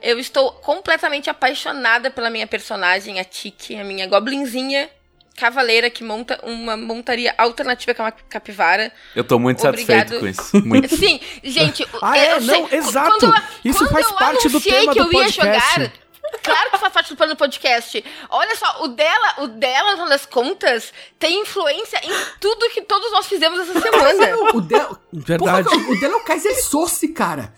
[0.01, 4.89] Eu estou completamente apaixonada pela minha personagem, a Tiki, a minha goblinzinha
[5.35, 8.91] cavaleira que monta uma montaria alternativa com a capivara.
[9.15, 9.97] Eu tô muito Obrigado.
[10.09, 10.65] satisfeito com isso.
[10.65, 10.89] Muito.
[10.95, 11.85] Sim, gente.
[12.01, 12.41] Ah, eu é?
[12.41, 13.09] sei- Não, exato.
[13.19, 15.73] quando eu- Isso quando faz eu parte do tema que do eu ia podcast.
[15.75, 15.91] jogar.
[16.41, 18.03] Claro que faz parte participando do podcast.
[18.29, 22.81] Olha só, o dela, o dela, no final das contas, tem influência em tudo que
[22.81, 24.37] todos nós fizemos essa semana.
[24.53, 25.69] O dela, Verdade.
[25.69, 27.53] Porra, o dela é o Kaiser Sosse, cara.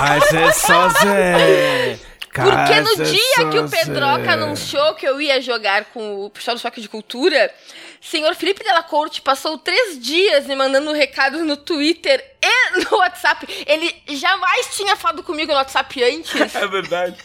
[0.00, 1.98] Mas é só Zé.
[2.42, 6.60] Porque no dia que o Pedroca anunciou que eu ia jogar com o pessoal do
[6.60, 7.52] Choque de Cultura,
[8.00, 13.46] senhor Felipe Della Corte passou três dias me mandando recados no Twitter e no WhatsApp.
[13.66, 17.16] Ele jamais tinha falado comigo no WhatsApp antes É verdade.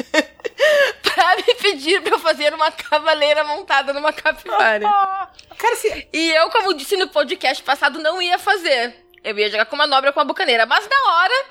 [1.02, 4.86] pra me pedir pra eu fazer uma cavaleira montada numa capivara.
[5.58, 8.94] Cara, assim, E eu, como disse no podcast passado, não ia fazer.
[9.22, 10.64] Eu ia jogar com uma manobra com a bucaneira.
[10.64, 11.44] Mas na hora,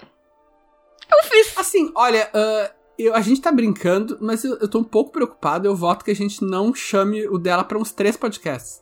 [1.11, 1.57] eu fiz.
[1.57, 5.67] assim olha, ah, eu, a gente tá brincando, mas eu, eu tô um pouco preocupado.
[5.67, 8.81] Eu voto que a gente não chame o dela pra uns três podcasts.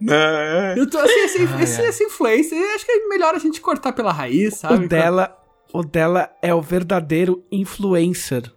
[0.00, 0.74] Não, é.
[0.76, 1.88] Eu tô assim, assim Ai, esse- ai.
[1.88, 4.84] essa influência, eu acho que é melhor a gente cortar pela raiz, sabe?
[4.84, 5.36] O dela,
[5.72, 8.50] o dela é o verdadeiro influencer.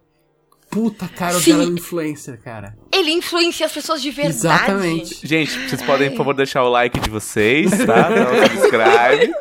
[0.70, 1.52] Puta, cara, o Sim.
[1.52, 2.78] dela é um influencer, cara.
[2.92, 4.36] Ele influencia as pessoas de verdade.
[4.36, 5.26] Exatamente.
[5.26, 8.08] Gente, vocês podem, por favor, deixar o like de vocês, tá?
[8.30, 9.32] Um subscribe.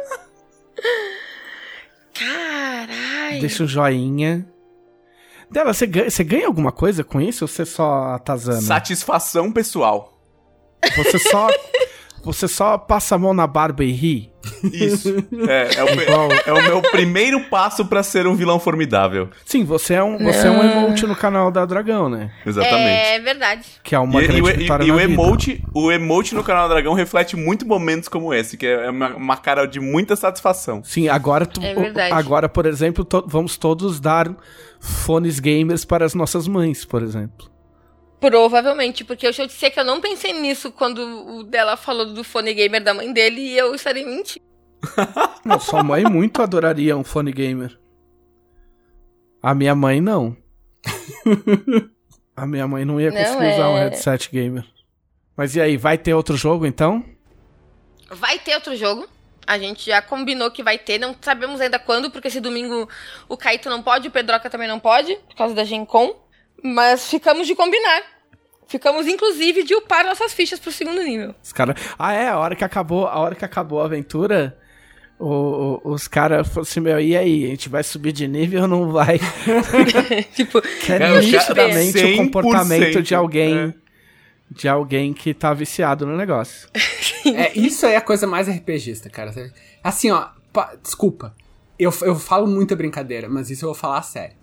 [3.40, 3.48] Caralho.
[3.48, 4.48] Deixa um joinha.
[5.52, 8.62] Dela, você ganha, você ganha alguma coisa com isso ou você só atazana?
[8.62, 10.22] Satisfação pessoal.
[10.96, 11.48] Você só.
[12.24, 14.30] Você só passa a mão na barba e ri?
[14.74, 15.10] Isso.
[15.48, 19.30] É, é, o, é o meu primeiro passo pra ser um vilão formidável.
[19.46, 22.32] Sim, você é um, você é um emote no canal da Dragão, né?
[22.46, 22.78] Exatamente.
[22.90, 23.66] É verdade.
[23.84, 25.14] Que é uma E, e grande o- e- vitória e o na vida.
[25.14, 29.38] emote, o emote no canal Dragão reflete muito momentos como esse, que é uma, uma
[29.38, 30.82] cara de muita satisfação.
[30.84, 32.14] Sim, agora, tu, É verdade.
[32.14, 34.30] agora por exemplo, to- vamos todos dar
[34.80, 37.48] fones gamers para as nossas mães, por exemplo.
[38.20, 42.24] Provavelmente, porque eu eu dizer que eu não pensei nisso quando o dela falou do
[42.24, 44.46] fone gamer da mãe dele e eu estarei mentindo.
[45.46, 47.78] Não, sua mãe muito adoraria um fone gamer.
[49.42, 50.36] A minha mãe não.
[52.36, 54.66] A minha mãe não ia Não, conseguir usar um é- headset gamer.
[55.36, 57.04] Mas e aí, vai ter outro jogo então?
[58.10, 59.08] Vai ter outro jogo.
[59.46, 62.88] A gente já combinou que vai ter, não sabemos ainda quando, porque esse domingo
[63.28, 66.16] o Caíto não pode, o Pedroca também não pode, por causa da Gen Con.
[66.64, 68.04] Mas ficamos de combinar.
[68.68, 71.34] Ficamos, inclusive, de upar nossas fichas pro segundo nível.
[71.44, 71.76] Os cara...
[71.98, 74.56] Ah, é, a hora que acabou, a hora que acabou a aventura,
[75.18, 78.62] o- o- os caras falaram assim, meu, e aí, a gente vai subir de nível
[78.64, 79.20] ou não vai?
[80.36, 83.58] tipo, Que é nitidamente o comportamento 100%, de alguém.
[83.58, 83.74] é.
[84.52, 86.68] De alguém que tá viciado no negócio.
[87.36, 89.34] É, isso aí é a coisa mais RPGista, cara.
[89.84, 91.36] Assim, ó, pa- desculpa.
[91.78, 94.36] Eu, eu falo muita brincadeira, mas isso eu vou falar a sério.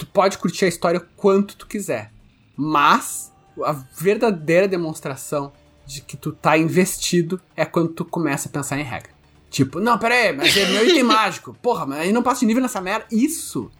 [0.00, 2.10] Tu pode curtir a história quanto tu quiser.
[2.56, 3.30] Mas
[3.62, 5.52] a verdadeira demonstração
[5.84, 9.10] de que tu tá investido é quando tu começa a pensar em regra.
[9.50, 11.54] Tipo, não, pera aí, mas é meu item mágico.
[11.60, 13.04] Porra, mas aí não passo de nível nessa merda.
[13.12, 13.70] Isso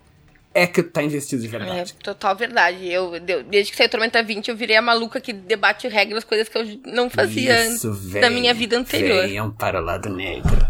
[0.52, 1.94] é que tu tá investido de é verdade.
[1.94, 2.86] total verdade.
[2.86, 3.18] Eu,
[3.48, 6.80] desde que saiu Tormenta 20, eu virei a maluca que debate regras, coisas que eu
[6.84, 9.26] não fazia antes Isso, da minha vida anterior.
[9.26, 10.69] Venham para o lado negro.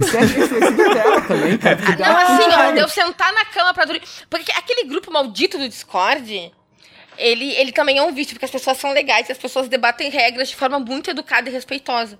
[0.00, 1.76] Isso é influência dela também, cara.
[1.76, 4.02] porque Não, dela- assim, ó, de eu sentar na cama pra dormir.
[4.28, 6.52] Porque aquele grupo maldito do Discord,
[7.16, 10.48] ele, ele também é um vício, porque as pessoas são legais, as pessoas debatem regras
[10.48, 12.18] de forma muito educada e respeitosa.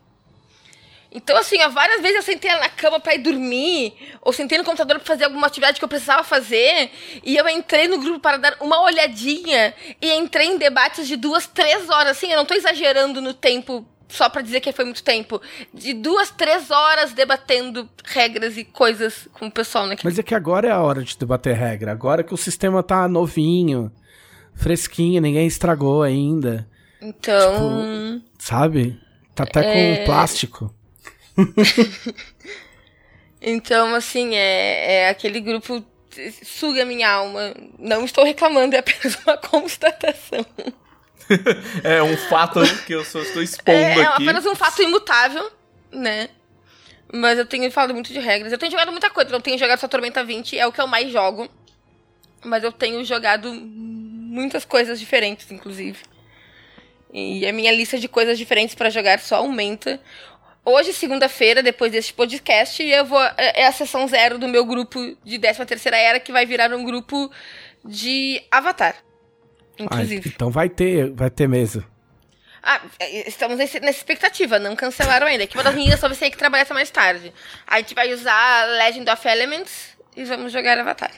[1.17, 4.65] Então, assim, ó, várias vezes eu sentei na cama pra ir dormir, ou sentei no
[4.65, 6.91] computador pra fazer alguma atividade que eu precisava fazer,
[7.23, 9.73] e eu entrei no grupo para dar uma olhadinha,
[10.03, 13.87] e entrei em debates de duas, três horas, assim, eu não tô exagerando no tempo
[14.15, 15.41] só pra dizer que foi muito tempo,
[15.73, 20.35] de duas, três horas debatendo regras e coisas com o pessoal naquele Mas é que
[20.35, 21.93] agora é a hora de debater regra.
[21.93, 23.91] Agora que o sistema tá novinho,
[24.55, 26.69] fresquinho, ninguém estragou ainda,
[27.03, 28.99] Então, sabe?
[29.35, 29.97] Tá até É.
[29.99, 30.75] com plástico.
[33.41, 35.85] então assim, é, é aquele grupo
[36.45, 37.55] suga minha alma.
[37.79, 40.47] Não estou reclamando, é apenas uma constatação.
[41.83, 44.23] É um fato que eu só estou expondo É, é aqui.
[44.23, 45.51] apenas um fato imutável,
[45.93, 46.29] né?
[47.13, 48.53] Mas eu tenho falado muito de regras.
[48.53, 49.31] Eu tenho jogado muita coisa.
[49.33, 51.49] Eu tenho jogado só Tormenta 20, é o que eu mais jogo.
[52.45, 55.99] Mas eu tenho jogado muitas coisas diferentes, inclusive.
[57.13, 60.01] E a minha lista de coisas diferentes pra jogar só aumenta.
[60.65, 63.23] Hoje, segunda-feira, depois deste podcast, eu vou.
[63.37, 66.73] É é a sessão zero do meu grupo de 13 terceira era, que vai virar
[66.73, 67.31] um grupo
[67.85, 68.97] de Avatar.
[69.79, 70.33] Ah, Inclusive.
[70.35, 71.85] então vai ter, vai ter mesa.
[72.63, 75.47] Ah, é, estamos nesse- nessa expectativa, não cancelaram ainda.
[75.47, 77.33] Que uma das meninas talvez tenha que trabalhar até mais tarde.
[77.67, 81.11] A gente vai usar Legend of Elements e vamos jogar Avatar.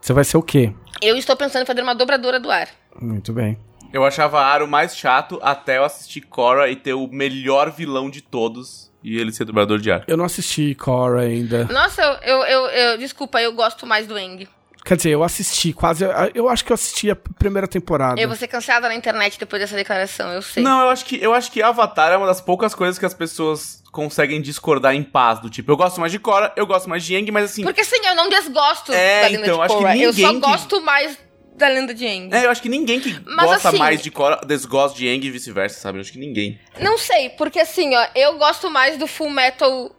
[0.00, 0.72] Você vai ser o quê?
[1.00, 2.68] Eu estou pensando em fazer uma dobradora do ar.
[3.00, 3.58] Muito bem.
[3.92, 8.20] Eu achava Aro mais chato até eu assistir Korra e ter o melhor vilão de
[8.20, 10.04] todos e ele ser dublador de ar.
[10.06, 11.64] Eu não assisti Korra ainda.
[11.66, 14.46] Nossa, eu, eu, eu, eu- Desculpa, eu gosto mais do Eng.
[14.84, 16.04] Quer dizer, eu assisti quase.
[16.34, 18.20] Eu acho que eu assisti a primeira temporada.
[18.20, 20.62] Eu vou ser cancelada na internet depois dessa declaração, eu sei.
[20.62, 23.14] Não, eu acho que eu acho que Avatar é uma das poucas coisas que as
[23.14, 27.02] pessoas conseguem discordar em paz, do tipo, eu gosto mais de Korra, eu gosto mais
[27.04, 29.74] de Aang, mas assim, Porque assim, eu não desgosto É, da lenda então, de acho
[29.74, 29.96] que Korra.
[29.96, 31.18] Eu só ninguém que- gosto mais
[31.56, 32.34] da lenda de Aang.
[32.34, 35.24] é, eu acho que ninguém que Mas gosta assim- mais de Korra desgosta de Aang
[35.26, 35.96] e vice-versa, sabe?
[35.98, 36.58] Eu acho que ninguém.
[36.80, 39.90] Não sei, porque assim, ó, eu gosto mais do Full Metal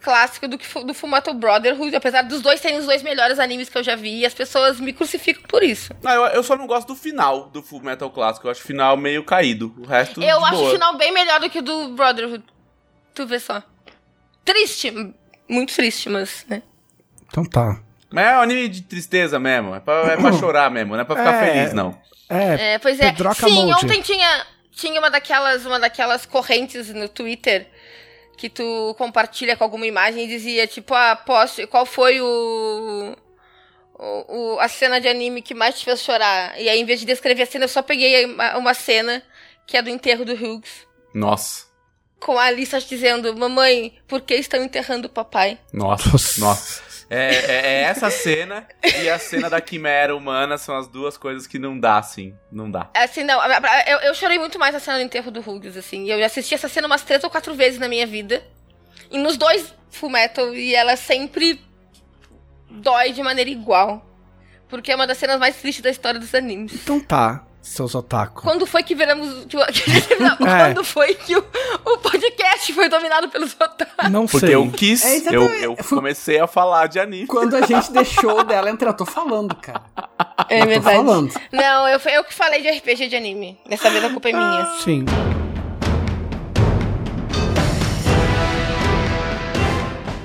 [0.00, 3.68] clássico do que do Full Metal Brotherhood, apesar dos dois serem os dois melhores animes
[3.68, 5.92] que eu já vi, e as pessoas me crucificam por isso.
[6.04, 8.66] Ah, eu, eu só não gosto do final do Full Metal Clássico, eu acho o
[8.66, 9.74] final meio caído.
[9.78, 10.68] O resto eu acho boa.
[10.68, 12.44] o final bem melhor do que o do Brotherhood.
[13.14, 13.62] Tu vê só.
[14.44, 14.90] Triste,
[15.48, 16.62] muito triste, mas, né?
[17.28, 17.80] Então tá.
[18.10, 21.04] Mas é um anime de tristeza mesmo, é pra, é pra chorar mesmo, não é
[21.04, 21.52] pra ficar É.
[21.52, 21.98] feliz, não.
[22.30, 23.10] É, É, pois é.
[23.10, 23.84] Pedroca Sim, Molde.
[23.84, 27.66] ontem tinha, tinha uma, daquelas, uma daquelas correntes no Twitter
[28.38, 33.16] que tu compartilha com alguma imagem e dizia, tipo, ah, posso, qual foi o,
[33.94, 36.58] o, o- a cena de anime que mais te fez chorar?
[36.60, 39.22] E aí, em vez de descrever a cena, eu só peguei uma, uma cena
[39.66, 40.86] que é do enterro do Hughes.
[41.12, 41.66] Nossa.
[42.20, 45.58] Com a Alissa dizendo, mamãe, por que estão enterrando o papai?
[45.72, 46.82] Nossa, Nossa.
[47.10, 48.66] É, é- é essa cena
[49.02, 52.34] e a cena da quimera humana são as duas coisas que não dá, assim.
[52.52, 52.90] Não dá.
[52.94, 55.76] Assim, não, a- a- eu, eu chorei muito mais na cena do enterro do Hughes,
[55.76, 56.10] assim.
[56.10, 58.42] Eu assisti essa cena umas três ou quatro vezes na minha vida.
[59.10, 61.58] E nos dois Full Metal, e ela sempre
[62.70, 64.04] dói de maneira igual.
[64.68, 66.74] Porque é uma das cenas mais tristes da história dos animes.
[66.74, 68.42] então tá, seus otaku.
[68.42, 69.44] Quando foi que viramos.
[69.46, 69.56] que
[70.48, 70.64] É.
[70.72, 71.44] Quando foi que o,
[71.84, 74.10] o podcast foi dominado pelos otários?
[74.10, 74.54] Não Porque sei.
[74.54, 77.26] eu quis, É, eu, eu comecei a falar de anime.
[77.26, 79.82] Quando a gente deixou dela entrar, eu tô falando, cara.
[80.48, 81.32] É Eu tô falando.
[81.52, 83.58] Não, eu, eu que falei de RPG de anime.
[83.68, 84.64] Dessa vez a culpa é minha.
[84.82, 85.04] Sim.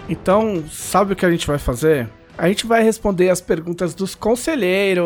[0.09, 2.07] Então, sabe o que a gente vai fazer?
[2.37, 5.05] A gente vai responder as perguntas dos conselheiros.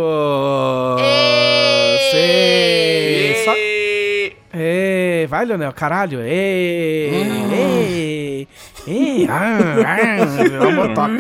[2.12, 3.44] Sim.
[3.45, 4.34] Só- E...
[4.54, 6.20] Ê, vai, Leonel, caralho.
[6.22, 7.12] Ê,
[7.54, 8.48] ê,
[8.88, 9.98] ê, ah, ah,
[10.64, 11.12] é uma toca.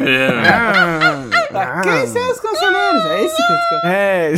[0.45, 3.05] Ah, Tá, Quem são os conselheiros?
[3.05, 4.33] É isso que eles É.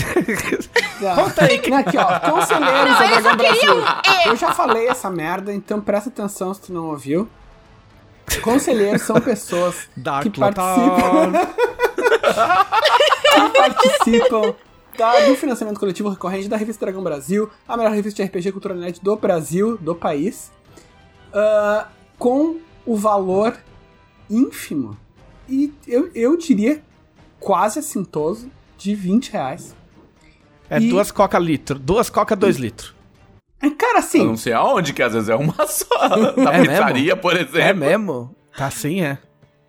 [1.02, 1.16] querem.
[1.16, 2.20] Conta aí, Não, Aqui, ó.
[2.20, 3.84] Conselheiros Não, da Dragão Brasil.
[4.26, 4.30] é.
[4.30, 7.28] Eu já falei essa merda, então presta atenção se tu não ouviu.
[8.38, 11.32] Conselheiros são pessoas Dark que participam,
[13.34, 14.56] que participam
[14.98, 18.76] da- do financiamento coletivo recorrente da revista Dragão Brasil, a melhor revista de RPG Cultura
[18.76, 20.52] Net do Brasil, do país,
[21.34, 21.88] ah,
[22.18, 23.56] com o valor
[24.30, 24.98] ínfimo
[25.48, 26.82] e eu, eu diria
[27.40, 29.76] quase assintoso de 20 reais.
[30.70, 31.80] É E- duas coca litro.
[31.80, 32.94] Duas coca, dois litros.
[33.62, 36.10] É, Cara, Eu assim, não sei aonde, que às vezes é uma só.
[36.38, 37.60] Na É pizzaria, por exemplo.
[37.60, 38.36] É mesmo?
[38.58, 39.18] Tá assim, é.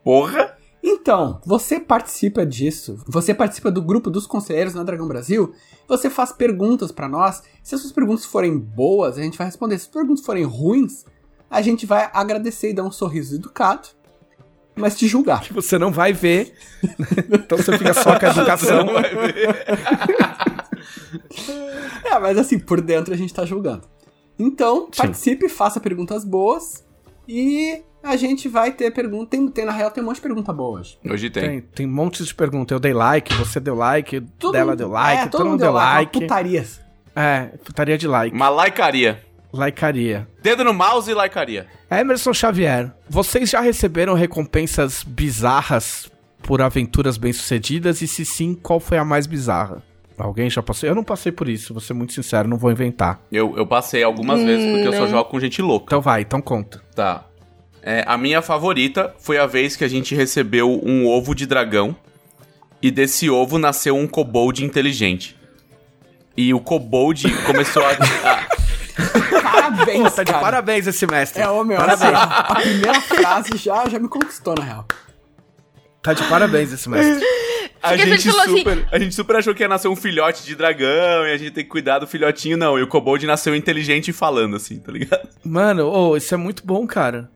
[0.04, 0.56] Porra.
[0.82, 5.52] Então, você participa disso, você participa do grupo dos conselheiros na Dragão Brasil,
[5.86, 7.42] você faz perguntas pra nós.
[7.62, 9.78] Se as suas perguntas forem boas, a gente vai responder.
[9.78, 11.04] Se as perguntas forem ruins,
[11.50, 13.88] a gente vai agradecer e dar um sorriso educado,
[14.74, 15.42] mas te julgar.
[15.42, 16.54] Que você não vai ver.
[17.30, 18.84] então você fica só com a educação.
[18.84, 19.66] Não vai ver.
[22.04, 23.82] É, mas assim, por dentro a gente tá julgando.
[24.38, 25.02] Então, Sim.
[25.02, 26.84] participe, faça perguntas boas
[27.28, 29.30] e a gente vai ter pergunta.
[29.30, 30.98] Tem, tem, na real, tem um monte de pergunta boa hoje.
[31.08, 31.42] Hoje tem.
[31.42, 32.74] Tem, tem montes de perguntas.
[32.74, 35.72] Eu dei like, você deu like, Todo dela mundo- deu like, é, todo, mundo deu
[35.72, 36.16] like.
[36.16, 36.80] uma Putarias.
[37.14, 38.34] É, putaria de like.
[38.34, 39.22] Uma laicaria.
[39.52, 40.28] Likearia.
[40.42, 41.66] Dedo no mouse e laicaria.
[41.90, 46.08] Emerson Xavier, vocês já receberam recompensas bizarras
[46.40, 48.00] por aventuras bem-sucedidas?
[48.00, 49.82] E se sim, qual foi a mais bizarra?
[50.22, 50.88] Alguém já passou?
[50.88, 53.20] Eu não passei por isso, vou ser muito sincero, não vou inventar.
[53.32, 55.86] Eu, eu passei algumas vezes porque eu só jogo com gente louca.
[55.86, 56.82] Então vai, então conta.
[56.94, 57.24] Tá.
[57.82, 61.96] É, a minha favorita foi a vez que a gente recebeu um ovo de dragão.
[62.82, 65.36] E desse ovo nasceu um kobold inteligente.
[66.36, 67.90] E o kobold começou a.
[69.42, 70.42] Parabéns, Tá de cara.
[70.44, 71.42] parabéns esse mestre.
[71.42, 72.02] É, ô meu, Parabéns.
[72.14, 74.86] assim, a primeira frase já, já me conquistou, na real.
[76.02, 77.24] Tá de parabéns esse mestre.
[77.82, 80.54] a, Porque gente assim- super, a gente super achou que ia nascer um filhote de
[80.54, 82.78] dragão e a gente tem que cuidar do filhotinho, não.
[82.78, 85.28] E o kobold nasceu inteligente e falando, assim, tá ligado?
[85.44, 87.30] Mano, ô, isso é muito bom, cara.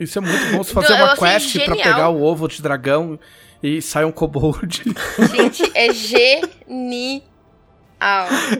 [0.00, 0.64] Isso é muito bom.
[0.64, 1.76] Você fazer uma quest pra genial.
[1.94, 3.18] pegar o ovo de dragão
[3.62, 4.82] e sai um kobold.
[5.34, 7.22] Gente, é genial.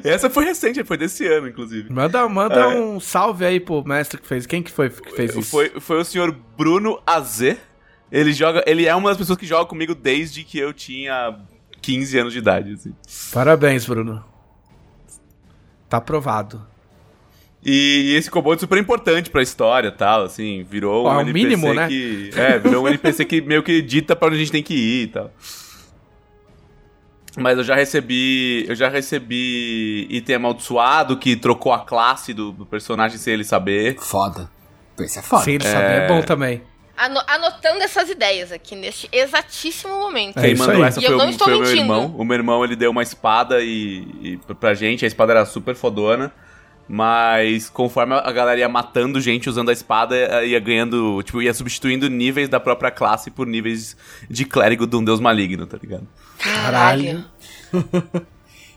[0.05, 1.93] Essa foi recente, foi desse ano, inclusive.
[1.93, 2.67] manda manda É.
[2.69, 4.47] um salve aí pro mestre que fez.
[4.47, 5.51] Quem que foi que fez isso?
[5.51, 7.59] Foi, foi o senhor Bruno Azer.
[8.11, 8.63] Ele joga.
[8.67, 11.39] Ele é uma das pessoas que joga comigo desde que eu tinha
[11.81, 12.95] 15 anos de idade, assim.
[13.33, 14.25] Parabéns, Bruno.
[15.89, 16.67] Tá aprovado.
[17.65, 21.13] E, e esse kobold é super importante pra história e tal, assim, virou Ó, um
[21.15, 21.89] é o NPC mínimo, né?
[21.89, 22.31] que...
[22.37, 25.03] É, virou um NPC que meio que dita pra onde a gente tem que ir
[25.05, 25.31] e tal.
[27.37, 28.65] Mas eu já recebi.
[28.69, 33.97] Eu já recebi item amaldiçoado que trocou a classe do, do personagem sem ele saber.
[33.99, 34.49] Foda.
[35.01, 35.43] Esse é foda.
[35.43, 36.63] Sem ele saber é bom também.
[36.97, 40.39] Ano- anotando essas ideias aqui, neste exatíssimo momento.
[40.39, 40.89] É Quem isso mandou aí.
[40.89, 41.83] essa E eu foi, não o, estou foi o meu mentindo.
[41.83, 42.15] irmão.
[42.17, 45.75] O meu irmão ele deu uma espada e, e pra gente, a espada era super
[45.75, 46.33] fodona.
[46.87, 51.23] Mas conforme a galera ia matando gente usando a espada, eh, ia ganhando.
[51.23, 53.97] Tipo, ia substituindo níveis da própria classe por níveis
[54.29, 56.07] de clérigo de um deus maligno, tá ligado?
[56.39, 57.25] Caralho.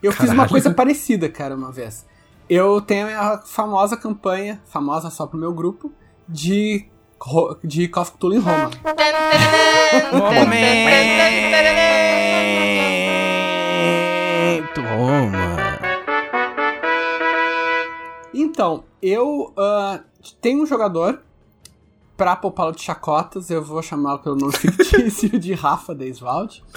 [0.01, 0.49] Eu fiz uma Caralho.
[0.49, 2.05] coisa parecida, cara, uma vez.
[2.49, 5.91] Eu tenho a famosa campanha, famosa só pro meu grupo,
[6.29, 6.85] de,
[7.63, 8.69] de Call of Cthulhu em Roma.
[14.73, 15.67] Toma.
[18.33, 20.01] Então, eu ah,
[20.41, 21.21] tenho um jogador,
[22.17, 26.63] pra poupá-lo de chacotas, eu vou chamá-lo pelo nome fictício de Rafa Deiswald.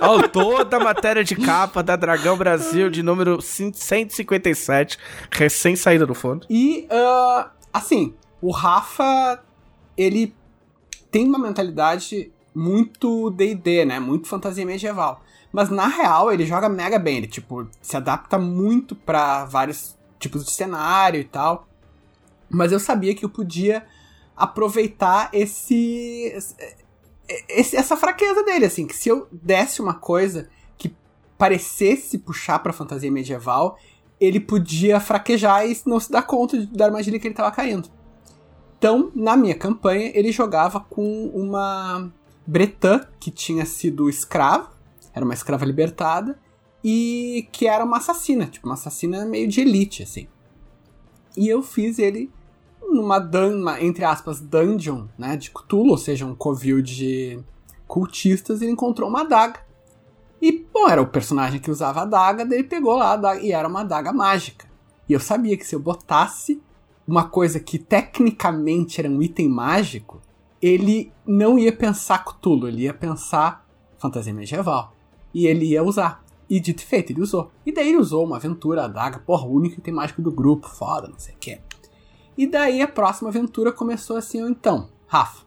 [0.00, 4.98] Autor da matéria de capa da Dragão Brasil de número 157,
[5.30, 6.46] recém saída do fundo.
[6.48, 9.40] E, ah, assim, o Rafa,
[9.96, 10.34] ele
[11.10, 14.00] tem uma mentalidade muito D&D, né?
[14.00, 15.22] Muito fantasia medieval.
[15.52, 17.18] Mas, na real, ele joga mega bem.
[17.18, 21.68] Ele, tipo, se adapta muito pra vários tipos de cenário e tal.
[22.52, 23.84] Mas eu sabia que eu podia
[24.36, 26.32] aproveitar esse,
[27.48, 28.86] esse- essa fraqueza dele, assim.
[28.86, 30.94] Que se eu desse uma coisa que
[31.38, 33.78] parecesse puxar pra fantasia medieval,
[34.20, 37.88] ele podia fraquejar e não se dar conta da armadilha que ele tava caindo.
[38.78, 42.12] Então, na minha campanha, ele jogava com uma
[42.46, 44.70] bretã que tinha sido escrava,
[45.14, 46.38] era uma escrava libertada,
[46.84, 50.26] e que era uma assassina, tipo, uma assassina meio de elite, assim.
[51.36, 52.28] E eu fiz ele
[52.90, 57.38] numa, dun entre aspas, dungeon, né, de Cthulhu, ou seja, um covil de
[57.86, 59.60] cultistas, ele encontrou uma adaga.
[60.40, 63.40] E, bom, era o personagem que usava a adaga, daí ele pegou lá a adaga,
[63.40, 64.66] e era uma adaga mágica.
[65.08, 66.60] E eu sabia que se eu botasse
[67.06, 70.20] uma coisa que tecnicamente era um item mágico,
[70.60, 73.66] ele não ia pensar Cthulhu, ele ia pensar
[73.98, 74.92] fantasia medieval.
[75.34, 76.24] E ele ia usar.
[76.48, 77.50] E dito e feito, ele usou.
[77.64, 80.68] E daí ele usou uma aventura, a adaga, porra, o único item mágico do grupo,
[80.68, 81.60] foda, não sei o quê.
[82.36, 85.44] E daí a próxima aventura começou assim, então, Rafa.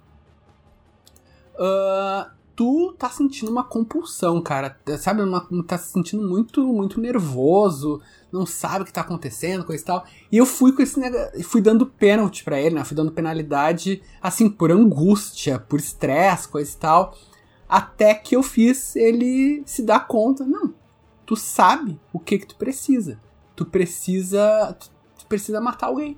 [1.60, 4.80] ah, tu tá sentindo uma compulsão, cara.
[4.98, 8.02] Sabe, uma, tá se sentindo muito, muito nervoso,
[8.32, 10.06] não sabe o que tá acontecendo, coisa e tal.
[10.32, 11.00] E eu fui com esse
[11.44, 12.84] fui dando pênalti pra ele, né?
[12.84, 17.18] Fui dando penalidade, assim, por angústia, por estresse, coisa e tal.
[17.68, 20.74] Até que eu fiz ele se dar conta, não,
[21.26, 23.20] tu sabe o que que tu precisa.
[23.56, 24.90] Tu precisa, tu,
[25.20, 26.18] tu precisa matar alguém.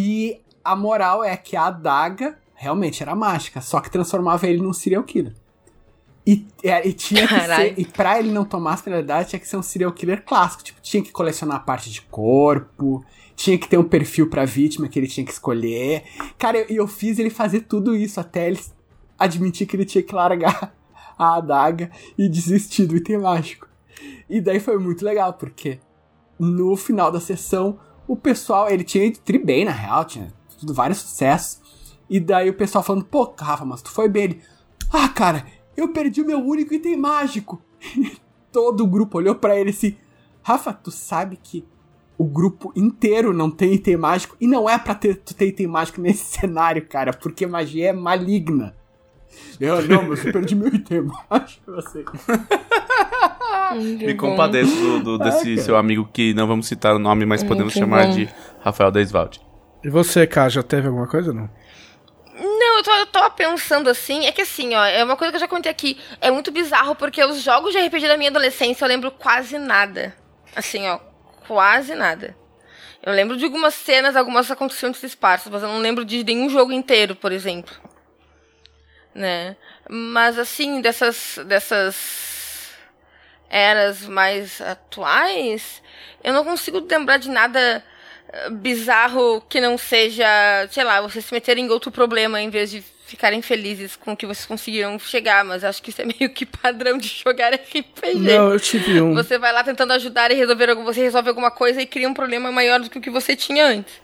[0.00, 4.72] E a moral é que a adaga realmente era mágica, só que transformava ele num
[4.72, 5.34] serial killer.
[6.24, 7.74] E, é, e tinha que Caralho.
[7.74, 10.62] ser, e pra ele não tomar as penalidades, tinha que ser um serial killer clássico.
[10.62, 13.04] Tipo, tinha que colecionar a parte de corpo,
[13.34, 16.04] tinha que ter um perfil pra vítima que ele tinha que escolher.
[16.38, 18.60] Cara, e eu, eu fiz ele fazer tudo isso até ele
[19.18, 20.76] admitir que ele tinha que largar
[21.18, 23.66] a adaga e desistir do item mágico.
[24.30, 25.80] E daí foi muito legal, porque
[26.38, 30.72] no final da sessão, o pessoal, ele tinha ido tri bem, na real, tinha tido
[30.72, 31.60] vários sucessos.
[32.08, 34.24] E daí o pessoal falando, pô, Rafa, mas tu foi bem.
[34.24, 34.42] Ele,
[34.90, 37.62] ah, cara, eu perdi o meu único item mágico.
[38.50, 39.94] Todo o grupo olhou pra ele assim,
[40.42, 41.64] Rafa, tu sabe que
[42.16, 45.66] o grupo inteiro não tem item mágico e não é pra ter, tu ter item
[45.66, 48.74] mágico nesse cenário, cara, porque magia é maligna.
[49.60, 52.04] Eu, não, mas eu perdi meu item mágico, eu sei.
[53.74, 55.62] Me compadeço do, do- desse cara.
[55.62, 58.12] seu amigo que não vamos citar o nome, mas podemos que chamar bom.
[58.14, 58.28] de
[58.60, 59.40] Rafael Deiswald.
[59.84, 61.50] E você, Cá, já teve alguma coisa ou não?
[62.40, 65.36] Não, eu tô, eu tava pensando assim, é que assim, ó, é uma coisa que
[65.36, 68.84] eu já contei aqui, é muito bizarro porque os jogos de RPG da minha adolescência
[68.84, 70.14] eu lembro quase nada.
[70.54, 70.98] Assim, ó,
[71.46, 72.36] quase nada.
[73.04, 76.72] Eu lembro de algumas cenas, algumas acontecimentos esparsas, mas eu não lembro de nenhum jogo
[76.72, 77.72] inteiro, por exemplo.
[79.18, 79.56] Né?
[79.90, 82.68] Mas assim, dessas dessas
[83.50, 85.82] eras mais atuais,
[86.22, 87.82] eu não consigo lembrar de nada
[88.32, 90.24] eh, bizarro que não seja,
[90.70, 94.16] sei lá, vocês se meterem em outro problema em vez de ficarem felizes com o
[94.16, 98.14] que vocês conseguiram chegar, mas acho que isso é meio que padrão de jogar RPG.
[98.20, 99.14] Não, eu tive um.
[99.14, 102.14] Você vai lá tentando ajudar e resolver algum, você resolve alguma coisa e cria um
[102.14, 103.94] problema maior do que o que você tinha antes.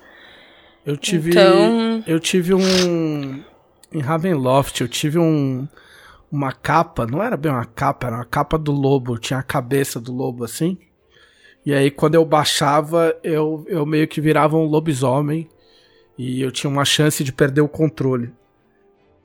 [0.85, 1.31] Eu tive.
[1.31, 3.45] Então- Eu tive um.
[3.95, 5.67] Em Ravenloft, eu tive um.
[6.31, 10.01] Uma capa, não era bem uma capa, era uma capa do lobo, tinha a cabeça
[10.01, 10.77] do lobo assim.
[11.65, 15.49] E aí, quando eu baixava, eu, eu meio que virava um lobisomem.
[16.19, 18.33] E eu tinha uma chance de perder o controle.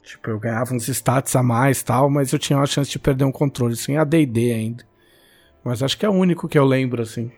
[0.04, 3.26] Tipo, eu ganhava uns stats a mais tal, mas eu tinha uma chance de perder
[3.26, 4.84] um controle, sem a ADD ainda.
[5.64, 7.32] Mas acho que é o único que eu lembro, assim.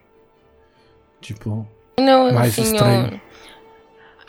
[1.19, 1.67] Tipo,
[1.99, 3.15] Não, mais assim, estranho.
[3.15, 3.31] ó,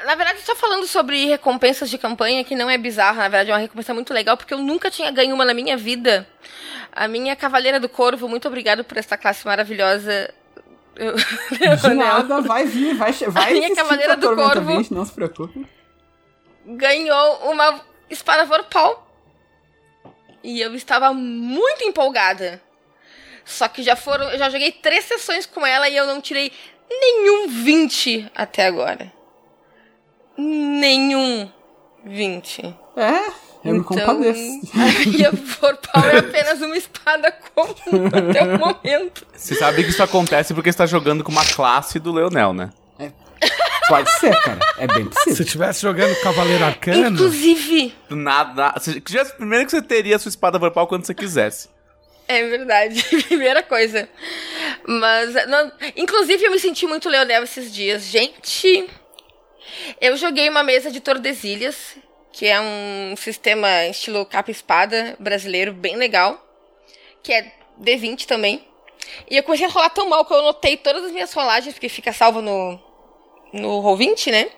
[0.05, 3.55] Na verdade, só falando sobre recompensas de campanha, que não é bizarra, na verdade é
[3.55, 6.27] uma recompensa muito legal, porque eu nunca tinha ganho uma na minha vida.
[6.91, 10.33] A minha Cavaleira do Corvo, muito obrigado por esta classe maravilhosa.
[10.97, 11.15] Eu-
[11.81, 14.77] De nada, vai vir, vai, vai A minha Cavaleira do Corvo.
[14.77, 15.67] 20, não se preocupe.
[16.67, 17.81] ganhou uma
[18.11, 19.09] espada vorpal.
[20.45, 22.61] E eu estava muito empolgada.
[23.45, 24.29] Só que já foram.
[24.31, 26.53] Eu já joguei três sessões com ela e eu não tirei
[26.91, 29.13] nenhum 20 até agora.
[30.37, 31.51] Nenhum
[32.05, 32.63] 20.
[32.97, 33.11] É,
[33.65, 34.61] eu me Então, compadeço.
[34.75, 39.27] A minha vorpal é apenas uma espada comum até o momento.
[39.35, 42.71] Você sabe que isso acontece porque você tá jogando com uma classe do Leonel, né?
[43.89, 44.61] Pode ser, cara.
[44.79, 45.37] É bem se possível.
[45.41, 47.09] eu tivesse jogando Cavaleiro Arcano.
[47.09, 47.93] Inclusive.
[48.09, 48.73] Do Nada.
[49.09, 51.69] já- Primeiro que você teria a sua espada vorpal quando você quisesse.
[52.29, 54.09] É verdade, primeira coisa.
[54.87, 58.05] Mas, não, inclusive, eu me senti muito Leonel esses dias.
[58.05, 58.89] Gente,
[60.01, 61.97] eu joguei uma mesa de Tordesilhas,
[62.33, 66.41] que é um sistema estilo capa-espada brasileiro bem legal,
[67.23, 68.67] que é D20 também.
[69.31, 71.89] E eu comecei a rolar tão mal que eu anotei todas as minhas rolagens, porque
[71.89, 72.79] fica salvo no,
[73.53, 74.49] no Roll20, né?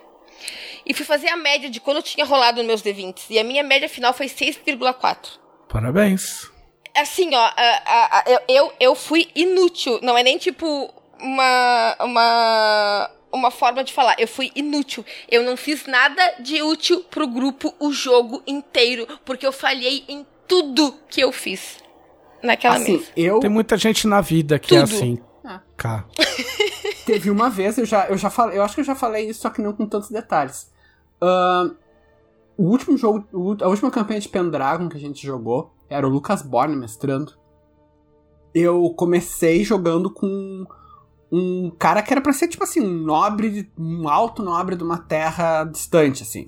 [0.85, 3.25] E fui fazer a média de quando eu tinha rolado nos meus D20s.
[3.31, 6.49] E a minha média final foi 6,4 Parabéns.
[6.95, 9.99] assim, ó, a- a- a- eu, eu, eu fui inútil.
[10.03, 14.15] Não é nem tipo uma, uma, uma forma de falar.
[14.19, 15.05] Eu fui inútil.
[15.29, 19.07] Eu não fiz nada de útil pro grupo o jogo inteiro.
[19.25, 21.77] Porque eu falhei em tudo que eu fiz
[22.41, 23.11] naquela Assim, mesa.
[23.17, 24.95] eu Tem muita gente na vida que é Tudo.
[24.95, 25.19] assim.
[25.43, 25.61] Ah.
[25.77, 26.05] Cá.
[27.05, 29.41] teve uma vez, eu já, eu já falei, eu acho que eu já falei isso,
[29.41, 30.71] só que não com tantos detalhes.
[31.21, 31.75] Ahn,
[32.57, 36.09] o último jogo, o- a última campanha de Pendragon que a gente jogou era o
[36.09, 37.33] Lucas Borne mestrando.
[38.53, 40.65] Eu comecei jogando com
[41.31, 44.97] um cara que era pra ser tipo assim, um nobre, um alto nobre de uma
[44.97, 46.47] terra distante, assim.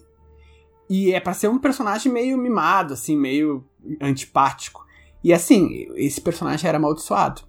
[0.89, 3.65] E é pra ser um personagem meio mimado, assim, meio
[4.01, 4.85] antipático.
[5.23, 7.47] E assim, esse personagem era amaldiçoado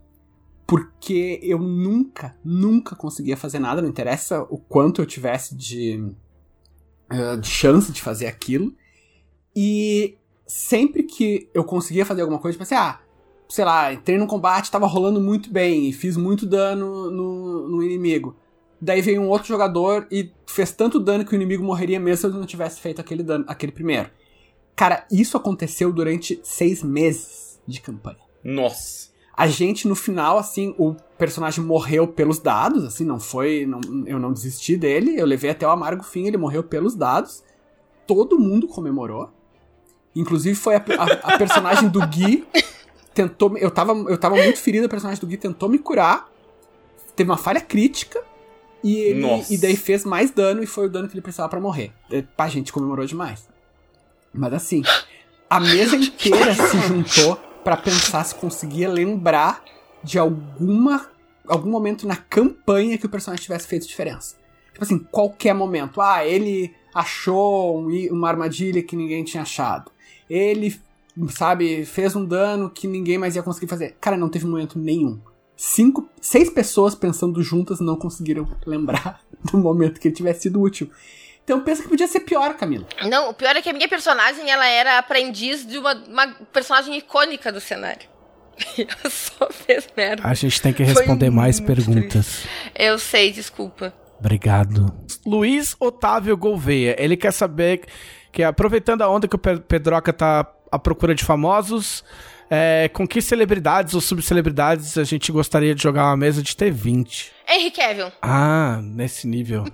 [0.68, 6.12] porque eu nunca, nunca conseguia fazer nada, não interessa o quanto eu tivesse de,
[7.10, 8.76] eh, de chance de fazer aquilo.
[9.56, 13.00] E sempre que eu conseguia fazer alguma coisa, tipo assim, ah,
[13.48, 17.82] sei lá, entrei num combate, tava rolando muito bem e fiz muito dano no, no
[17.82, 18.36] inimigo.
[18.80, 22.36] Daí veio um outro jogador e fez tanto dano que o inimigo morreria mesmo se
[22.36, 24.10] eu não tivesse feito aquele dano, aquele primeiro.
[24.76, 28.18] Cara, isso aconteceu durante seis meses de campanha.
[28.44, 29.08] Nossa.
[29.36, 33.66] A gente, no final, assim, o personagem morreu pelos dados, assim, não foi.
[33.66, 37.42] não- eu não desisti dele, eu levei até o amargo fim, ele morreu pelos dados.
[38.06, 39.30] Todo mundo comemorou.
[40.14, 42.46] Inclusive foi a, a- a personagem do Gui.
[43.18, 43.58] Tentou.
[43.58, 46.28] Eu tava, eu tava muito ferido, a personagem do Gui tentou me curar.
[47.16, 48.22] Teve uma falha crítica.
[48.84, 51.58] E, ele, e daí fez mais dano e foi o dano que ele precisava pra
[51.58, 51.92] morrer.
[52.36, 53.48] Pá, a gente comemorou demais.
[54.32, 54.84] Mas assim,
[55.50, 57.34] a mesa inteira se juntou
[57.64, 59.64] pra pensar se conseguia lembrar
[60.04, 61.10] de alguma
[61.48, 64.36] algum momento na campanha que o personagem tivesse feito diferença.
[64.72, 66.00] Tipo assim, qualquer momento.
[66.00, 69.90] Ah, ele achou um uma armadilha que ninguém tinha achado.
[70.30, 70.78] Ele,
[71.28, 73.96] sabe, fez um dano que ninguém mais ia conseguir fazer.
[74.00, 75.20] Cara, não teve momento nenhum.
[75.56, 79.20] Cinco, seis pessoas pensando juntas não conseguiram lembrar
[79.50, 80.90] do momento que ele tivesse sido útil.
[81.42, 82.86] Então pensa que podia ser pior, Camila.
[83.08, 86.96] Não, o pior é que a minha personagem, ela era aprendiz de uma, uma personagem
[86.96, 88.06] icônica do cenário.
[88.76, 90.22] E ela só fez merda.
[90.28, 92.44] A gente tem que Foi responder mais muito perguntas.
[92.74, 93.94] Eu sei, desculpa.
[94.20, 94.92] Obrigado.
[95.24, 97.82] Luiz Otávio Gouveia, ele quer saber
[98.30, 102.04] que aproveitando a onda que o Pe- Pedroca tá à procura de famosos,
[102.50, 107.26] é, com que celebridades ou subcelebridades a gente gostaria de jogar uma mesa de T20?
[107.48, 108.12] Henry Cavill.
[108.22, 109.64] Ah, nesse nível.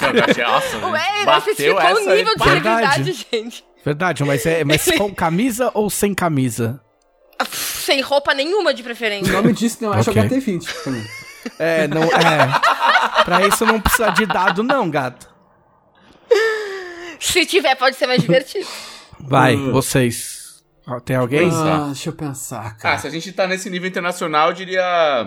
[0.00, 3.64] Nossa, Ué, não bateu essa o nível de celebridade, gente.
[3.84, 6.80] Verdade, mas é mas com camisa ou sem camisa?
[7.52, 9.32] Sem roupa nenhuma de O preferência.
[9.32, 10.04] nome disso não é Ok.
[10.04, 11.04] jogar T20, Camila.
[11.58, 13.22] É, não é.
[13.24, 15.28] Pra isso não precisa de dado não, gato.
[17.20, 18.66] Se tiver, pode ser mais divertido.
[19.20, 20.64] Vai, vocês.
[20.86, 21.50] Ó, Tem alguém?
[21.52, 22.94] Ah, deixa eu pensar, cara.
[22.94, 25.26] Ah, se a gente tá nesse nível internacional, eu diria.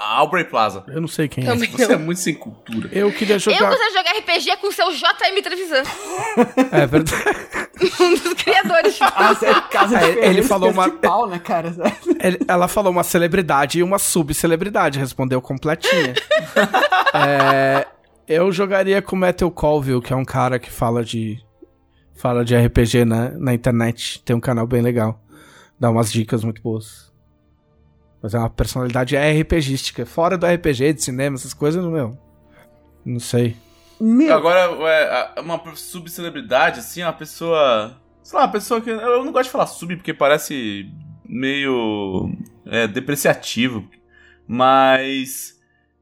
[0.00, 0.84] Aubrey Plaza.
[0.86, 1.46] Eu não sei quem é.
[1.48, 1.98] Também Você é não.
[1.98, 2.88] muito sem cultura.
[2.92, 3.58] Eu queria Eu jogar.
[3.68, 5.82] gostaria de jogar RPG com o seu JM Trevisan,
[6.70, 7.24] É verdade.
[8.00, 8.96] um dos criadores.
[9.02, 11.74] Ah, sério, casa É, de Ferreira, ele falou uma- de pau, né, cara?
[12.22, 16.14] Ele- ela falou uma celebridade e uma subcelebridade, respondeu completinha.
[17.12, 17.84] É,
[18.28, 21.40] eu jogaria com o Metal Colville, que é um cara que fala de
[22.18, 24.22] fala de RPG na, na internet.
[24.24, 25.22] Tem um canal bem legal.
[25.78, 27.12] Dá umas dicas muito boas.
[28.20, 30.04] Mas é uma personalidade RPGística.
[30.04, 32.18] Fora do RPG, de cinema, essas coisas, não, meu.
[33.04, 33.56] Não sei.
[34.00, 37.96] Meu, Agora, é, uma subcelebridade, assim, uma pessoa.
[38.22, 38.90] Sei lá, uma pessoa que.
[38.90, 40.90] Eu não gosto de falar sub porque parece
[41.24, 42.32] meio.
[42.66, 43.88] É, depreciativo.
[44.46, 45.56] Mas.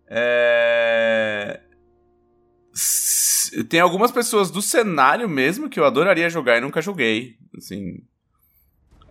[0.08, 1.60] É.
[3.68, 7.36] Tem algumas pessoas do cenário mesmo que eu adoraria jogar e nunca joguei.
[7.56, 7.98] Assim.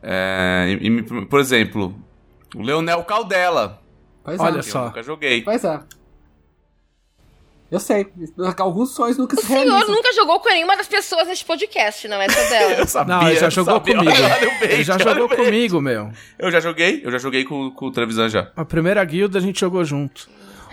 [0.04, 1.96] É, e- e por exemplo,
[2.56, 3.82] o Leonel Caldela.
[4.24, 4.62] pois olha é.
[4.62, 4.80] só.
[4.82, 5.42] Eu nunca joguei.
[5.42, 5.80] Pois é.
[7.72, 8.06] Eu sei.
[8.60, 9.96] Alguns sonhos nunca O se senhor realizam.
[9.96, 12.74] nunca jogou com nenhuma das pessoas neste podcast, não é só dela.
[12.80, 13.96] Eu sabia, Não, ele já jogou sabia.
[13.98, 14.12] comigo.
[14.16, 15.44] Olha o bait, Ele já jogou o bait.
[15.44, 16.12] comigo, meu.
[16.38, 18.52] Eu já joguei, eu já joguei com, com o Trevisan já.
[18.56, 20.30] A primeira guilda a gente jogou junto.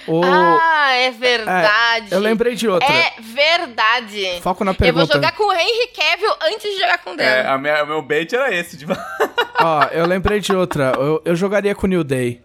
[0.07, 0.20] O...
[0.24, 2.09] Ah, é verdade.
[2.11, 2.89] eu lembrei de outra.
[2.93, 4.41] É verdade.
[4.43, 5.12] Foco na Eu vou pergunta.
[5.15, 7.51] jogar com o Henry Cavill antes de jogar com o É, dela.
[7.55, 8.77] a minha, o meu bait era esse.
[8.79, 8.93] Tipo...
[9.61, 10.93] Ó, eu lembrei de outra.
[10.97, 12.43] Eu, eu jogaria com o New Day.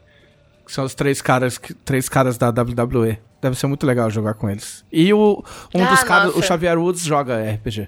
[0.65, 3.17] Que são os três caras, três caras da WWE.
[3.41, 4.83] Deve ser muito legal jogar com eles.
[4.91, 5.43] E o,
[5.73, 6.41] um Ah, dos caras, o.
[6.43, 7.87] Xavier Woods, joga RPG.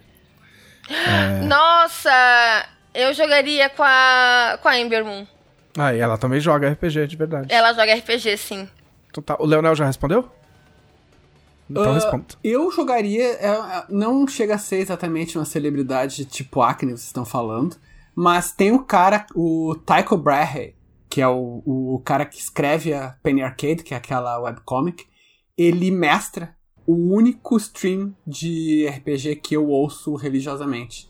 [1.48, 5.26] Nossa, eu jogaria com a, com a Ember Moon.
[5.78, 7.48] Ah, e ela também joga RPG, de verdade.
[7.54, 8.68] Ela joga RPG, sim.
[9.10, 10.30] Então tá, o Leonel já respondeu?
[11.70, 12.26] Então Ah, responda.
[12.44, 13.24] Eu jogaria.
[13.24, 17.76] é, é, não chega a ser exatamente uma celebridade tipo Acne, vocês estão falando.
[18.16, 20.76] Mas tem o cara, o Tycho Brahe,
[21.10, 25.06] que é o, o cara que escreve a Penny Arcade, que é aquela webcomic.
[25.58, 26.56] Ele mestra
[26.86, 31.08] o único stream de RPG que eu ouço religiosamente.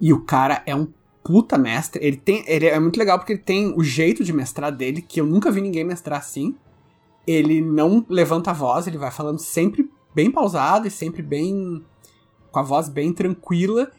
[0.00, 0.92] E o cara é um
[1.24, 2.04] puta mestre.
[2.04, 2.44] Ele tem.
[2.46, 5.50] Ele é muito legal porque ele tem o jeito de mestrar dele, que eu nunca
[5.50, 6.54] vi ninguém mestrar assim.
[7.26, 11.84] Ele não levanta a voz, ele vai falando sempre bem pausado e sempre bem.
[12.50, 13.90] com a voz bem tranquila.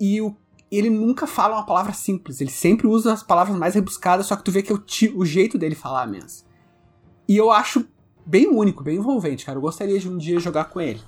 [0.00, 0.36] E o,
[0.70, 4.44] ele nunca fala uma palavra simples, ele sempre usa as palavras mais rebuscadas, só que
[4.44, 4.84] tu vê que é o,
[5.16, 6.46] o jeito dele falar mesmo.
[7.28, 7.84] E eu acho
[8.24, 9.56] bem único, bem envolvente, cara.
[9.56, 11.00] Eu gostaria de um dia jogar com ele.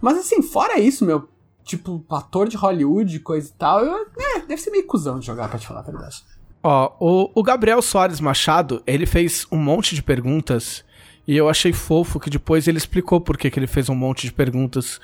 [0.00, 1.28] Mas assim, fora isso, meu,
[1.64, 5.48] tipo, ator de Hollywood, coisa e tal, eu, é, deve ser meio cuzão de jogar,
[5.48, 6.22] pra te falar a verdade.
[6.66, 10.82] Ó, o, o Gabriel Soares Machado, ele fez um monte de perguntas
[11.28, 14.26] e eu achei fofo que depois ele explicou por que, que ele fez um monte
[14.26, 14.98] de perguntas.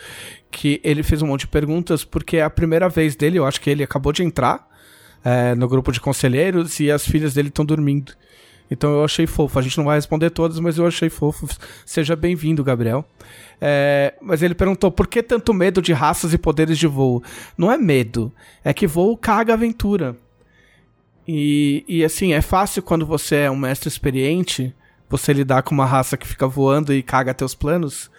[0.50, 3.60] Que ele fez um monte de perguntas porque é a primeira vez dele, eu acho
[3.60, 4.66] que ele acabou de entrar
[5.22, 8.14] é, no grupo de conselheiros e as filhas dele estão dormindo.
[8.70, 9.58] Então eu achei fofo.
[9.58, 11.46] A gente não vai responder todas, mas eu achei fofo.
[11.84, 13.04] Seja bem-vindo, Gabriel.
[13.60, 17.22] É, mas ele perguntou por que tanto medo de raças e poderes de voo?
[17.58, 18.32] Não é medo,
[18.64, 20.16] é que voo caga aventura.
[21.26, 24.74] E, e assim, é fácil quando você é um mestre experiente,
[25.08, 28.10] você lidar com uma raça que fica voando e caga teus planos.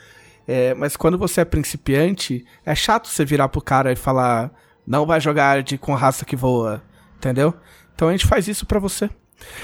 [0.47, 4.51] É, mas quando você é principiante, é chato você virar pro cara e falar:
[4.85, 6.81] não vai jogar de, com raça que voa.
[7.17, 7.53] Entendeu?
[7.93, 9.09] Então a gente faz isso pra você.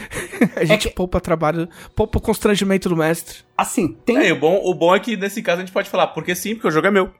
[0.55, 3.39] a gente que- poupa trabalho, poupa o constrangimento do mestre.
[3.57, 6.07] Assim, tem, É, o bom, o bom é que nesse caso a gente pode falar,
[6.07, 7.11] porque sim, porque o jogo é meu.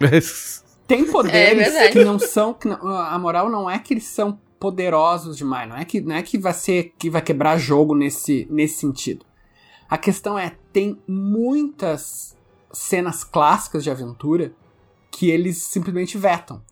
[0.86, 1.92] tem É poderes verdade.
[1.92, 2.54] que não são.
[2.54, 5.68] que não- a moral não é que eles são poderosos demais.
[5.68, 9.24] Não é que, não é que vai ser que vai quebrar jogo nesse, nesse sentido.
[9.88, 12.36] A questão é, tem muitas
[12.72, 14.52] cenas clássicas de aventura
[15.10, 16.62] que eles simplesmente vetam.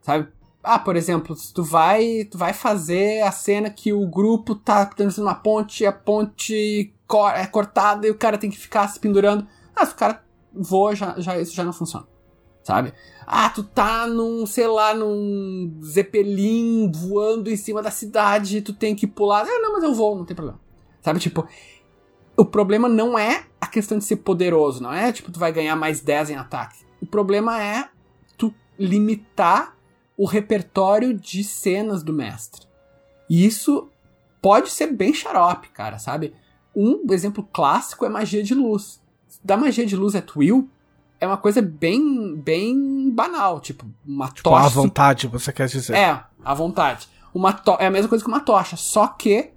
[0.00, 0.28] Sabe?
[0.62, 5.20] Ah, por exemplo, tu vai, tu vai fazer a cena que o grupo tá de
[5.20, 6.94] uma ponte, a ponte
[7.34, 9.46] é cortada e o cara tem que ficar se pendurando.
[9.76, 12.06] Ah, se o cara voa, já, já, isso já não funciona.
[12.64, 12.94] Sabe?
[13.26, 18.96] Ah, tu tá num, sei lá, num Zeppelin voando em cima da cidade, tu tem
[18.96, 19.44] que pular.
[19.46, 20.58] Ah, não, mas eu vou, não tem problema.
[21.02, 21.46] Sabe, tipo,
[22.36, 25.76] o problema não é a questão de ser poderoso, não é tipo, tu vai ganhar
[25.76, 26.84] mais 10 em ataque.
[27.00, 27.88] O problema é
[28.36, 29.76] tu limitar
[30.16, 32.66] o repertório de cenas do mestre.
[33.28, 33.88] E isso
[34.40, 36.34] pode ser bem xarope, cara, sabe?
[36.74, 39.02] Um exemplo clássico é magia de luz.
[39.42, 40.68] Da magia de luz at will
[41.24, 45.94] é uma coisa bem, bem banal, tipo, uma Tipo, à tocha vontade, você quer dizer.
[45.94, 47.08] é, à vontade.
[47.34, 49.50] Uma to- é a mesma coisa que uma tocha, só que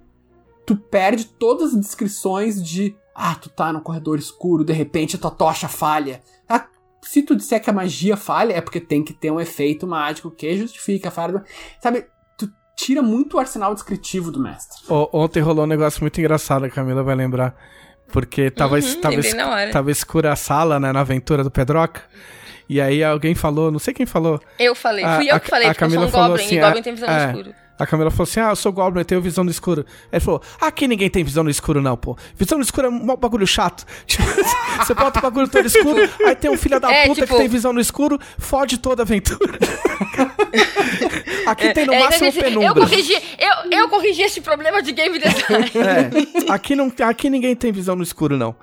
[0.66, 5.18] tu perde todas as descrições de ah, tu tá no corredor escuro, de repente a
[5.18, 6.20] tua tocha falha.
[6.48, 6.66] Ah,
[7.02, 10.30] se tu disser que a magia falha, é porque tem que ter um efeito mágico
[10.30, 11.42] que justifica a falha.
[11.80, 14.82] Sabe, tu tira muito o arsenal descritivo do mestre.
[14.88, 17.56] Ó, Ontem rolou um negócio muito engraçado, a Camila vai lembrar.
[18.12, 19.34] Porque tava, Uhum, tava, es-
[19.72, 22.02] tava escura a sala, né, na aventura do Pedroca.
[22.68, 25.48] E aí alguém falou, não sei quem falou, Eu falei, A- fui eu a- que
[25.48, 27.08] falei, a porque eu sou Camila um falou Goblin assim, e Goblin é- tem visão
[27.08, 27.26] é.
[27.26, 27.54] escuro.
[27.78, 29.84] A Camila falou assim: Ah, eu sou Goblin, eu tenho visão no escuro.
[30.12, 32.16] Ele falou: Aqui ninguém tem visão no escuro, não, pô.
[32.34, 33.84] Visão no escuro é um bagulho chato.
[34.06, 34.24] Tipo,
[34.84, 37.38] você bota o bagulho todo escuro, aí tem um filho da É, puta tipo- que
[37.40, 39.58] tem visão no escuro, fode toda a aventura.
[41.46, 42.74] Aqui tem no É, máximo eu, penumbra.
[42.74, 45.70] corrigi, eu, eu corrigi esse problema de game design.
[46.48, 48.54] É, aqui, não, aqui ninguém tem visão no escuro, não.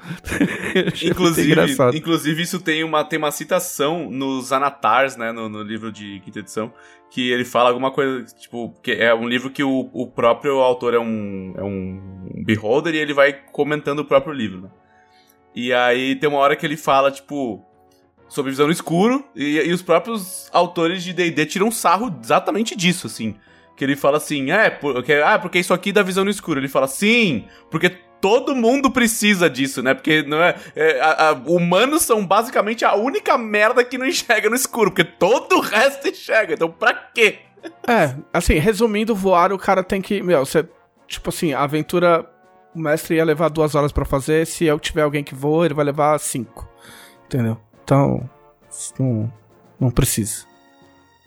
[0.74, 1.56] Eu Inclusive,
[1.96, 5.32] inclusive, isso tem uma, tem uma citação nos Anatars, né?
[5.32, 6.72] No, no livro de quinta edição.
[7.12, 10.94] Que ele fala alguma coisa, tipo, que é um livro que o, o próprio autor
[10.94, 14.70] é um, é um beholder e ele vai comentando o próprio livro, né?
[15.56, 17.64] E aí tem uma hora que ele fala, tipo,
[18.28, 23.08] sobre visão no escuro, e, e os próprios autores de D&D tiram sarro exatamente disso,
[23.08, 23.36] assim.
[23.78, 26.60] Que ele fala assim, é, porque, ah, porque isso aqui dá visão no escuro.
[26.60, 27.90] Ele fala, sim, porque
[28.22, 29.94] todo mundo precisa disso, né?
[29.94, 34.50] Porque não é, é, a- a- humanos são basicamente a única merda que não enxerga
[34.50, 36.54] no escuro, porque todo o resto enxerga.
[36.54, 37.40] Então, pra quê?
[37.88, 40.22] É, assim, resumindo, voar, o cara tem que.
[40.22, 40.68] Meu, você.
[41.08, 42.30] Tipo assim, a aventura.
[42.74, 44.46] O mestre ia levar duas horas pra fazer.
[44.46, 46.68] Se eu tiver alguém que voa, ele vai levar cinco.
[47.26, 47.58] Entendeu?
[47.84, 48.30] Então.
[49.00, 49.32] Não,
[49.80, 50.46] não precisa.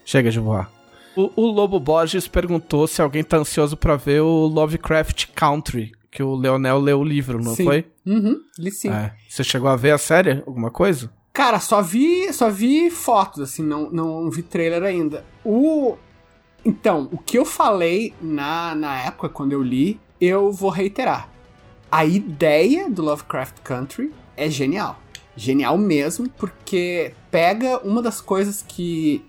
[0.04, 0.70] Chega de voar.
[1.16, 5.92] O, o Lobo Borges perguntou se alguém tá ansioso pra ver o Lovecraft Country.
[6.10, 7.64] Que o Leonel leu o livro, não Sim.
[7.64, 7.86] foi?
[8.06, 8.90] Uhum, li sim.
[8.90, 9.12] É.
[9.28, 10.42] Você chegou a ver a série?
[10.46, 11.10] Alguma coisa?
[11.32, 15.24] Cara, só vi, só vi fotos, assim, não, não vi trailer ainda.
[15.44, 15.96] O.
[16.64, 21.28] Então, o que eu falei na, na época, quando eu li, eu vou reiterar.
[21.90, 25.00] A ideia do Lovecraft Country é genial.
[25.36, 29.24] Genial mesmo, porque pega uma das coisas que.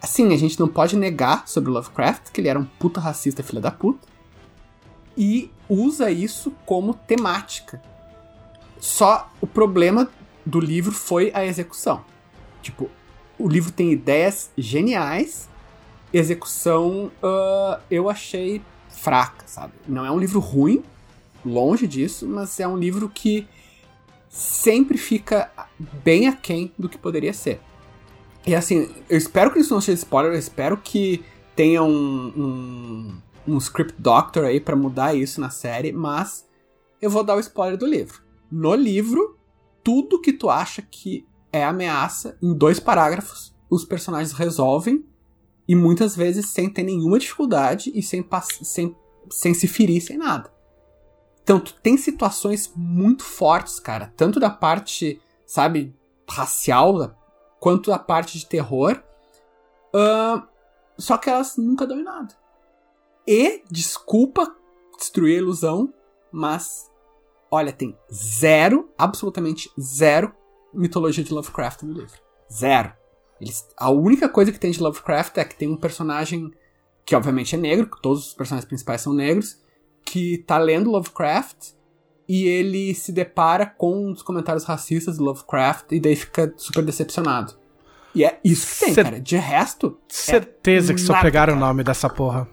[0.00, 3.42] Assim, a gente não pode negar sobre o Lovecraft, que ele era um puta racista
[3.42, 4.06] filha da puta,
[5.16, 7.80] e usa isso como temática.
[8.80, 10.10] Só o problema
[10.44, 12.04] do livro foi a execução.
[12.60, 12.90] Tipo,
[13.38, 15.48] o livro tem ideias geniais,
[16.12, 19.72] execução ah, eu achei fraca, sabe?
[19.88, 20.82] Não é um livro ruim,
[21.44, 23.46] longe disso, mas é um livro que
[24.28, 25.50] sempre fica
[26.04, 27.60] bem aquém do que poderia ser.
[28.46, 31.24] E assim, eu espero que isso não seja spoiler, eu espero que
[31.54, 32.32] tenha um,
[33.46, 36.46] um, um script doctor aí pra mudar isso na série, mas
[37.00, 38.22] eu vou dar o spoiler do livro.
[38.50, 39.38] No livro,
[39.82, 45.04] tudo que tu acha que é ameaça, em dois parágrafos, os personagens resolvem
[45.72, 48.22] e muitas vezes sem ter nenhuma dificuldade e sem,
[48.62, 48.94] sem,
[49.30, 50.52] sem se ferir, sem nada.
[51.42, 55.96] Então, tu tem situações muito fortes, cara, tanto da parte, sabe,
[56.28, 57.18] racial,
[57.58, 59.02] quanto da parte de terror,
[59.94, 60.42] ahn,
[60.98, 62.36] só que elas nunca dão em nada.
[63.26, 64.54] E, desculpa
[64.98, 65.90] destruir a ilusão,
[66.30, 66.92] mas
[67.50, 70.34] Olha, tem zero, absolutamente zero
[70.72, 72.18] mitologia de Lovecraft no livro.
[72.50, 72.94] Zero.
[73.42, 76.50] Eles, a única coisa que tem de Lovecraft é que tem um personagem
[77.04, 79.60] que obviamente é negro, que todos os personagens principais são negros,
[80.04, 81.72] que tá lendo Lovecraft
[82.28, 87.54] e ele se depara com os comentários racistas do Lovecraft e daí fica super decepcionado.
[88.14, 89.20] E é isso que tem, Cer- cara.
[89.20, 92.46] De resto, Certeza que só nada, pegaram o nome dessa porra.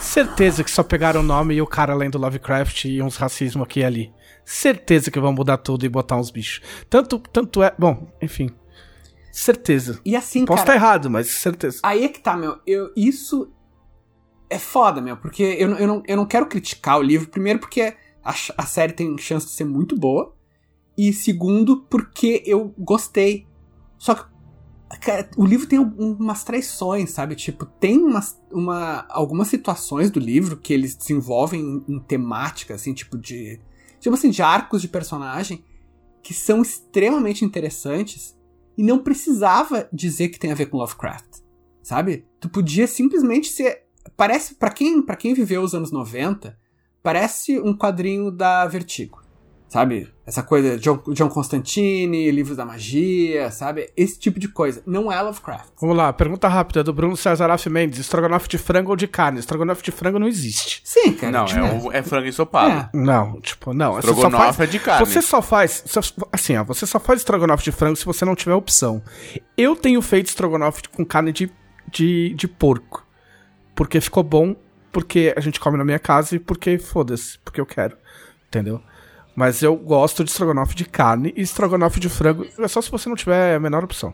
[0.00, 3.80] Certeza que só pegaram o nome e o cara lendo Lovecraft e uns racismo aqui
[3.80, 4.12] e ali.
[4.44, 6.60] Certeza que vão mudar tudo e botar uns bichos.
[6.88, 7.72] Tanto, tanto é.
[7.78, 8.50] Bom, enfim.
[9.32, 10.00] Certeza.
[10.04, 11.78] e assim, Posso estar errado, mas certeza.
[11.82, 12.58] Aí é que tá, meu.
[12.66, 13.50] Eu, isso
[14.48, 15.16] é foda, meu.
[15.16, 17.28] Porque eu, não- eu, não, eu não quero criticar o livro.
[17.28, 17.94] Primeiro, porque
[18.24, 20.34] a, a série tem chance de ser muito boa.
[20.98, 23.46] E segundo, porque eu gostei.
[23.96, 24.24] Só que
[25.00, 27.36] cara, o livro tem um- umas traições, sabe?
[27.36, 32.92] Tipo, tem umas, uma, algumas situações do livro que eles desenvolvem em, em temática, assim,
[32.92, 33.60] tipo de.
[34.00, 35.64] Tipo assim, de arcos de personagem
[36.22, 38.36] que são extremamente interessantes
[38.80, 41.42] e não precisava dizer que tem a ver com Lovecraft,
[41.82, 42.24] sabe?
[42.40, 43.82] Tu podia simplesmente ser
[44.16, 46.58] parece para quem para quem viveu os anos 90,
[47.02, 49.19] parece um quadrinho da Vertigo.
[49.70, 50.12] Sabe?
[50.26, 53.88] Essa coisa John, John Constantine, livros da magia, sabe?
[53.96, 54.82] Esse tipo de coisa.
[54.84, 55.68] Não é Lovecraft.
[55.80, 59.38] Vamos lá, pergunta rápida do Bruno César Af Mendes: estrogonofe de frango ou de carne?
[59.38, 60.82] Estrogonofe de frango não existe.
[60.84, 61.30] Sim, cara.
[61.32, 62.90] Não, é, o- é frango ensopado.
[62.92, 62.98] É.
[63.00, 63.92] Não, tipo, não.
[63.94, 65.06] Você só Estrogonofe faz, é de carne.
[65.06, 65.84] Você só faz.
[66.32, 69.00] assim, ó, você só faz estrogonofe de frango se você não tiver opção.
[69.56, 71.48] Eu tenho feito estrogonofe com carne de,
[71.88, 73.06] de, de porco.
[73.76, 74.56] Porque ficou bom,
[74.90, 77.96] porque a gente come na minha casa e porque foda-se, porque eu quero.
[78.48, 78.82] Entendeu?
[79.40, 83.08] Mas eu gosto de estrogonofe de carne e estrogonofe de frango é só se você
[83.08, 84.12] não tiver a menor opção.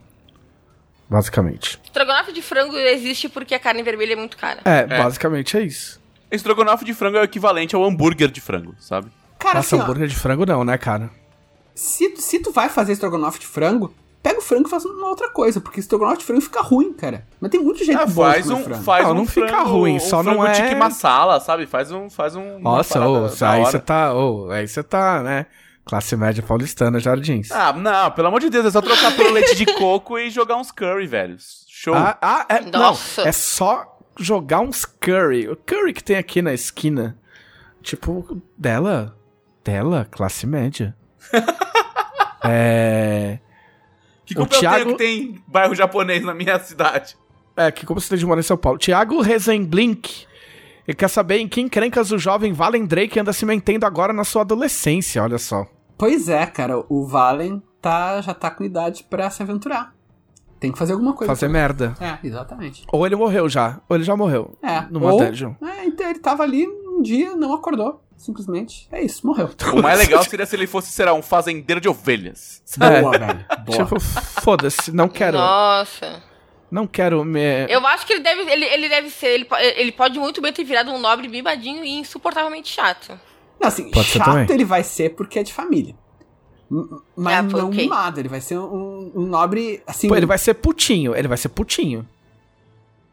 [1.11, 1.81] Basicamente.
[1.85, 4.61] Estrogonofe de frango existe porque a carne vermelha é muito cara.
[4.65, 6.01] É, basicamente é isso.
[6.31, 9.11] Estrogonofe de frango é o equivalente ao hambúrguer de frango, sabe?
[9.37, 11.11] Cara, Nossa, assim, ó, hambúrguer de frango não, né, cara?
[11.75, 13.93] se, se tu vai fazer estrogonofe de frango,
[14.27, 17.25] pega o frango e faz uma outra coisa, porque estrogonofe de frango fica ruim, cara.
[17.41, 18.83] Mas tem muito jeito Ah, faz um, frango.
[18.83, 21.65] faz Não, um não fica frango- ruim, um só não é- tique masala, sabe?
[21.67, 22.59] Faz um, faz um.
[22.59, 25.47] Nossa, ô, aí você tá, ô, aí você tá, né?
[25.85, 27.53] Classe média paulistana, Jardins.
[27.53, 30.57] Ah, não, pelo amor de Deus, é só trocar pelo leite de coco e jogar
[30.57, 31.37] uns curry, velho.
[31.69, 31.95] Show.
[31.95, 33.21] Ah, ah, é, Nossa.
[33.23, 35.49] não, é só jogar uns curry.
[35.49, 37.17] O curry que tem aqui na esquina,
[37.81, 39.17] tipo, dela,
[39.65, 40.97] dela, classe média.
[42.45, 43.39] é,
[44.35, 45.05] que o culpa eu Thiago- tenho que
[45.35, 47.17] tem bairro japonês na minha cidade?
[47.57, 48.79] é que como você tem de morar em São Paulo.
[48.79, 50.27] Tiago Rezenblink,
[50.87, 54.25] ele quer saber em que encrencas o jovem Valen Drake anda se metendo agora na
[54.25, 55.67] sua adolescência, olha só.
[55.97, 59.95] Pois é, cara, o Valen tá, já tá com idade pra se aventurar.
[60.61, 61.33] Tem que fazer alguma coisa.
[61.35, 61.95] Fazer merda.
[62.01, 62.85] É, exatamente.
[62.93, 64.57] Ou ele morreu já, ou ele já morreu.
[64.63, 65.53] É, Numa ou, dungeon.
[65.63, 68.03] é, então ele tava ali um dia, não acordou.
[68.17, 68.89] Simplesmente.
[68.91, 69.51] É isso, morreu.
[69.73, 72.63] O mais legal seria se ele fosse, será, um fazendeiro de ovelhas.
[72.81, 73.01] É.
[73.01, 73.45] Boa, velho.
[73.65, 73.79] Boa.
[73.85, 76.23] Tipo, foda-se, não quero, Nossa.
[76.71, 77.67] não quero me...
[77.69, 79.29] Eu acho que ele deve, ele, ele deve ser.
[79.29, 83.19] Ele, ele pode muito bem ter virado um nobre mimadinho e insuportavelmente chato.
[83.61, 85.95] Não, assim, Pode chato ele vai ser porque é de família.
[87.15, 87.85] Mas Ah, não ok.
[87.85, 90.09] mimado, ele vai ser um, um nobre, assim...
[90.09, 92.07] Pô, ele vai ser putinho, ele vai ser putinho.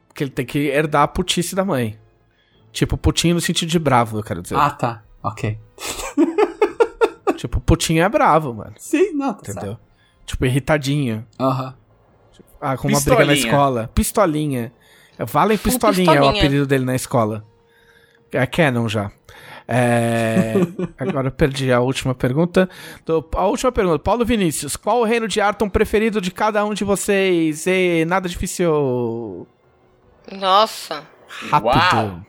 [0.08, 1.98] Porque ele tem que herdar a putice da mãe.
[2.74, 4.56] Tipo, putinho no sentido de bravo, eu quero dizer.
[4.58, 5.02] Ah, tá.
[5.24, 5.58] Ok.
[7.38, 8.74] Tipo, putinho é bravo, mano.
[8.78, 9.78] Sim, não, tá Entendeu?
[10.26, 11.26] Tipo, irritadinho.
[11.40, 11.76] Aham.
[12.60, 13.46] Ah, com uma briga na Pistolinha.
[13.48, 13.92] escola.
[13.94, 14.74] Pistolinha.
[15.20, 16.42] Valen Full Pistolinha, é o pistolinha.
[16.44, 17.46] apelido dele na escola.
[18.32, 19.12] É Canon já.
[19.68, 20.54] É...
[20.98, 22.68] Agora eu perdi a última pergunta.
[23.06, 24.00] Do- A última pergunta.
[24.00, 27.68] Paulo Vinícius, qual o reino de Arton preferido de cada um de vocês?
[27.68, 29.46] E nada difícil.
[30.32, 31.04] Nossa.
[31.50, 31.68] Rápido.
[31.96, 32.22] Uau.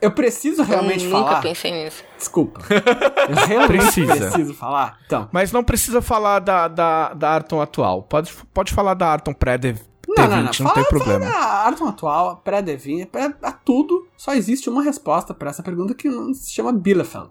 [0.00, 1.42] Eu preciso realmente eu nunca falar...
[1.42, 2.04] pensei nisso.
[2.16, 2.60] Desculpa.
[3.28, 4.14] Eu realmente Precisa.
[4.16, 4.98] preciso falar.
[5.06, 8.02] Então, Mas não precisa falar da, da, da Arton atual.
[8.02, 10.42] Pode, pode falar da Arton pré-D20, não, não, não.
[10.44, 11.26] não, Fala, tem problema.
[11.26, 15.94] Fala da Arton atual, pré-Devin, pré a tudo, só existe uma resposta pra essa pergunta
[15.94, 17.30] que não se chama Bielefeld.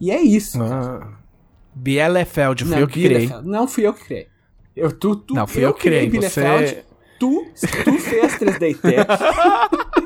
[0.00, 0.60] E é isso.
[0.62, 1.06] Ah.
[1.74, 3.30] Bielefeld, fui Não, eu que criei.
[3.44, 4.28] Não fui eu que criei.
[4.74, 6.66] Eu, tu, tu, Não, fui eu que criei, Bielefeld.
[6.68, 6.84] você-
[7.20, 7.44] Tu,
[7.84, 8.78] tu fez 3DT.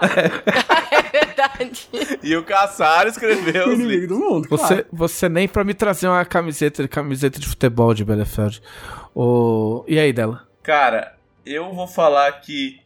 [0.00, 1.88] é verdade.
[2.22, 4.08] E o Caçaro escreveu os inimigo livros.
[4.08, 4.48] do mundo.
[4.48, 4.86] Você, claro.
[4.92, 8.62] você nem pra me trazer uma camiseta, camiseta de futebol de Bielefeld.
[9.14, 9.84] O...
[9.88, 10.46] E aí, dela?
[10.62, 12.80] Cara, eu vou falar que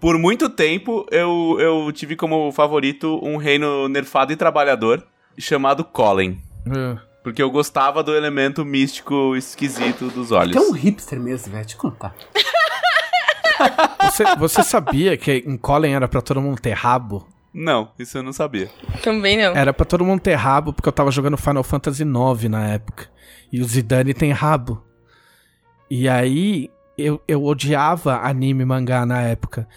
[0.00, 5.04] por muito tempo eu, eu tive como favorito um reino nerfado e trabalhador
[5.38, 6.38] chamado Colin.
[6.66, 10.54] Uh, Porque eu gostava do elemento místico esquisito dos olhos.
[10.54, 11.66] É um hipster mesmo, velho.
[11.66, 12.14] Te contar.
[14.10, 17.26] Você, você sabia que em Colin era pra todo mundo ter rabo?
[17.52, 18.68] Não, isso eu não sabia.
[19.02, 19.54] Também não.
[19.54, 23.08] Era pra todo mundo ter rabo, porque eu tava jogando Final Fantasy IX na época.
[23.52, 24.82] E o Zidane tem rabo.
[25.88, 26.68] E aí,
[26.98, 29.68] eu, eu odiava anime e mangá na época.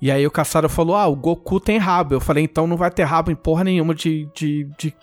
[0.00, 2.14] E aí o Caçaro falou, ah, o Goku tem rabo.
[2.14, 4.28] Eu falei, então não vai ter rabo em porra nenhuma de...
[4.34, 4.94] de, de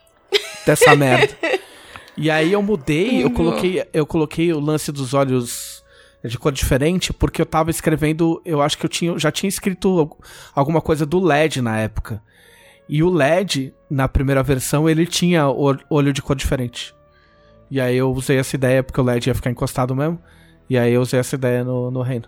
[0.65, 1.35] dessa merda.
[2.17, 5.80] E aí eu mudei, eu coloquei, eu coloquei o lance dos olhos
[6.29, 9.99] de cor diferente, porque eu tava escrevendo, eu acho que eu tinha, já tinha escrito
[9.99, 10.17] al-
[10.53, 12.21] alguma coisa do LED na época.
[12.87, 16.93] E o LED, na primeira versão, ele tinha olho de cor diferente.
[17.69, 20.21] E aí eu usei essa ideia, porque o LED ia ficar encostado mesmo.
[20.69, 22.27] E aí eu usei essa ideia no, no reino.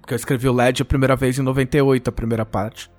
[0.00, 2.90] Porque eu escrevi o LED a primeira vez em 98, a primeira parte.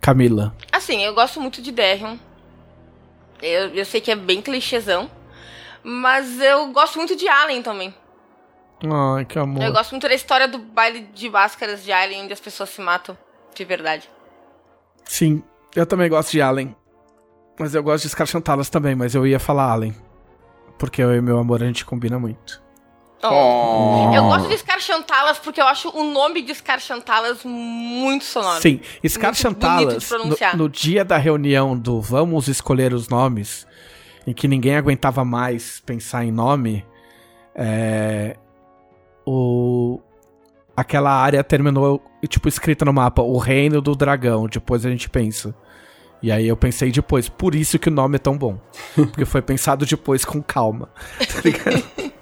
[0.00, 0.54] Camila.
[0.70, 2.16] Assim, eu gosto muito de Derion.
[3.42, 5.10] Eu, eu sei que é bem clichêzão.
[5.82, 7.94] Mas eu gosto muito de Alien também.
[8.82, 9.62] Ai, que amor.
[9.62, 12.80] Eu gosto muito da história do baile de máscaras de Alien, onde as pessoas se
[12.80, 13.16] matam
[13.54, 14.08] de verdade.
[15.04, 15.42] Sim,
[15.74, 16.74] eu também gosto de Allen.
[17.58, 19.94] Mas eu gosto de Scarchantalas também, mas eu ia falar Allen.
[20.78, 22.62] Porque eu e meu amor a gente combina muito.
[23.22, 24.12] Oh.
[24.14, 28.62] Eu gosto de Scarchantalas porque eu acho o nome de Scarchantalas muito sonoro.
[28.62, 33.66] Sim, Scarchantalas, no, no dia da reunião do vamos escolher os nomes,
[34.26, 36.82] em que ninguém aguentava mais pensar em nome,
[37.54, 38.38] é,
[39.26, 40.00] o,
[40.76, 45.54] aquela área terminou, tipo, escrita no mapa, o reino do dragão, depois a gente pensa.
[46.22, 48.58] E aí eu pensei depois, por isso que o nome é tão bom.
[48.94, 50.90] Porque foi pensado depois com calma.
[51.18, 51.82] Tá ligado?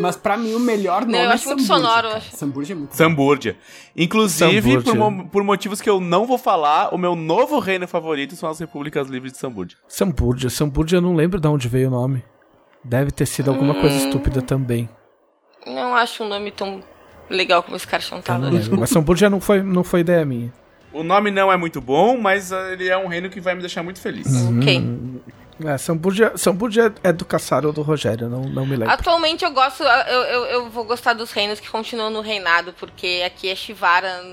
[0.00, 2.22] Mas pra mim o melhor nome Não, eu é acho muito Samburgia, sonoro.
[2.32, 2.96] Samburgia é muito bom.
[2.96, 3.56] Samburdia.
[3.96, 4.82] Inclusive.
[4.82, 8.48] Por, mo- por motivos que eu não vou falar, o meu novo reino favorito são
[8.48, 9.76] as repúblicas livres de Samburdia.
[9.88, 10.48] Samburgia.
[10.50, 12.22] Samburgia eu não lembro de onde veio o nome.
[12.84, 14.88] Deve ter sido alguma coisa estúpida também.
[15.66, 16.82] Não acho um nome tão
[17.28, 18.50] legal como Eu não Scarchantalas.
[18.52, 18.80] lembro.
[18.80, 20.52] Mas Samburgia não foi, não foi ideia minha.
[20.92, 23.60] O nome não é muito bom, mas ah, ele é um reino que vai me
[23.60, 24.26] deixar muito feliz.
[24.58, 24.82] Ok.
[25.66, 28.94] É, São Burja, São Burja é do Caçaro ou do Rogério, não, não me lembro.
[28.94, 29.82] Atualmente eu gosto.
[29.82, 34.24] Eu, eu, eu vou gostar dos reinos que continuam no reinado, porque aqui é Shivara.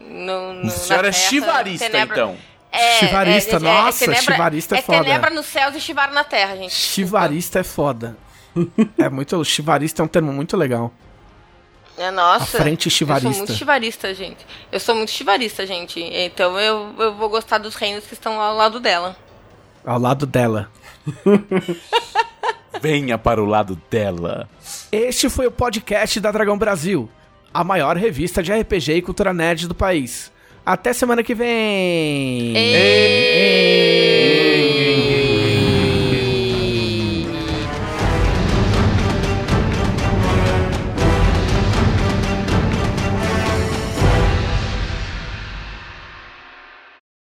[0.00, 2.36] No, no, A senhora é terra, chivarista, Tenebra- então.
[2.72, 5.04] É, Chivarista, nossa, tenebra, chivarista é é foda.
[5.04, 6.74] tenebra nos céus e Shivara na terra, gente.
[6.74, 8.16] Chivarista é foda.
[8.98, 9.44] é muito.
[9.44, 10.92] Chivarista é um termo muito legal.
[11.96, 12.58] É, nossa.
[12.58, 13.30] A frente Eu chivarista.
[13.32, 14.46] sou muito chivarista, gente.
[14.70, 15.98] Eu sou muito chivarista, gente.
[16.00, 19.16] Então eu, eu vou gostar dos reinos que estão ao lado dela.
[19.84, 20.70] Ao lado dela.
[22.82, 24.48] Venha para o lado dela.
[24.92, 27.08] Este foi o podcast da Dragão Brasil,
[27.52, 30.30] a maior revista de RPG e cultura nerd do país.
[30.64, 32.54] Até semana que vem!
[32.56, 33.96] Ei!